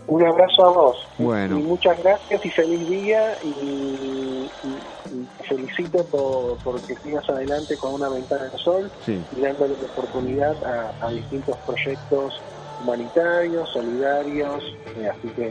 Un 0.10 0.26
abrazo 0.26 0.66
a 0.66 0.72
vos. 0.72 0.97
Bueno. 1.20 1.60
Y 1.60 1.62
muchas 1.64 1.97
gracias 2.01 2.43
y 2.43 2.49
feliz 2.49 2.89
día 2.89 3.38
y, 3.43 4.51
y- 4.64 4.82
y 5.12 5.26
te 5.38 5.43
felicito 5.47 6.03
por, 6.05 6.57
por 6.60 6.82
que 6.86 6.95
sigas 6.97 7.24
adelante 7.30 7.78
con 7.78 7.93
una 7.93 8.10
ventana 8.10 8.45
de 8.45 8.57
sol 8.57 8.91
Sí. 9.05 9.24
y 9.36 9.41
dándole 9.41 9.76
la 9.80 9.86
oportunidad 9.88 10.51
a, 10.64 11.05
a 11.07 11.12
distintos 11.12 11.55
proyectos 11.66 12.34
humanitarios, 12.82 13.70
solidarios, 13.72 14.64
eh, 14.95 15.07
así 15.10 15.30
que 15.30 15.47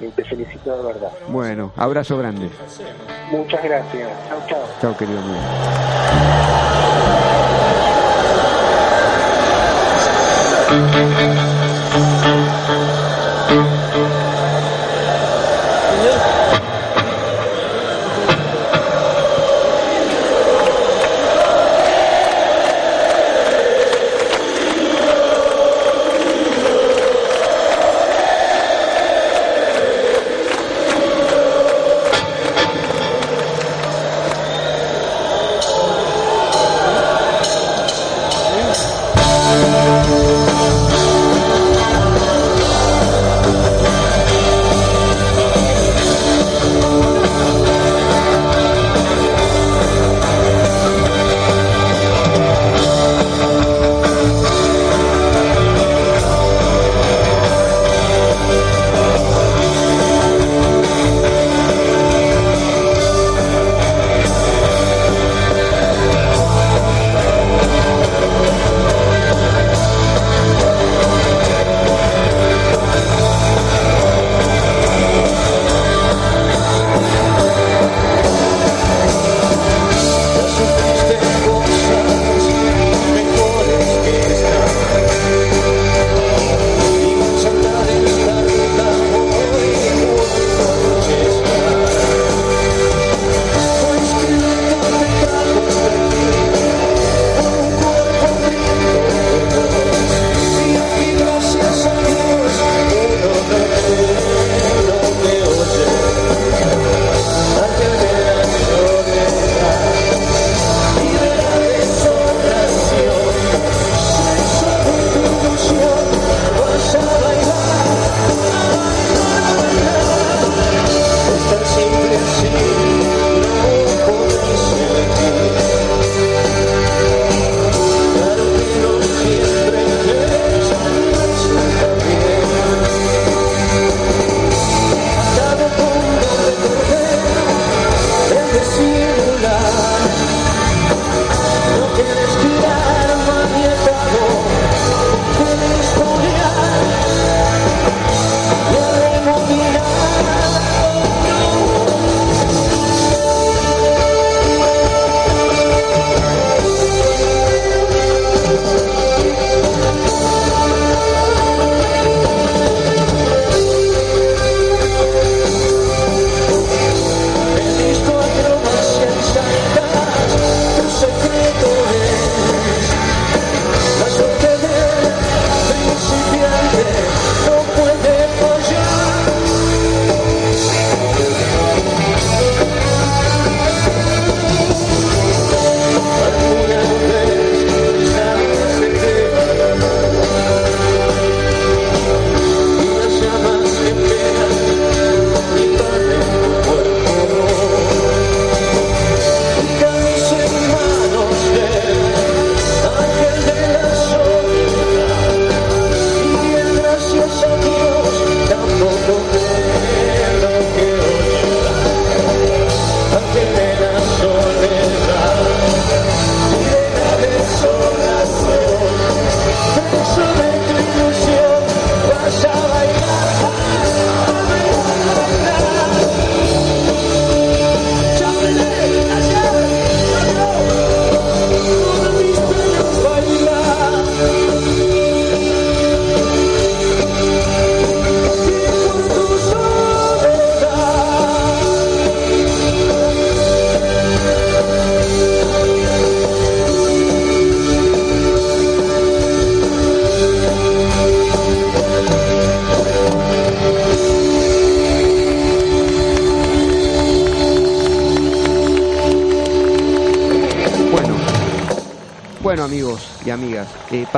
eh, 0.00 0.12
te 0.14 0.24
felicito 0.24 0.76
de 0.76 0.82
verdad. 0.92 1.12
Bueno, 1.28 1.72
abrazo 1.76 2.18
grande. 2.18 2.50
Muchas 3.30 3.62
gracias. 3.62 4.10
Chao, 4.28 4.40
chao. 4.48 4.62
Chao, 4.80 4.96
querido 4.96 5.18
amigo. 5.20 5.40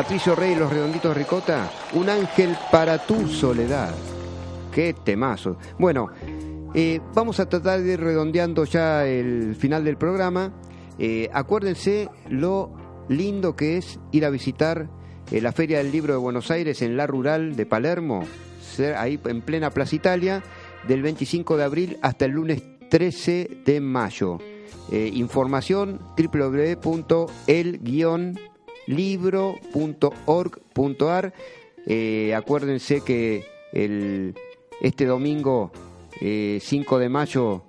Patricio 0.07 0.36
Rey 0.36 0.54
los 0.54 0.72
Redonditos 0.72 1.16
Ricota, 1.16 1.68
un 1.94 2.09
ángel 2.09 2.57
para 2.70 2.96
tu 2.96 3.26
soledad. 3.26 3.92
Qué 4.70 4.94
temazo. 4.94 5.57
Bueno, 5.80 6.11
eh, 6.74 7.00
vamos 7.12 7.40
a 7.40 7.48
tratar 7.48 7.82
de 7.82 7.94
ir 7.94 8.00
redondeando 8.00 8.64
ya 8.66 9.04
el 9.04 9.57
final 9.57 9.82
del 9.82 9.96
programa. 9.96 10.52
Eh, 11.00 11.28
acuérdense 11.32 12.09
lo 12.28 12.70
lindo 13.09 13.57
que 13.57 13.78
es 13.78 13.98
ir 14.12 14.24
a 14.24 14.30
visitar 14.30 14.88
la 15.32 15.50
Feria 15.50 15.78
del 15.78 15.90
Libro 15.90 16.12
de 16.12 16.20
Buenos 16.20 16.52
Aires 16.52 16.82
en 16.82 16.96
la 16.96 17.09
Rural 17.09 17.57
de 17.57 17.66
Palermo, 17.66 18.22
ahí 18.96 19.18
en 19.24 19.42
plena 19.42 19.70
Plaza 19.70 19.96
Italia, 19.96 20.40
del 20.86 21.02
25 21.02 21.57
de 21.57 21.64
abril 21.64 21.98
hasta 22.00 22.26
el 22.26 22.30
lunes 22.30 22.62
13 22.90 23.62
de 23.64 23.80
mayo. 23.80 24.38
Eh, 24.92 25.11
información 25.14 25.98
www.el-libro.org.ar. 28.87 31.34
Eh, 31.87 32.34
acuérdense 32.34 33.01
que 33.03 33.47
el, 33.72 34.34
este 34.80 35.07
domingo 35.07 35.70
5 36.18 36.20
eh, 36.20 36.61
de 37.01 37.09
mayo 37.09 37.62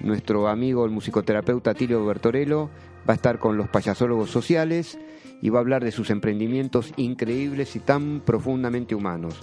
nuestro 0.00 0.48
amigo 0.48 0.84
el 0.84 0.90
musicoterapeuta 0.90 1.72
Tilio 1.74 2.04
Bertorello 2.04 2.68
va 3.08 3.14
a 3.14 3.16
estar 3.16 3.38
con 3.38 3.56
los 3.56 3.68
payasólogos 3.68 4.28
sociales 4.30 4.98
y 5.42 5.50
va 5.50 5.58
a 5.58 5.62
hablar 5.62 5.84
de 5.84 5.92
sus 5.92 6.10
emprendimientos 6.10 6.92
increíbles 6.96 7.76
y 7.76 7.80
tan 7.80 8.20
profundamente 8.20 8.94
humanos. 8.94 9.34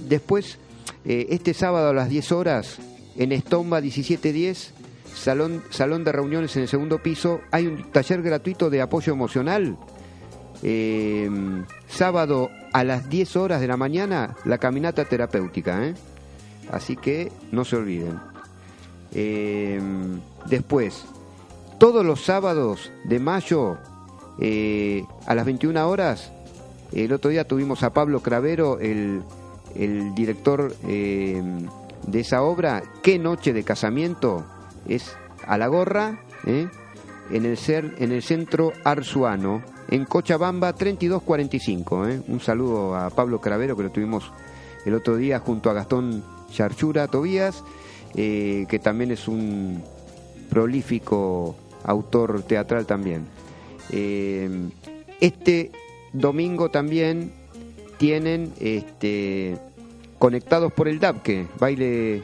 después, 0.00 0.58
este 1.04 1.54
sábado 1.54 1.90
a 1.90 1.94
las 1.94 2.08
10 2.08 2.32
horas, 2.32 2.80
en 3.16 3.30
Estomba 3.32 3.80
1710, 3.80 4.74
salón, 5.14 5.62
salón 5.70 6.04
de 6.04 6.12
reuniones 6.12 6.56
en 6.56 6.62
el 6.62 6.68
segundo 6.68 6.98
piso, 6.98 7.40
hay 7.50 7.66
un 7.66 7.90
taller 7.90 8.22
gratuito 8.22 8.70
de 8.70 8.82
apoyo 8.82 9.12
emocional. 9.12 9.76
Eh, 10.62 11.28
sábado 11.88 12.50
a 12.72 12.84
las 12.84 13.08
10 13.08 13.36
horas 13.36 13.60
de 13.60 13.68
la 13.68 13.76
mañana, 13.76 14.36
la 14.44 14.58
caminata 14.58 15.04
terapéutica. 15.04 15.86
¿eh? 15.86 15.94
Así 16.70 16.96
que 16.96 17.30
no 17.52 17.64
se 17.64 17.76
olviden. 17.76 18.18
Eh, 19.12 19.80
después, 20.46 21.04
todos 21.78 22.04
los 22.04 22.24
sábados 22.24 22.90
de 23.04 23.18
mayo, 23.18 23.78
a 25.26 25.34
las 25.34 25.44
21 25.44 25.88
horas, 25.88 26.32
el 26.92 27.12
otro 27.12 27.30
día 27.30 27.46
tuvimos 27.46 27.82
a 27.82 27.92
Pablo 27.92 28.20
Cravero, 28.20 28.80
el, 28.80 29.22
el 29.74 30.14
director 30.14 30.74
de 30.78 31.68
esa 32.20 32.42
obra, 32.42 32.82
Qué 33.02 33.18
noche 33.18 33.52
de 33.52 33.62
casamiento, 33.62 34.44
es 34.88 35.16
a 35.46 35.58
la 35.58 35.66
gorra, 35.66 36.20
¿eh? 36.46 36.68
en, 37.30 37.44
el 37.44 37.58
en 37.98 38.12
el 38.12 38.22
centro 38.22 38.72
Arzuano, 38.84 39.62
en 39.88 40.04
Cochabamba 40.04 40.72
3245. 40.72 42.08
¿eh? 42.08 42.22
Un 42.28 42.40
saludo 42.40 42.94
a 42.96 43.10
Pablo 43.10 43.40
Cravero, 43.40 43.76
que 43.76 43.82
lo 43.84 43.90
tuvimos 43.90 44.30
el 44.84 44.94
otro 44.94 45.16
día 45.16 45.38
junto 45.38 45.70
a 45.70 45.74
Gastón 45.74 46.22
Charchura 46.50 47.08
Tobías, 47.08 47.62
eh, 48.14 48.66
que 48.68 48.78
también 48.78 49.10
es 49.10 49.28
un 49.28 49.82
prolífico 50.50 51.56
autor 51.84 52.42
teatral 52.42 52.86
también. 52.86 53.26
este 55.20 55.72
domingo 56.12 56.70
también 56.70 57.32
tienen 57.98 58.52
este, 58.60 59.58
conectados 60.18 60.72
por 60.72 60.88
el 60.88 61.00
DAPKE, 61.00 61.48
baile 61.58 62.22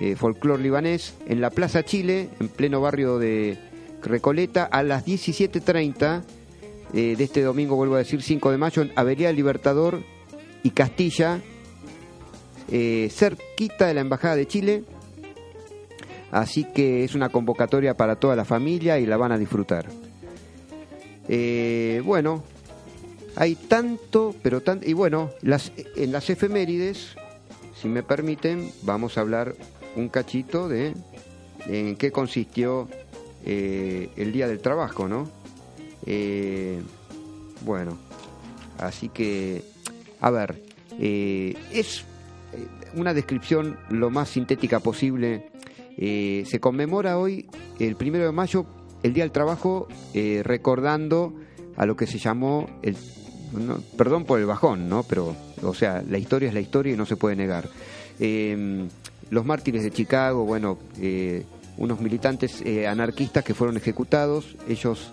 eh, 0.00 0.16
folclor 0.16 0.60
libanés, 0.60 1.14
en 1.26 1.42
la 1.42 1.50
Plaza 1.50 1.84
Chile, 1.84 2.30
en 2.40 2.48
pleno 2.48 2.80
barrio 2.80 3.18
de 3.18 3.58
Recoleta, 4.02 4.64
a 4.64 4.82
las 4.82 5.04
17.30 5.04 6.22
eh, 6.94 7.16
de 7.18 7.24
este 7.24 7.42
domingo, 7.42 7.76
vuelvo 7.76 7.96
a 7.96 7.98
decir, 7.98 8.22
5 8.22 8.50
de 8.50 8.56
mayo, 8.56 8.80
en 8.80 8.92
Avería 8.96 9.30
Libertador 9.30 10.02
y 10.62 10.70
Castilla, 10.70 11.42
eh, 12.70 13.08
cerquita 13.10 13.88
de 13.88 13.92
la 13.92 14.00
Embajada 14.00 14.36
de 14.36 14.46
Chile. 14.46 14.84
Así 16.30 16.64
que 16.64 17.04
es 17.04 17.14
una 17.14 17.28
convocatoria 17.28 17.94
para 17.94 18.16
toda 18.16 18.36
la 18.36 18.46
familia 18.46 18.98
y 18.98 19.04
la 19.04 19.18
van 19.18 19.32
a 19.32 19.38
disfrutar. 19.38 19.86
bueno, 22.04 22.42
hay 23.36 23.54
tanto, 23.54 24.34
pero 24.42 24.62
tanto. 24.62 24.88
Y 24.88 24.94
bueno, 24.94 25.30
en 25.42 26.12
las 26.12 26.30
efemérides, 26.30 27.16
si 27.74 27.88
me 27.88 28.02
permiten, 28.02 28.70
vamos 28.82 29.18
a 29.18 29.20
hablar 29.20 29.56
un 29.96 30.08
cachito 30.08 30.68
de 30.68 30.94
en 31.66 31.96
qué 31.96 32.10
consistió 32.10 32.88
eh, 33.44 34.10
el 34.16 34.32
Día 34.32 34.48
del 34.48 34.60
Trabajo, 34.60 35.08
¿no? 35.08 35.28
Eh, 36.06 36.80
bueno, 37.64 37.98
así 38.78 39.08
que, 39.08 39.62
a 40.20 40.30
ver, 40.30 40.62
eh, 40.98 41.54
es 41.72 42.04
una 42.94 43.14
descripción 43.14 43.78
lo 43.90 44.10
más 44.10 44.28
sintética 44.28 44.80
posible. 44.80 45.50
se 45.96 46.60
conmemora 46.60 47.18
hoy, 47.18 47.48
el 47.78 47.96
primero 47.96 48.24
de 48.24 48.32
mayo, 48.32 48.66
el 49.02 49.12
Día 49.12 49.24
del 49.24 49.32
Trabajo, 49.32 49.86
recordando 50.42 51.34
a 51.76 51.86
lo 51.86 51.96
que 51.96 52.06
se 52.06 52.18
llamó 52.18 52.68
el 52.82 52.96
perdón 53.96 54.24
por 54.24 54.38
el 54.38 54.46
bajón, 54.46 54.88
¿no? 54.88 55.02
Pero, 55.02 55.34
o 55.62 55.74
sea, 55.74 56.02
la 56.08 56.18
historia 56.18 56.48
es 56.48 56.54
la 56.54 56.60
historia 56.60 56.94
y 56.94 56.96
no 56.96 57.06
se 57.06 57.16
puede 57.16 57.36
negar. 57.36 57.68
Los 59.30 59.46
mártires 59.46 59.84
de 59.84 59.92
Chicago, 59.92 60.44
bueno, 60.44 60.76
eh, 61.00 61.44
unos 61.78 62.00
militantes 62.00 62.62
eh, 62.62 62.88
anarquistas 62.88 63.44
que 63.44 63.54
fueron 63.54 63.76
ejecutados, 63.76 64.56
ellos 64.68 65.12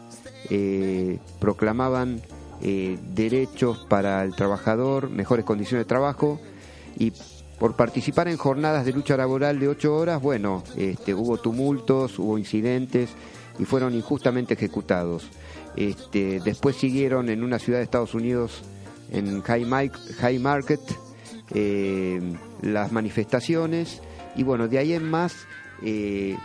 eh, 0.50 1.20
proclamaban 1.40 2.22
derechos 2.60 3.86
para 3.88 4.24
el 4.24 4.34
trabajador, 4.34 5.12
mejores 5.12 5.46
condiciones 5.46 5.86
de 5.86 5.88
trabajo. 5.88 6.40
Y 6.98 7.14
por 7.60 7.76
participar 7.76 8.28
en 8.28 8.38
jornadas 8.38 8.84
de 8.84 8.94
lucha 8.94 9.16
laboral 9.16 9.60
de 9.60 9.68
ocho 9.68 9.96
horas, 9.96 10.20
bueno, 10.20 10.64
este, 10.76 11.14
hubo 11.14 11.38
tumultos, 11.38 12.18
hubo 12.18 12.40
incidentes 12.40 13.12
y 13.60 13.66
fueron 13.66 13.94
injustamente 13.94 14.56
ejecutados. 14.56 15.30
Este, 15.76 16.40
después 16.40 16.78
siguieron 16.78 17.30
en 17.30 17.44
una 17.44 17.60
ciudad 17.60 17.78
de 17.78 17.84
Estados 17.84 18.16
Unidos, 18.16 18.64
en 19.12 19.44
High, 19.44 20.40
Market, 20.40 20.82
las 22.64 22.92
manifestaciones 22.92 24.02
y 24.38 24.44
bueno, 24.44 24.68
de 24.68 24.78
ahí 24.78 24.94
en 24.94 25.10
más, 25.10 25.48
eh, 25.82 26.38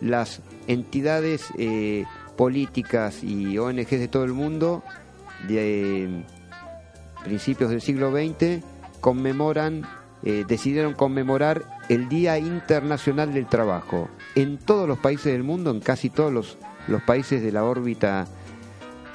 las 0.00 0.42
entidades 0.66 1.46
eh, 1.58 2.04
políticas 2.36 3.24
y 3.24 3.58
ONGs 3.58 3.90
de 3.90 4.08
todo 4.08 4.24
el 4.24 4.34
mundo, 4.34 4.84
de 5.48 6.04
eh, 6.04 6.24
principios 7.24 7.70
del 7.70 7.80
siglo 7.80 8.12
XX, 8.12 8.62
conmemoran, 9.00 9.82
decidieron 10.22 10.94
conmemorar 10.94 11.64
el 11.88 12.08
Día 12.08 12.38
Internacional 12.38 13.34
del 13.34 13.46
Trabajo. 13.46 14.08
En 14.36 14.56
todos 14.56 14.86
los 14.86 15.00
países 15.00 15.32
del 15.32 15.42
mundo, 15.42 15.72
en 15.72 15.80
casi 15.80 16.10
todos 16.10 16.32
los, 16.32 16.58
los 16.86 17.02
países 17.02 17.42
de 17.42 17.50
la 17.50 17.64
órbita 17.64 18.28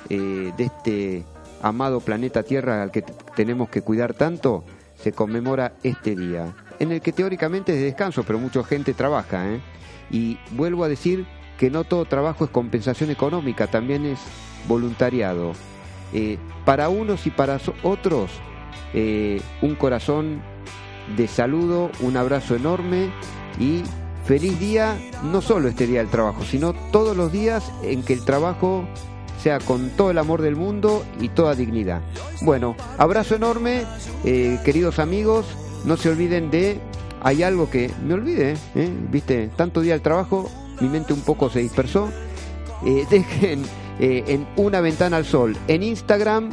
de 0.10 0.54
este 0.58 1.24
amado 1.62 2.02
planeta 2.02 2.44
Tierra 2.44 2.84
al 2.84 2.92
que 2.92 3.04
tenemos 3.38 3.70
que 3.70 3.82
cuidar 3.82 4.16
tanto, 4.16 4.66
se 4.98 5.12
conmemora 5.12 5.74
este 5.84 6.16
día 6.16 6.54
en 6.80 6.92
el 6.92 7.02
que 7.02 7.12
teóricamente 7.12 7.74
es 7.74 7.80
de 7.80 7.86
descanso, 7.86 8.24
pero 8.24 8.40
mucha 8.40 8.64
gente 8.64 8.94
trabaja. 8.94 9.50
¿eh? 9.50 9.62
Y 10.10 10.38
vuelvo 10.52 10.84
a 10.84 10.90
decir 10.90 11.26
que 11.58 11.70
no 11.70 11.84
todo 11.84 12.06
trabajo 12.06 12.46
es 12.46 12.52
compensación 12.52 13.10
económica, 13.10 13.68
también 13.68 14.06
es 14.06 14.20
voluntariado. 14.68 15.54
Eh, 16.14 16.38
para 16.66 16.90
unos 16.90 17.26
y 17.28 17.32
para 17.32 17.60
otros, 17.84 18.32
eh, 18.94 19.42
un 19.62 19.76
corazón 19.76 20.42
de 21.16 21.28
saludo, 21.28 21.92
un 22.02 22.18
abrazo 22.18 22.56
enorme 22.56 23.10
y 23.60 23.84
feliz 24.26 24.60
día, 24.60 24.98
no 25.24 25.42
solo 25.42 25.68
este 25.68 25.88
día 25.88 26.00
del 26.00 26.10
trabajo, 26.10 26.44
sino 26.44 26.74
todos 26.92 27.16
los 27.16 27.32
días 27.32 27.72
en 27.84 28.04
que 28.04 28.14
el 28.14 28.24
trabajo 28.24 28.86
con 29.66 29.90
todo 29.92 30.12
el 30.12 30.18
amor 30.18 30.42
del 30.42 30.56
mundo 30.56 31.06
y 31.20 31.30
toda 31.30 31.56
dignidad. 31.56 32.02
Bueno, 32.42 32.76
abrazo 32.98 33.36
enorme, 33.36 33.84
queridos 34.24 35.00
amigos, 35.00 35.46
no 35.86 35.96
se 35.98 36.10
olviden 36.10 36.52
de, 36.52 36.80
hay 37.22 37.44
algo 37.44 37.70
que 37.70 37.92
me 38.06 38.14
olvidé, 38.14 38.56
¿eh? 38.76 38.90
viste, 39.10 39.50
tanto 39.56 39.82
día 39.82 39.94
al 39.94 40.02
trabajo, 40.02 40.50
mi 40.80 40.90
mente 40.90 41.14
un 41.14 41.22
poco 41.22 41.50
se 41.50 41.60
dispersó. 41.60 42.10
Eh, 42.86 43.06
dejen 43.10 43.64
eh, 44.00 44.24
en 44.28 44.48
Una 44.56 44.82
Ventana 44.82 45.18
al 45.18 45.26
Sol 45.26 45.58
en 45.68 45.84
Instagram 45.84 46.52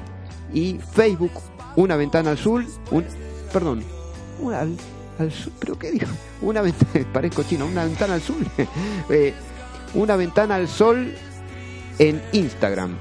y 0.52 0.78
Facebook, 0.92 1.32
Una 1.76 1.96
Ventana 1.96 2.30
al 2.30 2.38
Sol, 2.38 2.66
un, 2.90 3.04
perdón, 3.52 3.82
una, 4.40 4.60
al, 4.60 4.76
pero 5.58 5.78
qué 5.78 5.90
digo, 5.90 6.06
una 6.42 6.62
ventana, 6.62 7.06
parezco 7.12 7.42
chino, 7.42 7.66
una 7.66 7.84
ventana 7.84 8.14
al 8.14 8.22
sol, 8.22 8.44
una 9.94 10.16
ventana 10.16 10.56
al 10.56 10.68
sol 10.68 11.14
en 11.98 12.22
Instagram. 12.32 12.96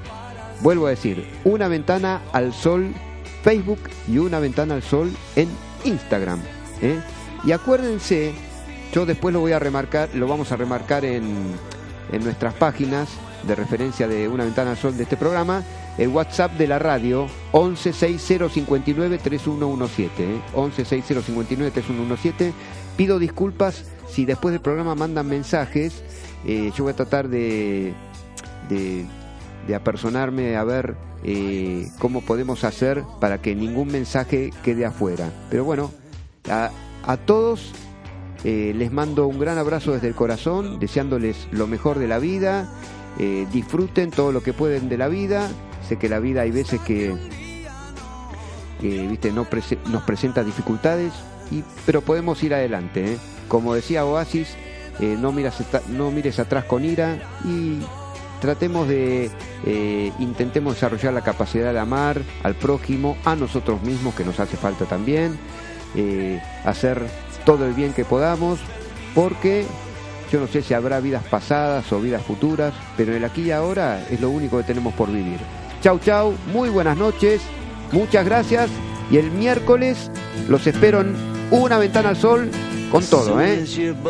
Vuelvo 0.60 0.86
a 0.86 0.90
decir, 0.90 1.26
una 1.44 1.68
ventana 1.68 2.22
al 2.32 2.52
sol 2.52 2.92
Facebook 3.42 3.80
y 4.08 4.18
una 4.18 4.38
ventana 4.38 4.74
al 4.74 4.82
sol 4.82 5.10
en 5.36 5.48
Instagram. 5.84 6.40
¿eh? 6.80 7.00
Y 7.44 7.52
acuérdense, 7.52 8.32
yo 8.92 9.04
después 9.04 9.32
lo 9.32 9.40
voy 9.40 9.52
a 9.52 9.58
remarcar, 9.58 10.08
lo 10.14 10.26
vamos 10.26 10.52
a 10.52 10.56
remarcar 10.56 11.04
en, 11.04 11.24
en 12.10 12.24
nuestras 12.24 12.54
páginas, 12.54 13.08
de 13.46 13.54
referencia 13.54 14.08
de 14.08 14.26
una 14.28 14.44
ventana 14.44 14.70
al 14.70 14.78
sol 14.78 14.96
de 14.96 15.02
este 15.02 15.18
programa, 15.18 15.62
el 15.98 16.08
WhatsApp 16.08 16.52
de 16.52 16.66
la 16.66 16.78
radio 16.78 17.26
1160593117, 17.52 20.08
¿eh? 20.18 20.40
1160593117. 20.54 22.52
Pido 22.96 23.18
disculpas 23.18 23.84
si 24.08 24.24
después 24.24 24.52
del 24.52 24.62
programa 24.62 24.94
mandan 24.94 25.28
mensajes, 25.28 26.02
eh, 26.46 26.72
yo 26.74 26.84
voy 26.84 26.92
a 26.92 26.96
tratar 26.96 27.28
de, 27.28 27.92
de, 28.68 29.06
apersonarme 29.74 30.56
a 30.56 30.64
ver 30.64 30.94
eh, 31.22 31.88
cómo 31.98 32.20
podemos 32.20 32.64
hacer 32.64 33.02
para 33.20 33.40
que 33.40 33.54
ningún 33.54 33.88
mensaje 33.88 34.50
quede 34.62 34.84
afuera. 34.84 35.30
Pero 35.50 35.64
bueno, 35.64 35.90
a, 36.50 36.70
a 37.06 37.16
todos 37.16 37.72
eh, 38.44 38.74
les 38.76 38.92
mando 38.92 39.26
un 39.26 39.38
gran 39.38 39.56
abrazo 39.56 39.92
desde 39.92 40.08
el 40.08 40.14
corazón, 40.14 40.78
deseándoles 40.78 41.48
lo 41.50 41.66
mejor 41.66 41.98
de 41.98 42.08
la 42.08 42.18
vida. 42.18 42.68
Eh, 43.18 43.46
disfruten 43.52 44.10
todo 44.10 44.32
lo 44.32 44.42
que 44.42 44.52
pueden 44.52 44.88
de 44.88 44.98
la 44.98 45.08
vida. 45.08 45.48
Sé 45.88 45.96
que 45.96 46.08
la 46.08 46.18
vida 46.18 46.42
hay 46.42 46.50
veces 46.50 46.80
que, 46.82 47.14
que, 48.80 49.06
viste, 49.06 49.32
no 49.32 49.46
nos 49.90 50.02
presenta 50.02 50.44
dificultades, 50.44 51.12
y, 51.50 51.62
pero 51.86 52.02
podemos 52.02 52.42
ir 52.42 52.54
adelante. 52.54 53.16
Como 53.48 53.74
decía 53.74 54.04
Oasis, 54.04 54.56
no, 55.00 55.32
miras 55.32 55.62
no 55.88 56.10
mires 56.10 56.38
atrás 56.38 56.64
con 56.64 56.84
ira 56.84 57.18
y 57.44 57.80
tratemos 58.44 58.86
de, 58.86 59.30
eh, 59.64 60.12
intentemos 60.18 60.74
desarrollar 60.74 61.14
la 61.14 61.22
capacidad 61.22 61.72
de 61.72 61.78
amar 61.78 62.20
al 62.42 62.54
prójimo, 62.54 63.16
a 63.24 63.34
nosotros 63.34 63.80
mismos, 63.82 64.14
que 64.14 64.22
nos 64.22 64.38
hace 64.38 64.58
falta 64.58 64.84
también, 64.84 65.38
eh, 65.94 66.42
hacer 66.62 67.06
todo 67.46 67.64
el 67.64 67.72
bien 67.72 67.94
que 67.94 68.04
podamos, 68.04 68.60
porque 69.14 69.64
yo 70.30 70.40
no 70.40 70.46
sé 70.46 70.60
si 70.60 70.74
habrá 70.74 71.00
vidas 71.00 71.24
pasadas 71.24 71.90
o 71.90 72.00
vidas 72.00 72.22
futuras, 72.22 72.74
pero 72.98 73.16
el 73.16 73.24
aquí 73.24 73.44
y 73.44 73.50
ahora 73.50 74.06
es 74.10 74.20
lo 74.20 74.28
único 74.28 74.58
que 74.58 74.64
tenemos 74.64 74.92
por 74.92 75.10
vivir. 75.10 75.38
Chau, 75.80 75.98
chau, 75.98 76.34
muy 76.52 76.68
buenas 76.68 76.98
noches, 76.98 77.40
muchas 77.92 78.26
gracias 78.26 78.68
y 79.10 79.16
el 79.16 79.30
miércoles 79.30 80.10
los 80.50 80.66
espero 80.66 81.00
en 81.00 81.16
una 81.50 81.78
ventana 81.78 82.10
al 82.10 82.16
sol 82.16 82.50
con 82.90 83.02
todo, 83.06 83.40
¿eh? 83.40 83.64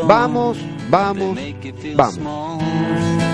Vamos, 0.08 0.58
vamos, 0.90 1.38
vamos. 1.94 3.33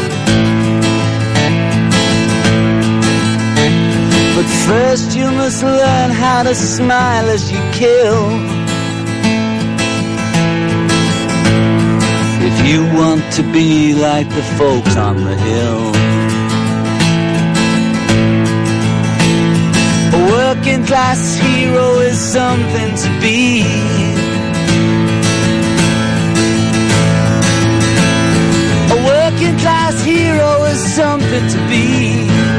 But 4.35 4.45
first 4.67 5.15
you 5.15 5.29
must 5.31 5.61
learn 5.61 6.09
how 6.09 6.43
to 6.43 6.55
smile 6.55 7.27
as 7.29 7.51
you 7.51 7.59
kill. 7.73 8.19
If 12.49 12.57
you 12.69 12.81
want 12.97 13.23
to 13.33 13.43
be 13.51 13.93
like 13.93 14.29
the 14.29 14.43
folks 14.57 14.95
on 14.95 15.15
the 15.25 15.35
hill. 15.35 15.83
A 20.17 20.21
working 20.37 20.85
class 20.85 21.35
hero 21.35 21.99
is 21.99 22.17
something 22.17 22.95
to 23.03 23.09
be. 23.19 23.63
A 28.95 28.97
working 29.13 29.57
class 29.59 30.01
hero 30.03 30.63
is 30.63 30.79
something 30.95 31.47
to 31.49 31.59
be. 31.69 32.50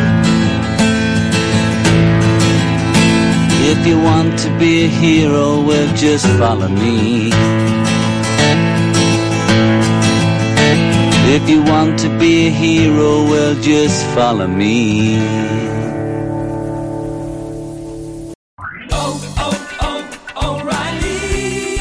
If 3.74 3.86
you 3.86 3.98
want 3.98 4.38
to 4.40 4.50
be 4.58 4.84
a 4.84 4.86
hero, 4.86 5.62
well, 5.62 5.96
just 5.96 6.26
follow 6.36 6.68
me. 6.68 7.30
If 11.34 11.48
you 11.48 11.62
want 11.62 11.98
to 12.00 12.10
be 12.18 12.48
a 12.48 12.50
hero, 12.50 13.24
well, 13.24 13.54
just 13.62 14.04
follow 14.14 14.46
me. 14.46 15.16
Oh, 18.90 19.18
oh, 19.38 19.78
oh, 19.80 20.60
O'Reilly! 20.60 21.80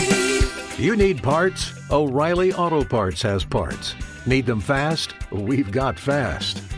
You 0.81 0.95
need 0.95 1.21
parts? 1.21 1.73
O'Reilly 1.91 2.53
Auto 2.53 2.85
Parts 2.85 3.21
has 3.23 3.43
parts. 3.43 3.95
Need 4.25 4.45
them 4.45 4.61
fast? 4.61 5.13
We've 5.29 5.71
got 5.71 5.99
fast. 5.99 6.70